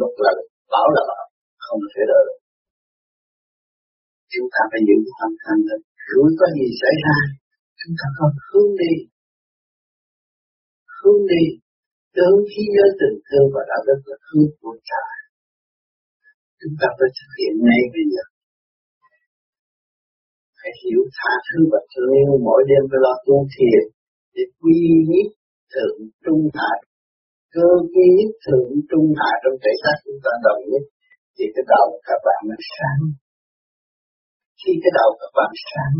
lúc 0.00 0.12
là 0.24 0.32
bảo 0.72 0.88
là 0.96 1.02
bảo 1.10 1.24
không 1.66 1.82
thể 1.92 2.02
đợi 2.12 2.26
chúng 4.32 4.48
ta 4.54 4.60
phải 4.70 4.80
giữ 4.88 4.96
tâm 5.18 5.30
thanh 5.44 5.62
tịnh 5.68 5.84
rồi 6.10 6.28
có 6.38 6.46
gì 6.56 6.66
xảy 6.82 6.96
ra, 7.04 7.18
chúng 7.80 7.94
ta 7.98 8.06
có 8.16 8.26
hướng 8.46 8.70
đi. 8.82 8.92
Hướng 10.98 11.22
đi. 11.32 11.44
Tướng 12.16 12.38
khi 12.50 12.62
nhớ 12.74 12.86
tình 13.00 13.16
thương 13.26 13.46
và 13.54 13.62
đạo 13.70 13.82
đức 13.88 14.00
là 14.10 14.16
hướng 14.28 14.50
của 14.60 14.74
cha. 14.90 15.04
Chúng 16.60 16.74
ta 16.80 16.88
phải 16.98 17.10
thực 17.18 17.30
hiện 17.38 17.54
ngay 17.66 17.82
bây 17.94 18.04
giờ. 18.12 18.24
Phải 20.58 20.72
hiểu 20.80 21.00
tha 21.16 21.32
thứ 21.46 21.58
và 21.72 21.80
thương 21.90 22.10
yêu 22.20 22.32
mỗi 22.46 22.60
đêm 22.70 22.82
phải 22.90 23.00
lo 23.04 23.14
tu 23.26 23.36
thiền 23.54 23.82
để 24.36 24.44
quy 24.60 24.78
nhất 25.10 25.28
thượng 25.72 25.98
trung 26.24 26.44
hạ. 26.58 26.72
Cơ 27.54 27.68
quy 27.92 28.06
nhất 28.16 28.30
thượng 28.44 28.70
trung 28.90 29.08
hạ 29.20 29.30
trong 29.42 29.56
thể 29.62 29.72
xác 29.82 29.96
chúng 30.04 30.20
ta 30.24 30.32
đồng 30.46 30.62
nhất, 30.70 30.84
thì 31.36 31.44
cái 31.54 31.64
đầu 31.74 31.88
các 32.08 32.18
bạn 32.26 32.40
nó 32.50 32.56
sáng. 32.74 33.02
Khi 34.60 34.72
cái 34.82 34.92
đầu 34.98 35.10
các 35.20 35.32
bạn 35.38 35.52
sáng, 35.70 35.96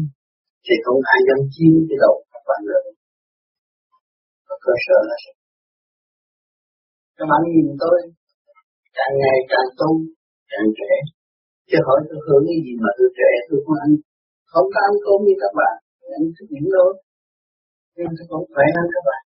thì 0.64 0.75
không 0.85 1.01
ai 1.12 1.18
dám 1.27 1.40
chiếm 1.55 1.75
cái 1.88 1.99
đầu 2.05 2.14
các 2.33 2.42
bạn 2.49 2.61
nữa. 2.70 2.87
Và 4.46 4.57
cơ 4.64 4.75
sở 4.85 4.99
là 5.09 5.16
sao? 5.22 5.37
Các 7.16 7.27
bạn 7.31 7.42
nhìn 7.53 7.68
tôi, 7.83 7.99
càng 8.96 9.14
ngày 9.22 9.38
càng 9.53 9.68
tu, 9.81 9.90
càng 10.53 10.68
trẻ. 10.79 10.94
Chứ 11.68 11.79
hỏi 11.87 12.01
tôi 12.09 12.18
hưởng 12.27 12.44
cái 12.49 12.59
gì 12.64 12.72
mà 12.83 12.90
tôi 12.99 13.09
trẻ 13.18 13.31
tôi 13.49 13.59
không 13.64 13.79
ăn. 13.85 13.90
Không 14.53 14.66
có 14.72 14.79
ăn 14.88 14.94
cơm 15.05 15.18
như 15.27 15.35
các 15.42 15.53
bạn, 15.61 15.75
ăn 16.16 16.22
thức 16.37 16.46
điểm 16.55 16.66
thôi 16.75 16.92
nhưng 17.97 18.13
tôi 18.17 18.27
không 18.31 18.47
khỏe 18.53 18.67
hơn 18.77 18.87
các 18.95 19.03
bạn. 19.09 19.23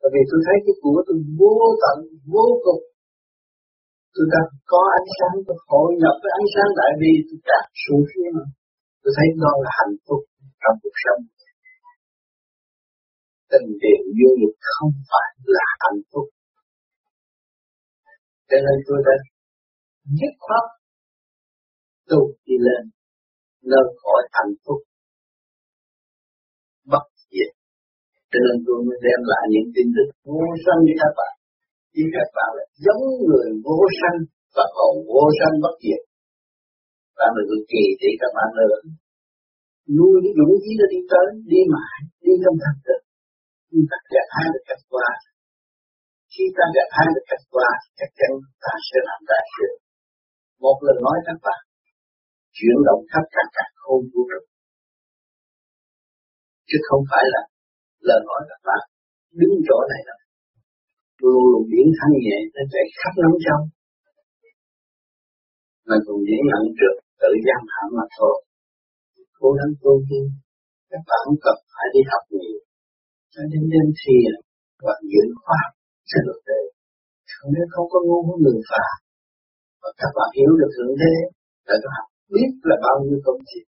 Bởi 0.00 0.10
vì 0.14 0.22
tôi 0.30 0.40
thấy 0.46 0.56
cái 0.64 0.74
của 0.82 0.98
tôi 1.06 1.18
vô 1.40 1.56
tận, 1.82 1.98
vô 2.34 2.46
cùng. 2.64 2.82
Tôi 4.14 4.26
đang 4.34 4.48
có 4.72 4.80
ánh 4.98 5.08
sáng, 5.16 5.36
tôi 5.46 5.56
hội 5.70 5.90
nhập 6.02 6.16
với 6.22 6.32
ánh 6.40 6.48
sáng 6.54 6.70
đại 6.80 6.92
bi, 7.00 7.12
tôi 7.26 7.38
đạt 7.50 7.66
xuống 7.82 8.02
phía 8.10 8.28
mà. 8.36 8.44
Tôi 9.02 9.12
thấy 9.16 9.26
đó 9.42 9.52
là 9.64 9.70
hạnh 9.78 9.96
phúc 10.06 10.20
trong 10.62 10.76
cuộc 10.82 10.96
sống. 11.04 11.22
Tình 13.50 13.68
tiền 13.80 14.00
vô 14.18 14.28
nghiệp 14.36 14.54
không 14.74 14.94
phải 15.10 15.28
là 15.56 15.66
hạnh 15.82 16.00
phúc. 16.10 16.26
Cho 18.48 18.58
nên 18.66 18.76
tôi 18.86 18.98
đã 19.06 19.14
dứt 20.18 20.34
khoát 20.44 20.64
tu 22.08 22.20
đi 22.46 22.56
lên, 22.66 22.82
nơi 23.70 23.84
khỏi 24.02 24.22
hạnh 24.36 24.54
phúc 24.64 24.78
bất 26.92 27.04
diệt 27.30 27.52
cho 28.34 28.40
nên 28.46 28.56
tôi 28.66 28.78
mới 28.86 28.98
đem 29.06 29.20
lại 29.32 29.44
những 29.52 29.68
tin 29.74 29.86
tức 29.96 30.06
vô 30.30 30.46
sanh 30.64 30.80
với 30.86 30.96
các 31.02 31.12
bạn. 31.18 31.32
Chứ 31.94 32.04
các 32.16 32.28
bạn 32.36 32.50
là 32.56 32.64
giống 32.84 33.02
người 33.26 33.48
vô 33.66 33.78
sanh 34.00 34.18
và 34.56 34.64
còn 34.76 34.92
vô 35.10 35.24
sanh 35.38 35.54
bất 35.64 35.76
diệt 35.84 36.02
bạn 37.18 37.30
là 37.36 37.42
người 37.48 37.62
kỳ 37.72 37.84
thị 38.00 38.10
các 38.22 38.32
bạn 38.36 38.48
nữa, 38.58 38.76
nuôi 39.96 40.16
cái 40.22 40.32
dũng 40.38 40.54
khí 40.62 40.72
nó 40.80 40.86
đi 40.94 41.00
tới 41.12 41.26
đi 41.52 41.60
mãi 41.74 41.98
đi 42.24 42.32
trong 42.42 42.56
thành 42.62 42.78
tự 42.86 42.96
Nhưng 43.72 43.86
ta 43.90 43.98
gặt 44.14 44.28
hai 44.36 44.46
được 44.54 44.64
cách 44.68 44.82
qua. 44.92 45.08
Khi 46.32 46.44
ta 46.56 46.64
gặp 46.76 46.88
hai 46.96 47.08
được 47.14 47.26
cách 47.30 47.44
qua 47.54 47.70
chắc 47.98 48.10
chắn 48.18 48.30
ta 48.64 48.72
sẽ 48.88 48.98
làm 49.08 49.20
đại 49.30 49.44
sự. 49.56 49.68
Một 50.64 50.78
lần 50.86 50.96
nói 51.06 51.18
các 51.28 51.38
bạn 51.46 51.60
chuyển 52.56 52.78
động 52.88 53.02
khắp 53.10 53.24
cả 53.34 53.42
cả 53.56 53.64
không 53.82 54.04
vũ 54.12 54.22
trụ 54.30 54.40
chứ 56.68 56.78
không 56.88 57.02
phải 57.10 57.24
là 57.34 57.40
lời 58.08 58.20
nói 58.28 58.40
các 58.50 58.60
bạn 58.68 58.82
đứng 59.40 59.54
chỗ 59.68 59.78
này 59.92 60.02
là 60.08 60.16
luôn 61.22 61.44
luôn 61.50 61.62
biến 61.70 61.86
thanh 61.96 62.14
nhẹ, 62.24 62.36
nó 62.54 62.62
chạy 62.72 62.86
khắp 62.98 63.12
năm 63.22 63.32
trong. 63.44 63.62
Mà 65.88 65.96
cùng 66.06 66.20
diễn 66.26 66.42
nhận 66.50 66.62
được 66.80 66.96
tự 67.20 67.30
giam 67.46 67.62
hãm 67.72 67.86
mà 67.98 68.04
thôi. 68.16 68.36
Cố 69.40 69.48
gắng 69.58 69.72
tu 69.82 69.92
tiên 70.08 70.24
các 70.90 71.02
bạn 71.08 71.20
không 71.24 71.38
cần 71.46 71.56
phải 71.72 71.86
đi 71.94 72.00
học 72.10 72.24
nhiều. 72.36 72.58
Cho 73.32 73.42
đến 73.52 73.62
đêm 73.72 73.86
thiền 74.00 74.32
và 74.84 74.94
giữ 75.10 75.24
khoa 75.42 75.60
sẽ 76.10 76.18
được 76.26 76.40
đề 76.48 76.62
không 77.44 77.52
nếu 77.56 77.66
không 77.74 77.88
có 77.92 77.98
ngu 78.06 78.18
với 78.26 78.36
người 78.42 78.60
phạt 78.70 78.94
và 79.82 79.90
các 80.00 80.10
bạn 80.16 80.28
hiểu 80.36 80.50
được 80.60 80.70
thượng 80.74 80.94
đế, 81.02 81.14
là 81.68 81.74
các 81.82 81.90
bạn 81.94 82.06
biết 82.34 82.50
là 82.68 82.76
bao 82.84 82.96
nhiêu 83.04 83.18
công 83.26 83.40
trình 83.48 83.68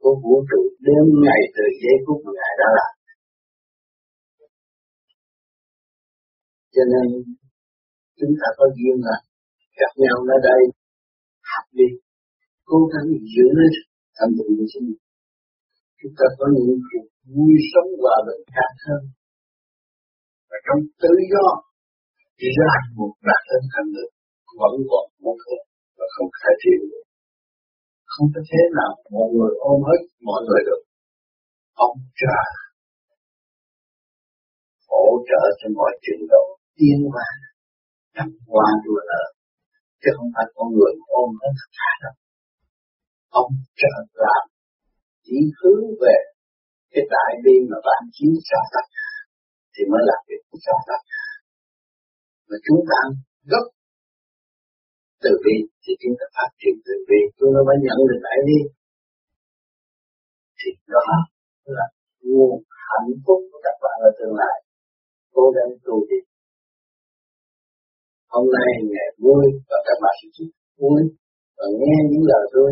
của 0.00 0.14
vũ 0.22 0.34
trụ 0.48 0.60
đêm 0.86 1.04
ngày 1.24 1.42
từ 1.54 1.64
giây 1.80 1.96
phút 2.04 2.18
mà 2.24 2.30
ngài 2.38 2.52
đã 2.60 2.68
làm 2.78 2.92
cho 6.74 6.82
nên, 6.92 7.06
chúng 8.18 8.34
ta 8.40 8.48
có 8.58 8.64
duyên 8.76 8.96
là 9.06 9.16
gặp 9.80 9.92
nhau 10.02 10.16
ở 10.36 10.38
đây, 10.50 10.62
học 11.52 11.66
đi, 11.78 11.88
cố 12.68 12.78
gắng 12.92 13.08
giữ 13.34 13.46
lấy 13.58 13.70
tâm 14.18 14.28
tịnh 14.36 14.52
của 14.58 14.68
chúng 14.72 14.86
mình 14.88 15.08
chúng 16.00 16.14
ta 16.18 16.26
có 16.38 16.46
những 16.54 16.80
cuộc 16.88 17.06
vui 17.34 17.54
sống 17.72 17.90
hòa 18.02 18.16
bình 18.26 18.42
khác 18.54 18.72
hơn. 18.84 19.02
Và 20.50 20.58
trong 20.66 20.80
tự 21.02 21.12
do, 21.32 21.46
thì 22.38 22.48
ra 22.58 22.72
một 22.98 23.12
đạt 23.28 23.42
đến 23.50 23.62
thành 23.72 23.88
được 23.96 24.10
vẫn 24.60 24.74
còn 24.90 25.06
một 25.24 25.38
hơn 25.46 25.62
và 25.98 26.06
không 26.14 26.30
khai 26.38 26.54
triển 26.62 26.80
được 26.90 27.06
không 28.18 28.30
có 28.34 28.40
thế 28.50 28.62
nào 28.78 28.92
mọi 29.14 29.28
người 29.34 29.52
ôm 29.70 29.78
hết 29.88 30.00
mọi 30.28 30.40
người 30.46 30.62
được. 30.68 30.82
Ông 31.86 31.96
cha 32.20 32.38
hỗ 34.90 35.06
trợ 35.28 35.42
cho 35.58 35.68
mọi 35.78 35.92
trình 36.04 36.22
độ 36.32 36.44
tiên 36.76 36.98
hóa 37.12 37.30
trăm 38.14 38.28
hoa 38.50 38.68
đua 38.84 39.00
nở. 39.10 39.24
Chứ 40.00 40.10
không 40.16 40.30
phải 40.34 40.46
con 40.54 40.66
người 40.74 40.92
ôm 41.20 41.28
hết 41.40 41.52
tất 41.60 41.70
cả 41.78 41.90
đâu. 42.02 42.14
Ông 43.40 43.50
trời 43.80 44.00
làm. 44.24 44.44
Chỉ 45.24 45.38
hướng 45.58 45.84
về 46.02 46.18
cái 46.92 47.04
đại 47.14 47.32
bi 47.44 47.54
mà 47.70 47.78
bạn 47.88 48.02
chiếu 48.16 48.34
cho 48.50 48.60
tất 48.74 48.86
cả 48.96 49.10
thì 49.72 49.82
mới 49.90 50.02
làm 50.10 50.20
việc 50.28 50.42
cho 50.66 50.74
tất 50.88 51.00
cả 51.12 51.24
và 52.48 52.56
chúng 52.66 52.82
ta 52.90 53.00
gấp 53.52 53.64
từ 55.22 55.30
bi, 55.44 55.56
thì 55.82 55.92
chúng 56.00 56.14
ta 56.18 56.26
phát 56.36 56.50
triển 56.60 56.74
từ 56.86 56.94
bi. 57.08 57.20
Chúng 57.38 57.50
ta 57.54 57.60
mới 57.68 57.76
nhận 57.84 57.98
được 58.08 58.20
đại 58.26 58.38
bi 58.46 58.58
thì 60.58 60.68
đó 60.94 61.02
là 61.76 61.86
nguồn 62.28 62.54
hạnh 62.88 63.10
phúc 63.24 63.40
của 63.50 63.60
các 63.66 63.76
bạn 63.82 63.96
ở 64.08 64.10
tương 64.18 64.34
lai. 64.40 64.56
Cố 65.34 65.44
gắng 65.56 65.70
tu 65.84 65.94
đi. 66.10 66.20
Hôm 68.34 68.44
nay 68.56 68.70
ngày 68.92 69.10
vui 69.22 69.44
và 69.68 69.78
các 69.86 69.96
bạn 70.02 70.14
sẽ 70.20 70.44
vui 70.80 71.00
và 71.56 71.66
nghe 71.80 71.96
những 72.10 72.24
lời 72.30 72.44
tôi 72.54 72.70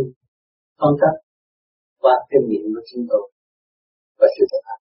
phân 0.79 0.93
tích 1.01 1.19
qua 2.03 2.15
kinh 2.31 2.45
nghiệm 2.49 2.67
của 2.75 2.85
chúng 2.91 3.05
tôi 3.11 3.25
và 4.19 4.27
sự 4.35 4.45
thực 4.53 4.63
hành 4.69 4.83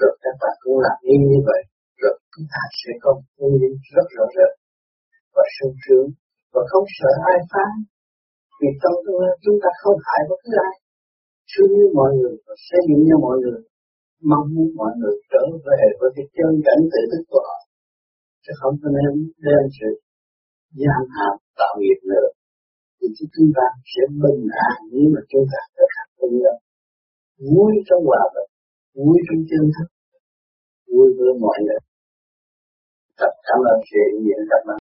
rồi 0.00 0.12
các 0.22 0.34
bạn 0.40 0.54
cũng 0.62 0.78
làm 0.84 0.96
y 1.10 1.14
như 1.30 1.38
vậy, 1.48 1.62
rồi 2.02 2.14
chúng 2.32 2.46
ta 2.52 2.60
sẽ 2.80 2.90
có 3.02 3.10
một 3.38 3.50
rất 3.94 4.06
rõ 4.16 4.24
rệt 4.36 4.52
và 5.34 5.44
sung 5.56 5.74
sướng 5.84 6.08
và 6.54 6.62
không 6.70 6.86
sợ 6.98 7.10
ai 7.32 7.38
phá. 7.52 7.66
Vì 8.58 8.70
trong 8.82 8.96
tương 9.04 9.20
lai 9.22 9.34
chúng 9.44 9.58
ta 9.62 9.70
không 9.82 9.98
hại 10.06 10.20
bất 10.30 10.38
cứ 10.44 10.52
ai. 10.68 10.74
Thương 11.50 11.70
yêu 11.78 11.88
mọi 11.98 12.10
người 12.18 12.34
và 12.46 12.54
xây 12.68 12.80
dựng 12.88 13.02
cho 13.08 13.16
mọi 13.26 13.36
người. 13.42 13.60
Mong 14.30 14.46
muốn 14.54 14.68
mọi 14.80 14.92
người 14.98 15.16
trở 15.32 15.44
về 15.66 15.82
với 15.98 16.10
cái 16.16 16.26
chân 16.36 16.52
cảnh 16.66 16.82
tự 16.92 17.02
thức 17.10 17.24
của 17.30 17.42
họ. 17.48 17.58
Chứ 18.44 18.52
không 18.60 18.74
có 18.80 18.88
nên 18.96 19.14
đem 19.46 19.64
sự 19.78 19.90
gian 20.80 21.02
hạt 21.16 21.34
tạo 21.60 21.74
nghiệp 21.80 22.00
nữa. 22.10 22.28
Thì 22.98 23.06
chúng 23.34 23.50
ta 23.56 23.66
sẽ 23.92 24.02
bình 24.22 24.42
an 24.68 24.76
nếu 24.92 25.06
mà 25.14 25.20
chúng 25.30 25.44
ta 25.52 25.60
thực 25.76 25.90
hành 25.96 26.10
cùng 26.18 26.34
nhau 26.42 26.56
vui 27.52 27.72
trong 27.88 28.02
hòa 28.08 28.24
bình, 28.34 28.50
vui 29.04 29.18
trong 29.26 29.42
chân 29.50 29.64
thức, 29.74 29.88
vui 30.92 31.08
với 31.18 31.32
mọi 31.44 31.58
người. 31.64 31.80
Thật 33.18 33.32
cảm 33.46 33.60
ơn 33.72 33.78
sự 33.88 33.98
hiện 34.04 34.24
diện 34.24 34.40
các 34.50 34.62
bạn. 34.66 34.83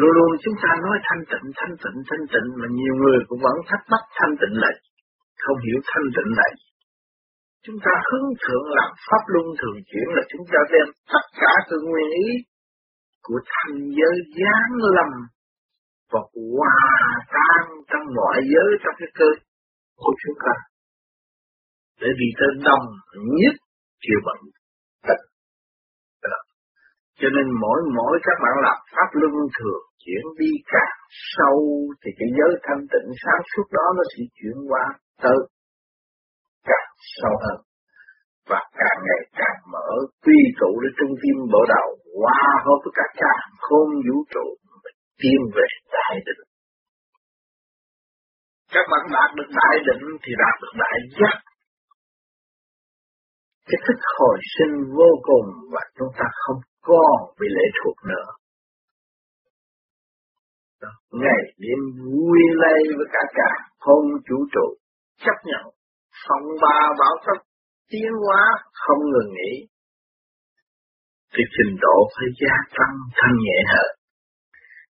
Luôn 0.00 0.10
luôn 0.16 0.30
chúng 0.44 0.56
ta 0.62 0.70
nói 0.84 0.96
thanh 1.06 1.22
tịnh, 1.30 1.46
thanh 1.58 1.74
tịnh, 1.82 1.98
thanh 2.08 2.24
tịnh 2.32 2.48
mà 2.60 2.66
nhiều 2.78 2.94
người 3.00 3.18
cũng 3.28 3.40
vẫn 3.46 3.56
thắc 3.68 3.82
mắc 3.92 4.02
thanh 4.18 4.34
tịnh 4.40 4.54
là 4.62 4.70
không 5.42 5.58
hiểu 5.66 5.78
thanh 5.90 6.08
tịnh 6.16 6.30
này. 6.40 6.52
Chúng 7.64 7.78
ta 7.84 7.92
hướng 8.06 8.28
thượng 8.42 8.66
làm 8.78 8.90
pháp 9.06 9.22
luân 9.32 9.46
thường 9.58 9.78
chuyển 9.88 10.08
là 10.16 10.22
chúng 10.32 10.44
ta 10.52 10.60
đem 10.72 10.86
tất 11.12 11.24
cả 11.40 11.52
sự 11.68 11.76
nguyên 11.88 12.10
ý 12.26 12.28
của 13.26 13.40
thành 13.54 13.76
giới 13.98 14.16
giáng 14.38 14.72
lâm 14.96 15.10
và 16.12 16.20
hòa 16.34 16.78
tan 17.34 17.64
trong 17.90 18.04
mọi 18.18 18.38
giới 18.52 18.70
trong 18.82 18.94
cái 18.98 19.10
cơ 19.18 19.30
của 20.02 20.14
chúng 20.22 20.36
ta. 20.44 20.54
Để 22.00 22.08
đi 22.20 22.28
tới 22.38 22.50
đồng 22.68 22.86
nhất 23.40 23.54
chiều 24.02 24.20
bệnh 24.26 24.42
tịch 25.06 25.24
cho 27.20 27.28
nên 27.36 27.46
mỗi 27.62 27.78
mỗi 27.96 28.14
các 28.26 28.36
bạn 28.42 28.54
làm 28.66 28.78
pháp 28.94 29.10
luân 29.12 29.32
thường 29.58 29.82
chuyển 30.06 30.24
đi 30.40 30.50
càng 30.74 30.98
sâu, 31.34 31.58
thì 32.00 32.10
cái 32.18 32.28
giới 32.38 32.52
thanh 32.66 32.82
tịnh 32.92 33.08
sáng 33.22 33.42
suốt 33.50 33.66
đó 33.76 33.86
nó 33.96 34.02
sẽ 34.12 34.22
chuyển 34.36 34.58
qua 34.70 34.84
tới 35.22 35.38
càng 36.68 36.90
sâu 37.16 37.34
hơn. 37.44 37.58
Và 38.50 38.60
càng 38.80 38.98
ngày 39.06 39.22
càng 39.40 39.58
mở 39.72 39.88
quy 40.24 40.38
tụ 40.60 40.70
đến 40.82 40.92
trung 40.98 41.14
tâm 41.22 41.36
bộ 41.52 41.62
đầu 41.74 41.88
hòa 42.20 42.44
hợp 42.66 42.78
với 42.84 42.92
cả 42.98 43.06
càng 43.22 43.46
không, 43.66 43.90
vũ 44.06 44.18
trụ 44.34 44.46
tiến 45.20 45.40
về 45.56 45.66
đại 45.96 46.14
định. 46.26 46.42
Các 48.74 48.84
bạn 48.90 49.04
đạt 49.16 49.30
được 49.36 49.50
đại 49.60 49.76
định 49.86 50.04
thì 50.22 50.32
đạt 50.42 50.54
được 50.62 50.74
đại 50.82 50.98
giác. 51.18 51.36
Cái 53.68 53.78
thức 53.86 54.00
hồi 54.18 54.38
sinh 54.54 54.74
vô 54.98 55.10
cùng 55.28 55.48
và 55.72 55.80
chúng 55.98 56.12
ta 56.18 56.26
không 56.42 56.60
còn 56.82 57.16
bị 57.40 57.46
lệ 57.56 57.66
thuộc 57.78 57.96
nữa 58.10 58.26
ngày 61.22 61.42
đêm 61.58 61.80
vui 62.04 62.40
lây 62.62 62.80
với 62.96 63.06
cả 63.12 63.22
cả 63.34 63.50
không 63.78 64.04
chủ 64.28 64.38
trụ 64.52 64.66
chấp 65.24 65.38
nhận 65.44 65.64
phong 66.28 66.46
ba 66.62 66.78
bảo 66.98 67.16
pháp 67.26 67.40
tiến 67.90 68.12
hóa 68.26 68.42
không 68.72 69.02
ngừng 69.12 69.32
nghỉ. 69.36 69.52
Thì 71.32 71.42
trình 71.56 71.76
độ 71.80 71.96
phải 72.14 72.28
gia 72.40 72.56
tăng 72.78 72.96
thanh 73.18 73.36
nhẹ 73.44 73.58
hơn. 73.72 73.90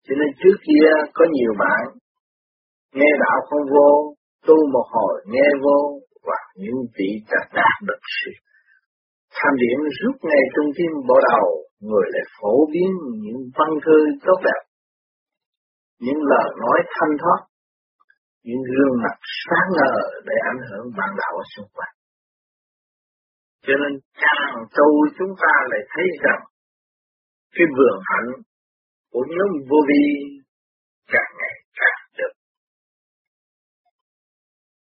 Cho 0.06 0.14
nên 0.20 0.30
trước 0.44 0.58
kia 0.68 0.90
có 1.14 1.26
nhiều 1.32 1.54
bạn 1.60 1.84
nghe 2.94 3.12
đạo 3.20 3.40
không 3.50 3.66
vô 3.74 4.16
tu 4.48 4.56
một 4.74 4.88
hồi 4.96 5.14
nghe 5.26 5.48
vô 5.64 6.00
và 6.28 6.40
những 6.56 6.80
vị 6.98 7.10
đã 7.32 7.40
đạt 7.54 7.76
được 7.88 8.02
sự 8.18 8.32
tham 9.36 9.54
điểm 9.62 9.80
rút 10.00 10.16
ngay 10.24 10.44
trung 10.56 10.70
tim 10.78 10.92
bộ 11.08 11.18
đầu 11.30 11.48
người 11.80 12.08
lại 12.14 12.26
phổ 12.38 12.54
biến 12.74 12.92
những 13.24 13.42
văn 13.58 13.70
thư 13.86 13.98
tốt 14.26 14.40
đẹp 14.48 14.62
những 16.06 16.22
lời 16.32 16.50
nói 16.64 16.80
thanh 16.96 17.14
thoát, 17.22 17.42
những 18.44 18.62
gương 18.72 18.96
mặt 19.04 19.18
sáng 19.46 19.68
ngời 19.78 20.02
để 20.28 20.36
ảnh 20.52 20.62
hưởng 20.68 20.86
bạn 20.98 21.10
đạo 21.20 21.34
ở 21.42 21.44
xung 21.56 21.70
quanh. 21.74 21.94
Cho 23.66 23.74
nên 23.82 23.94
càng 24.24 24.56
tu 24.78 24.90
chúng 25.18 25.34
ta 25.42 25.54
lại 25.72 25.80
thấy 25.94 26.06
rằng 26.24 26.42
cái 27.56 27.66
vườn 27.78 27.98
hạnh 28.10 28.30
của 29.12 29.26
nhóm 29.36 29.50
vô 29.70 29.78
vi 29.90 30.04
càng 31.14 31.32
ngày 31.40 31.56
càng 31.80 32.02
được 32.18 32.34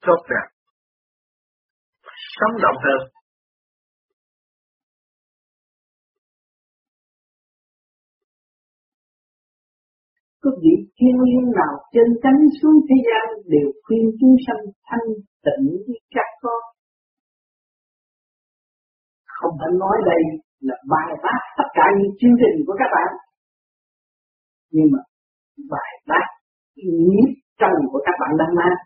tốt 0.06 0.20
đẹp 0.30 0.46
sống 2.38 2.54
động 2.62 2.76
hơn. 2.84 3.17
Có 10.43 10.51
vị 10.62 10.74
thiên 10.97 11.16
nhiên 11.24 11.45
nào 11.59 11.74
trên 11.95 12.09
cánh 12.22 12.41
xuống 12.59 12.76
thế 12.89 12.97
gian 13.09 13.26
đều 13.55 13.68
khuyên 13.84 14.05
chúng 14.20 14.36
sanh 14.47 14.62
thanh 14.89 15.07
tịnh 15.45 15.66
với 15.86 15.99
các 16.14 16.28
con. 16.43 16.62
Không 19.36 19.55
phải 19.61 19.72
nói 19.82 19.97
đây 20.11 20.22
là 20.61 20.76
bài 20.93 21.11
bác 21.24 21.41
tất 21.59 21.68
cả 21.74 21.86
những 21.99 22.12
chương 22.18 22.36
trình 22.41 22.57
của 22.66 22.76
các 22.78 22.91
bạn. 22.97 23.11
Nhưng 24.70 24.89
mà 24.93 25.01
bài 25.70 25.91
bác 26.11 26.26
nhiếp 27.09 27.30
trần 27.61 27.74
của 27.93 28.01
các 28.07 28.16
bạn 28.20 28.32
đang 28.41 28.53
mang, 28.61 28.78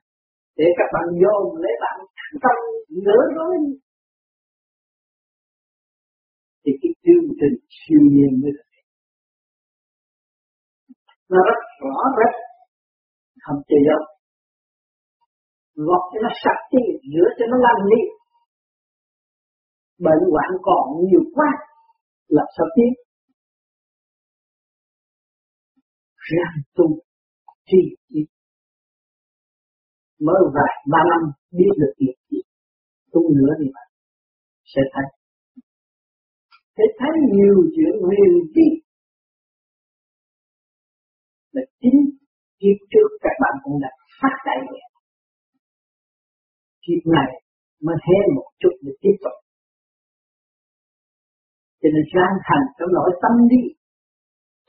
để 0.56 0.66
các 0.78 0.88
bạn 0.94 1.06
dồn 1.22 1.56
lấy 1.62 1.74
bạn 1.84 1.98
tâm 2.44 2.58
nửa 3.04 3.22
đối 3.36 3.56
thì 6.64 6.72
cái 6.82 6.92
chương 7.04 7.28
trình 7.40 7.56
siêu 7.78 8.00
nhiên 8.14 8.32
mới 8.42 8.50
được 8.56 8.71
nó 11.32 11.40
rất 11.48 11.60
rõ 11.82 11.98
rệt. 12.18 12.34
Không 13.44 13.60
chơi 13.68 13.82
đâu 13.88 14.02
gọt 15.74 16.02
cho 16.12 16.18
nó 16.22 16.30
sạch 16.42 16.62
đi 16.72 16.82
rửa 17.12 17.28
cho 17.38 17.44
nó 17.50 17.56
lành 17.66 17.82
đi. 17.92 18.02
Bệnh 19.98 20.22
hoạn 20.32 20.50
còn 20.62 20.84
nhiều 21.08 21.24
quá, 21.34 21.50
làm 22.28 22.46
sao 22.56 22.66
tiếp 22.76 22.92
ràng 26.30 26.56
tu 26.74 26.86
chi 27.66 27.78
chi 28.08 28.20
mới 30.20 30.42
vài 30.54 30.74
ba 30.92 30.98
năm 31.10 31.30
biết 31.58 31.72
được 31.80 31.92
việc 31.98 32.14
gì, 32.30 32.38
tu 33.12 33.20
nữa 33.34 33.52
thì 33.58 33.66
bạn 33.74 33.88
sẽ 34.64 34.80
thấy. 34.92 35.04
Sẽ 36.76 36.84
thấy 36.98 37.10
nhiều 37.32 37.56
chuyện 37.76 37.94
huyền 38.02 38.32
bí 38.54 38.68
là 41.54 41.62
chính 41.80 41.98
kiếp 42.60 42.78
trước 42.92 43.08
các 43.24 43.34
bạn 43.42 43.54
cũng 43.64 43.78
đã 43.84 43.90
phát 44.20 44.36
đại 44.46 44.58
nguyện. 44.66 44.88
Kiếp 46.84 47.02
này 47.16 47.30
mới 47.84 47.96
hé 48.06 48.18
một 48.36 48.48
chút 48.60 48.74
để 48.84 48.92
tiếp 49.02 49.16
tục. 49.24 49.36
Cho 51.80 51.88
nên 51.94 52.04
ráng 52.14 52.36
thành 52.46 52.66
trong 52.76 52.92
nội 52.98 53.10
tâm 53.22 53.34
đi, 53.52 53.62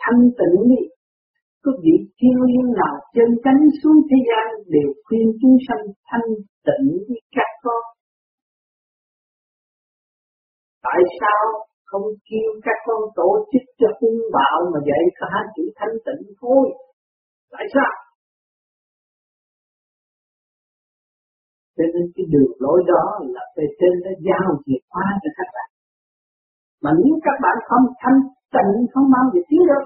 thanh 0.01 0.21
tịnh 0.39 0.57
đi 0.71 0.83
có 1.63 1.71
vị 1.83 1.95
thiên 2.17 2.37
nhiên 2.47 2.65
nào 2.81 2.95
chân 3.15 3.29
cánh 3.43 3.61
xuống 3.79 3.99
thế 4.09 4.17
gian 4.29 4.47
đều 4.75 4.89
khuyên 5.05 5.27
chúng 5.41 5.57
sanh 5.67 5.83
thanh 6.09 6.27
tịnh 6.67 6.87
với 7.07 7.19
các 7.35 7.51
con. 7.63 7.83
Tại 10.85 11.01
sao 11.19 11.43
không 11.93 12.07
kêu 12.29 12.49
các 12.65 12.77
con 12.87 13.01
tổ 13.19 13.29
chức 13.51 13.65
cho 13.79 13.87
hung 13.99 14.21
bạo 14.37 14.57
mà 14.71 14.79
dạy 14.89 15.03
cả 15.19 15.31
chữ 15.55 15.63
thanh 15.77 15.95
tịnh 16.05 16.23
thôi. 16.41 16.65
Tại 17.53 17.65
sao? 17.73 17.91
Cho 21.77 21.85
nên 21.93 22.05
cái 22.15 22.25
đường 22.33 22.53
lối 22.63 22.79
đó 22.93 23.03
là 23.35 23.43
về 23.55 23.65
trên 23.79 23.93
nó 24.05 24.11
giao 24.27 24.49
chìa 24.65 24.81
khóa 24.89 25.05
cho 25.21 25.29
các 25.37 25.47
bạn. 25.55 25.69
Mà 26.83 26.91
nếu 26.99 27.13
các 27.25 27.37
bạn 27.43 27.57
không 27.69 27.85
thanh 28.01 28.19
tịnh, 28.55 28.73
không 28.93 29.07
bao 29.15 29.25
giờ 29.33 29.41
tiến 29.49 29.61
được 29.69 29.85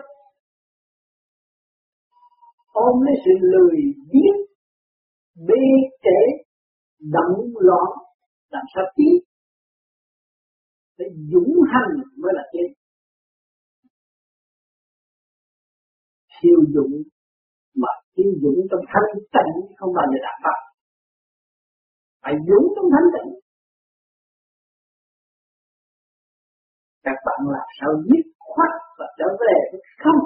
ôm 2.85 2.95
lấy 3.05 3.15
sự 3.25 3.31
lười 3.53 3.77
biếng 4.11 4.39
bê 5.47 5.63
trễ 6.03 6.19
động 7.15 7.37
loạn, 7.67 7.89
làm 8.49 8.65
sao 8.75 8.83
tiến 8.95 9.26
phải 10.97 11.07
dũng 11.31 11.53
hành 11.71 11.93
mới 12.21 12.31
là 12.35 12.43
tiến 12.51 12.67
siêu 16.41 16.59
dũng 16.73 16.95
mà 17.75 17.91
siêu 18.15 18.31
dũng 18.41 18.59
trong 18.71 18.83
thanh 18.91 19.11
tịnh 19.35 19.77
không 19.77 19.93
bao 19.97 20.05
giờ 20.11 20.19
đạt 20.27 20.37
được 20.45 20.67
phải 22.27 22.35
dũng 22.47 22.67
trong 22.75 22.89
thanh 22.93 23.09
tịnh. 23.15 23.31
Các 27.03 27.17
bạn 27.25 27.39
làm 27.55 27.67
sao 27.79 27.91
dứt 28.07 28.25
khoát 28.39 28.75
và 28.97 29.05
trở 29.17 29.27
về 29.41 29.55
với 29.71 29.81
không? 30.03 30.21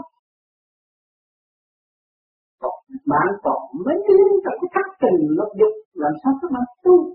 Còn 2.61 2.75
bạn 3.11 3.27
còn 3.43 3.59
mấy 3.85 3.97
tiếng 4.07 4.27
trong 4.43 4.57
cái 4.61 4.69
thắt 4.75 4.87
tình 5.01 5.19
lục 5.37 5.51
dục, 5.59 5.73
làm 5.93 6.13
sao 6.23 6.33
các 6.41 6.49
bạn 6.53 6.65
tu? 6.83 7.10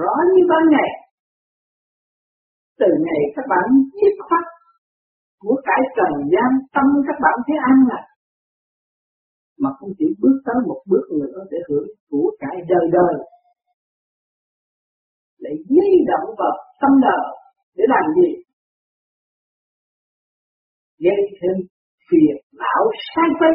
Rõ 0.00 0.12
như 0.32 0.42
ban 0.50 0.64
ngày. 0.74 0.90
Từ 2.80 2.86
ngày 3.06 3.22
các 3.36 3.44
bạn 3.52 3.66
dứt 3.98 4.14
khoát 4.26 4.44
của 5.42 5.56
cái 5.64 5.80
trần 5.96 6.12
gian 6.32 6.50
tâm 6.74 6.86
các 7.06 7.18
bạn 7.24 7.36
thấy 7.46 7.56
an 7.72 7.78
lạc. 7.90 8.04
Mà 9.58 9.70
không 9.78 9.92
chỉ 9.98 10.06
bước 10.20 10.36
tới 10.46 10.54
một 10.68 10.80
bước 10.90 11.06
nữa 11.20 11.38
để 11.50 11.58
hưởng 11.68 11.88
của 12.10 12.36
cải 12.38 12.56
đời 12.68 12.86
đời. 12.92 13.14
Để 15.38 15.50
di 15.68 15.88
động 16.10 16.28
vào 16.38 16.54
tâm 16.80 16.92
đời 17.02 17.24
để 17.76 17.84
làm 17.88 18.04
gì? 18.16 18.30
Gây 20.98 21.20
thêm 21.38 21.66
phiền 22.10 22.36
não 22.52 22.84
sai 23.14 23.28
quay. 23.38 23.52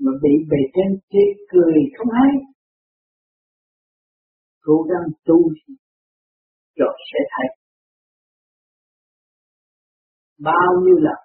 Mà 0.00 0.12
bị 0.22 0.34
bề 0.50 0.62
trên 0.74 0.98
chê 1.10 1.24
cười 1.52 1.74
không 1.98 2.08
hay 2.18 2.32
cố 4.68 4.76
gắng 4.90 5.06
tu 5.26 5.38
rồi 6.78 6.94
sẽ 7.10 7.20
thấy. 7.32 7.48
Bao 10.48 10.70
nhiêu 10.82 10.96
lần, 11.06 11.20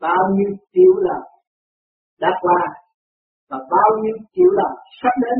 bao 0.00 0.22
nhiêu 0.36 0.50
triệu 0.72 0.92
lần 1.06 1.22
đã 2.20 2.30
qua 2.40 2.62
và 3.50 3.58
bao 3.70 3.90
nhiêu 4.02 4.16
triệu 4.34 4.50
lần 4.58 4.72
sắp 5.02 5.14
đến, 5.24 5.38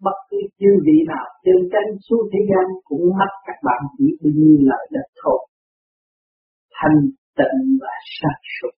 bất 0.00 0.18
cứ 0.30 0.36
chư 0.58 0.70
vị 0.86 0.96
nào 1.08 1.26
trên 1.44 1.58
tranh 1.72 1.90
xuống 2.06 2.24
thế 2.32 2.40
gian 2.50 2.66
cũng 2.84 3.04
mắc 3.18 3.32
các 3.46 3.58
bạn 3.66 3.80
chỉ 3.98 4.06
bao 4.20 4.32
nhiêu 4.36 4.56
lợi 4.70 4.84
đất 4.90 5.06
thôi. 5.22 5.40
Thanh 6.76 6.98
tịnh 7.38 7.58
và 7.82 7.94
sáng 8.18 8.42
suốt. 8.54 8.74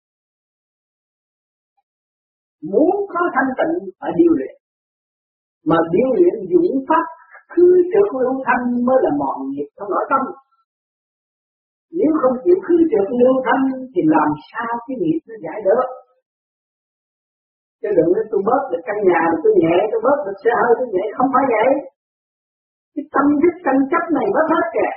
Muốn 2.70 2.94
có 3.12 3.20
thanh 3.34 3.50
tịnh 3.58 3.90
phải 4.00 4.10
điều 4.18 4.32
luyện 4.38 4.59
mà 5.68 5.78
biểu 5.92 6.08
luyện 6.16 6.36
dũng 6.52 6.72
pháp 6.88 7.04
cứ 7.54 7.66
trượt 7.90 8.08
lưu 8.20 8.34
thanh 8.46 8.64
mới 8.86 8.98
là 9.04 9.10
mòn 9.20 9.36
nghiệp 9.50 9.68
trong 9.76 9.90
nội 9.94 10.04
tâm. 10.10 10.22
Nếu 11.98 12.10
không 12.20 12.34
chịu 12.44 12.58
cứ 12.66 12.76
trượt 12.90 13.08
lưu 13.20 13.34
thanh 13.46 13.64
thì 13.92 14.00
làm 14.16 14.30
sao 14.50 14.72
cái 14.86 14.96
nghiệp 15.00 15.20
nó 15.28 15.34
giải 15.44 15.58
được? 15.68 15.86
Chứ 17.80 17.88
đừng 17.96 18.10
nói 18.14 18.24
tôi 18.30 18.40
bớt 18.48 18.62
được 18.70 18.82
căn 18.88 18.98
nhà, 19.08 19.22
tôi 19.42 19.52
nhẹ, 19.62 19.76
tôi 19.90 20.00
bớt 20.06 20.18
được 20.26 20.36
xe 20.42 20.50
hơi, 20.60 20.72
tôi 20.78 20.88
nhẹ. 20.94 21.04
Không 21.16 21.28
phải 21.34 21.44
vậy. 21.54 21.68
Cái 22.94 23.04
tâm 23.14 23.26
thức 23.40 23.54
tranh 23.64 23.80
chấp 23.90 24.04
này 24.16 24.26
mất 24.36 24.46
hết 24.54 24.64
kìa. 24.74 24.92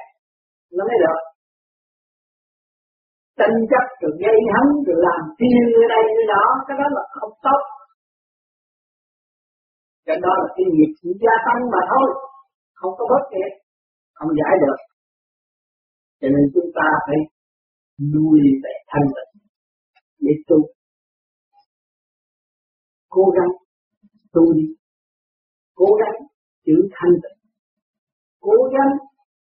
Nó 0.75 0.81
mới 0.89 0.97
được. 1.03 1.21
Tranh 3.39 3.57
chấp 3.71 3.85
rồi 4.01 4.13
gây 4.23 4.37
hấn, 4.53 4.67
rồi 4.85 4.97
làm 5.07 5.21
tiêu 5.39 5.61
người 5.71 5.87
đây 5.93 6.03
người 6.13 6.27
đó 6.35 6.45
cái 6.67 6.75
đó 6.81 6.87
là 6.97 7.03
không 7.17 7.33
tốt 7.45 7.61
cái 10.05 10.17
đó 10.23 10.31
là 10.41 10.49
cái 10.55 10.65
nghiệp 10.73 10.91
chỉ 10.99 11.09
gia 11.23 11.35
tăng 11.45 11.61
mà 11.73 11.81
thôi, 11.91 12.07
không 12.79 12.93
có 12.97 13.03
bất 13.11 13.23
kịp 13.31 13.51
không 14.13 14.29
giải 14.39 14.53
được. 14.63 14.79
Cho 16.19 16.27
nên 16.33 16.43
chúng 16.53 16.69
ta 16.77 16.87
phải 17.05 17.19
nuôi 18.13 18.39
về 18.63 18.73
thanh 18.87 19.07
tịnh 19.15 19.41
để 20.19 20.33
tu. 20.47 20.57
Cố 23.09 23.25
gắng 23.35 23.51
tu 24.33 24.53
đi, 24.53 24.67
cố 25.75 25.85
gắng 26.01 26.17
giữ 26.65 26.77
thanh 26.95 27.15
tịnh, 27.23 27.39
cố 28.39 28.57
gắng 28.73 28.93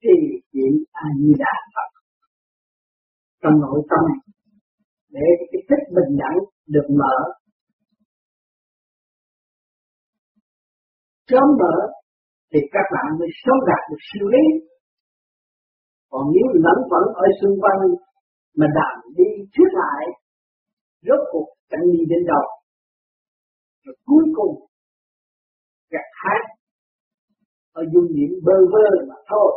trì 0.02 0.16
chuyện 0.52 0.72
a 0.92 1.06
di 1.18 1.32
đà 1.38 1.54
phật. 1.74 1.90
Trong 3.42 3.60
nội 3.60 3.80
tâm 3.90 4.04
để 5.08 5.26
cái 5.52 5.60
thích 5.68 5.84
bình 5.96 6.18
đẳng 6.18 6.38
được 6.66 6.86
mở 7.00 7.14
sớm 11.28 11.46
mở 11.60 11.76
thì 12.52 12.60
các 12.72 12.86
bạn 12.94 13.18
mới 13.18 13.28
sống 13.44 13.60
đạt 13.68 13.82
được 13.90 14.02
siêu 14.08 14.28
lý. 14.34 14.44
Còn 16.10 16.24
nếu 16.34 16.48
lẫn 16.64 16.78
vẫn 16.90 17.04
ở 17.14 17.26
xung 17.40 17.60
quanh 17.62 17.80
mà 18.58 18.66
đàm 18.78 18.96
đi 19.16 19.24
trước 19.52 19.70
lại, 19.72 20.04
rốt 21.02 21.20
cuộc 21.32 21.48
chẳng 21.70 21.84
đi 21.92 21.98
đến 22.08 22.22
đâu. 22.26 22.44
Rồi 23.84 23.96
cuối 24.06 24.24
cùng, 24.36 24.54
gặt 25.90 26.06
hái 26.22 26.40
ở 27.72 27.82
dung 27.92 28.08
điểm 28.16 28.30
bơ 28.44 28.56
vơ 28.72 29.06
mà 29.08 29.14
thôi. 29.30 29.52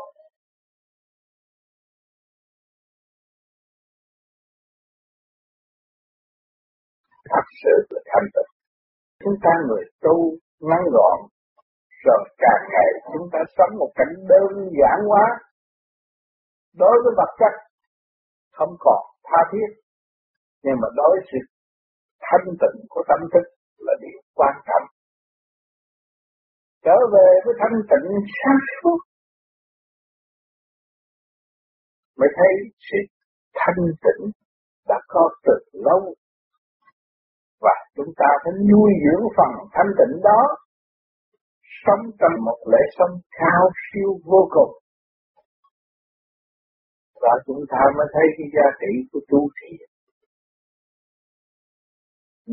Thật 7.29 7.45
sự 7.63 7.73
là 7.89 8.01
thanh 8.05 8.27
tịnh 8.33 8.51
chúng 9.23 9.33
ta 9.43 9.49
người 9.67 9.83
tu 10.01 10.37
ngắn 10.59 10.81
gọn 10.91 11.36
rồi 12.07 12.21
càng 12.43 12.63
ngày 12.73 12.89
chúng 13.13 13.27
ta 13.33 13.39
sống 13.57 13.73
một 13.79 13.91
cảnh 13.95 14.13
đơn 14.31 14.51
giản 14.79 14.97
quá 15.11 15.25
đối 16.81 16.95
với 17.03 17.13
vật 17.17 17.31
chất, 17.39 17.53
không 18.51 18.73
còn 18.79 19.01
tha 19.23 19.41
thiết. 19.51 19.69
Nhưng 20.63 20.77
mà 20.81 20.87
đối 20.95 21.09
với 21.13 21.23
sự 21.31 21.37
thanh 22.25 22.47
tịnh 22.61 22.77
của 22.89 23.03
tâm 23.07 23.19
thức 23.33 23.45
là 23.77 23.93
điều 24.01 24.19
quan 24.35 24.55
trọng. 24.67 24.87
Trở 26.85 26.97
về 27.13 27.29
với 27.45 27.53
thanh 27.59 27.77
tịnh 27.89 28.07
sáng 28.37 28.59
suốt, 28.75 28.99
mới 32.19 32.29
thấy 32.37 32.53
sự 32.87 32.99
thanh 33.53 33.83
tịnh 34.03 34.31
đã 34.87 34.99
có 35.07 35.29
từ 35.43 35.53
lâu. 35.73 36.13
Và 37.61 37.75
chúng 37.95 38.11
ta 38.17 38.29
phải 38.43 38.53
nuôi 38.71 38.91
dưỡng 39.03 39.25
phần 39.37 39.51
thanh 39.73 39.91
tịnh 39.97 40.21
đó 40.23 40.41
sống 41.85 42.03
trong 42.19 42.35
một 42.47 42.59
lễ 42.71 42.83
sống 42.97 43.13
cao 43.39 43.63
siêu 43.85 44.11
vô 44.31 44.41
cùng. 44.55 44.73
Và 47.23 47.33
chúng 47.45 47.63
ta 47.71 47.81
mới 47.97 48.07
thấy 48.13 48.25
cái 48.37 48.47
giá 48.55 48.67
trị 48.79 48.91
của 49.11 49.19
tu 49.29 49.41
thiền. 49.57 49.87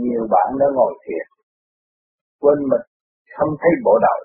Nhiều 0.03 0.23
bạn 0.35 0.49
đã 0.61 0.67
ngồi 0.77 0.93
thiền, 1.05 1.27
quên 2.41 2.59
mình, 2.71 2.87
không 3.37 3.53
thấy 3.61 3.73
bộ 3.85 3.95
đầu, 4.07 4.21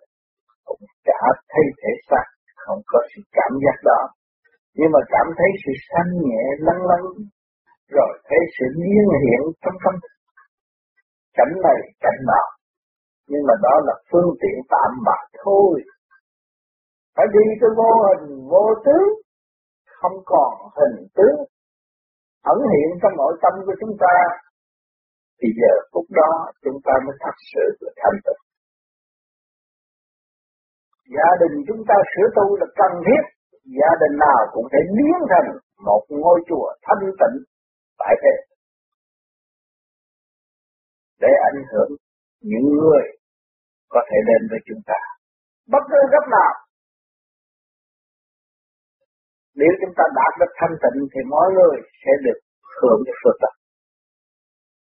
cũng 0.65 0.81
chả 1.07 1.21
thấy 1.51 1.65
thể 1.81 1.91
xác, 2.09 2.25
không 2.55 2.81
có 2.85 2.99
sự 3.11 3.21
cảm 3.31 3.51
giác 3.63 3.77
đó. 3.83 4.01
Nhưng 4.73 4.91
mà 4.91 4.99
cảm 5.09 5.27
thấy 5.37 5.49
sự 5.63 5.71
thanh 5.91 6.11
nhẹ 6.27 6.43
lăn 6.59 6.77
lăn 6.89 7.01
rồi 7.95 8.11
thấy 8.27 8.39
sự 8.55 8.65
liên 8.81 9.07
hiện 9.23 9.41
trong 9.61 9.77
tâm. 9.83 9.95
Cảnh 11.37 11.53
này, 11.63 11.79
cảnh 11.99 12.19
nào 12.27 12.58
nhưng 13.29 13.43
mà 13.47 13.53
đó 13.65 13.75
là 13.87 13.95
phương 14.11 14.31
tiện 14.41 14.57
tạm 14.73 14.91
bạc 15.07 15.25
thôi. 15.43 15.73
Phải 17.15 17.25
đi 17.35 17.45
tới 17.61 17.71
vô 17.79 17.91
hình 18.07 18.25
vô 18.51 18.65
tướng 18.85 19.07
không 19.99 20.17
còn 20.25 20.51
hình 20.79 21.07
tướng 21.15 21.37
ẩn 22.51 22.57
hiện 22.71 22.89
trong 23.01 23.13
nội 23.17 23.33
tâm 23.43 23.53
của 23.65 23.75
chúng 23.81 23.95
ta, 24.03 24.15
thì 25.39 25.47
giờ 25.59 25.73
phút 25.91 26.05
đó 26.19 26.31
chúng 26.63 26.79
ta 26.85 26.93
mới 27.05 27.15
thật 27.23 27.37
sự 27.53 27.65
là 27.79 27.91
thanh 28.01 28.19
tịnh. 28.25 28.41
Gia 31.15 31.29
đình 31.41 31.55
chúng 31.67 31.81
ta 31.89 31.95
sửa 32.11 32.27
tu 32.37 32.45
là 32.59 32.67
cần 32.79 32.91
thiết, 33.05 33.23
gia 33.79 33.91
đình 34.01 34.15
nào 34.25 34.41
cũng 34.53 34.67
thể 34.71 34.81
biến 34.97 35.17
thành 35.31 35.49
một 35.85 36.03
ngôi 36.09 36.39
chùa 36.49 36.67
thanh 36.85 37.03
tịnh, 37.19 37.37
tại 37.99 38.13
thế. 38.21 38.33
Để 41.21 41.31
ảnh 41.51 41.61
hưởng 41.71 41.91
những 42.41 42.67
người 42.79 43.18
có 43.93 44.01
thể 44.09 44.17
đến 44.29 44.41
với 44.51 44.59
chúng 44.67 44.81
ta 44.89 44.99
bất 45.73 45.83
cứ 45.91 45.99
gấp 46.13 46.25
nào 46.37 46.53
nếu 49.59 49.71
chúng 49.81 49.93
ta 49.97 50.03
đạt 50.19 50.33
được 50.39 50.51
thanh 50.59 50.75
tịnh 50.83 50.99
thì 51.11 51.21
mọi 51.33 51.47
người 51.55 51.75
sẽ 52.01 52.11
được 52.25 52.39
hưởng 52.79 53.01
cái 53.05 53.15
phước 53.21 53.37
lành 53.43 53.59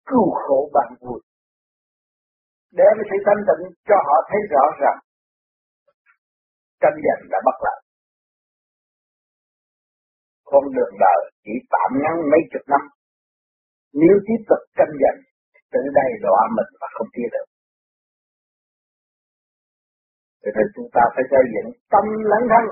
cứu 0.09 0.27
khổ 0.43 0.59
bằng 0.75 0.93
vui. 1.01 1.21
Để 2.79 2.89
với 2.97 3.05
sự 3.11 3.17
thanh 3.27 3.43
tịnh 3.49 3.63
cho 3.89 3.97
họ 4.07 4.17
thấy 4.29 4.41
rõ 4.53 4.65
rằng 4.83 4.99
tranh 6.81 6.99
giành 7.07 7.23
đã 7.33 7.39
bắt 7.47 7.57
lại. 7.67 7.81
Con 10.51 10.65
đường 10.75 10.95
đời 11.05 11.21
chỉ 11.45 11.55
tạm 11.73 11.91
ngắn 12.03 12.15
mấy 12.31 12.43
chục 12.53 12.65
năm. 12.73 12.83
Nếu 13.93 14.15
tiếp 14.27 14.41
tục 14.49 14.63
tranh 14.77 14.95
giành, 15.03 15.19
từ 15.73 15.81
đây 15.99 16.09
đọa 16.23 16.43
mình 16.57 16.71
và 16.81 16.89
không 16.95 17.09
tiến 17.15 17.29
được. 17.35 17.47
Cho 20.47 20.53
nên 20.57 20.67
chúng 20.75 20.89
ta 20.97 21.03
phải 21.15 21.25
xây 21.31 21.45
dựng 21.53 21.69
tâm 21.93 22.05
lẫn 22.31 22.43
thân 22.53 22.65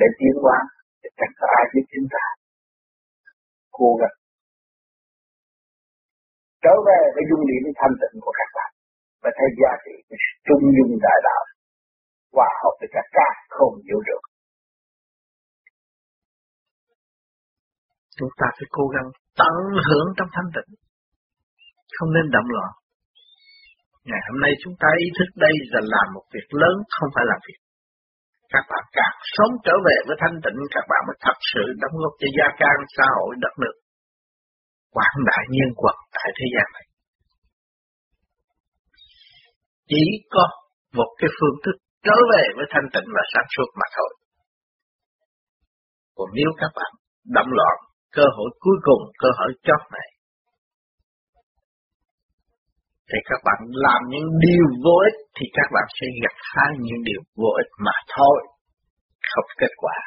để 0.00 0.06
tiến 0.18 0.34
hóa, 0.42 0.58
để 1.02 1.08
chẳng 1.18 1.34
có 1.38 1.46
ai 1.58 1.64
biết 1.72 1.84
chúng 1.92 2.08
ta. 2.14 2.24
Cố 3.78 3.90
gắng 4.00 4.16
trở 6.64 6.74
về 6.88 7.00
với 7.14 7.24
dung 7.30 7.44
điểm 7.48 7.62
thanh 7.80 7.94
tịnh 8.00 8.16
của 8.24 8.34
các 8.38 8.48
bạn 8.56 8.70
và 9.22 9.30
thấy 9.38 9.48
giá 9.60 9.72
trị 9.84 9.94
trung 10.48 10.64
dung 10.76 10.92
đại 11.06 11.18
đạo 11.28 11.42
hòa 12.36 12.50
hợp 12.62 12.74
với 12.80 12.88
cả 12.94 13.02
cả 13.16 13.28
không 13.56 13.74
vũ 13.88 13.98
trụ. 14.06 14.18
Chúng 18.18 18.32
ta 18.40 18.46
phải 18.56 18.68
cố 18.76 18.84
gắng 18.94 19.08
tận 19.40 19.54
hưởng 19.88 20.08
trong 20.16 20.30
thanh 20.34 20.48
tịnh, 20.54 20.70
không 21.96 22.10
nên 22.16 22.26
động 22.36 22.48
loạn. 22.56 22.72
Ngày 24.08 24.22
hôm 24.28 24.36
nay 24.44 24.52
chúng 24.62 24.76
ta 24.82 24.88
ý 25.04 25.08
thức 25.16 25.30
đây 25.44 25.54
là 25.72 25.80
làm 25.94 26.06
một 26.16 26.26
việc 26.34 26.48
lớn, 26.60 26.76
không 26.96 27.10
phải 27.14 27.24
làm 27.30 27.40
việc. 27.46 27.60
Các 28.52 28.64
bạn 28.70 28.84
càng 28.98 29.16
sống 29.34 29.52
trở 29.66 29.76
về 29.86 29.96
với 30.06 30.16
thanh 30.22 30.36
tịnh, 30.44 30.58
các 30.74 30.84
bạn 30.90 31.00
mới 31.06 31.16
thật 31.24 31.38
sự 31.52 31.64
đóng 31.82 31.96
góp 32.00 32.14
cho 32.20 32.28
gia 32.36 32.48
can, 32.60 32.76
xã 32.96 33.06
hội, 33.16 33.32
đất 33.44 33.54
nước. 33.62 33.76
Quảng 34.94 35.18
đại 35.30 35.44
nhân 35.54 35.70
quật 35.80 35.96
tại 36.16 36.28
thế 36.38 36.46
gian 36.54 36.68
này. 36.76 36.86
Chỉ 39.90 40.04
có 40.34 40.44
một 40.98 41.10
cái 41.18 41.30
phương 41.36 41.56
thức 41.64 41.76
trở 42.06 42.16
về 42.32 42.44
với 42.56 42.66
thanh 42.72 42.88
tịnh 42.94 43.08
và 43.16 43.24
sáng 43.32 43.48
suốt 43.54 43.68
mà 43.80 43.86
thôi. 43.96 44.10
Còn 46.16 46.28
nếu 46.38 46.50
các 46.60 46.70
bạn 46.78 46.92
động 47.36 47.50
loạn, 47.58 47.76
cơ 48.16 48.24
hội 48.36 48.50
cuối 48.64 48.78
cùng, 48.86 49.02
cơ 49.22 49.28
hội 49.38 49.50
chót 49.66 49.82
này, 49.96 50.08
thì 53.10 53.18
các 53.28 53.40
bạn 53.46 53.58
làm 53.84 54.00
những 54.12 54.28
điều 54.46 54.66
vô 54.84 54.96
ích 55.08 55.18
thì 55.36 55.46
các 55.58 55.68
bạn 55.74 55.86
sẽ 55.98 56.06
gặp 56.22 56.34
phải 56.50 56.70
những 56.86 57.02
điều 57.08 57.22
vô 57.40 57.50
ích 57.62 57.70
mà 57.86 57.96
thôi, 58.16 58.38
không 59.30 59.48
kết 59.60 59.72
quả. 59.82 59.98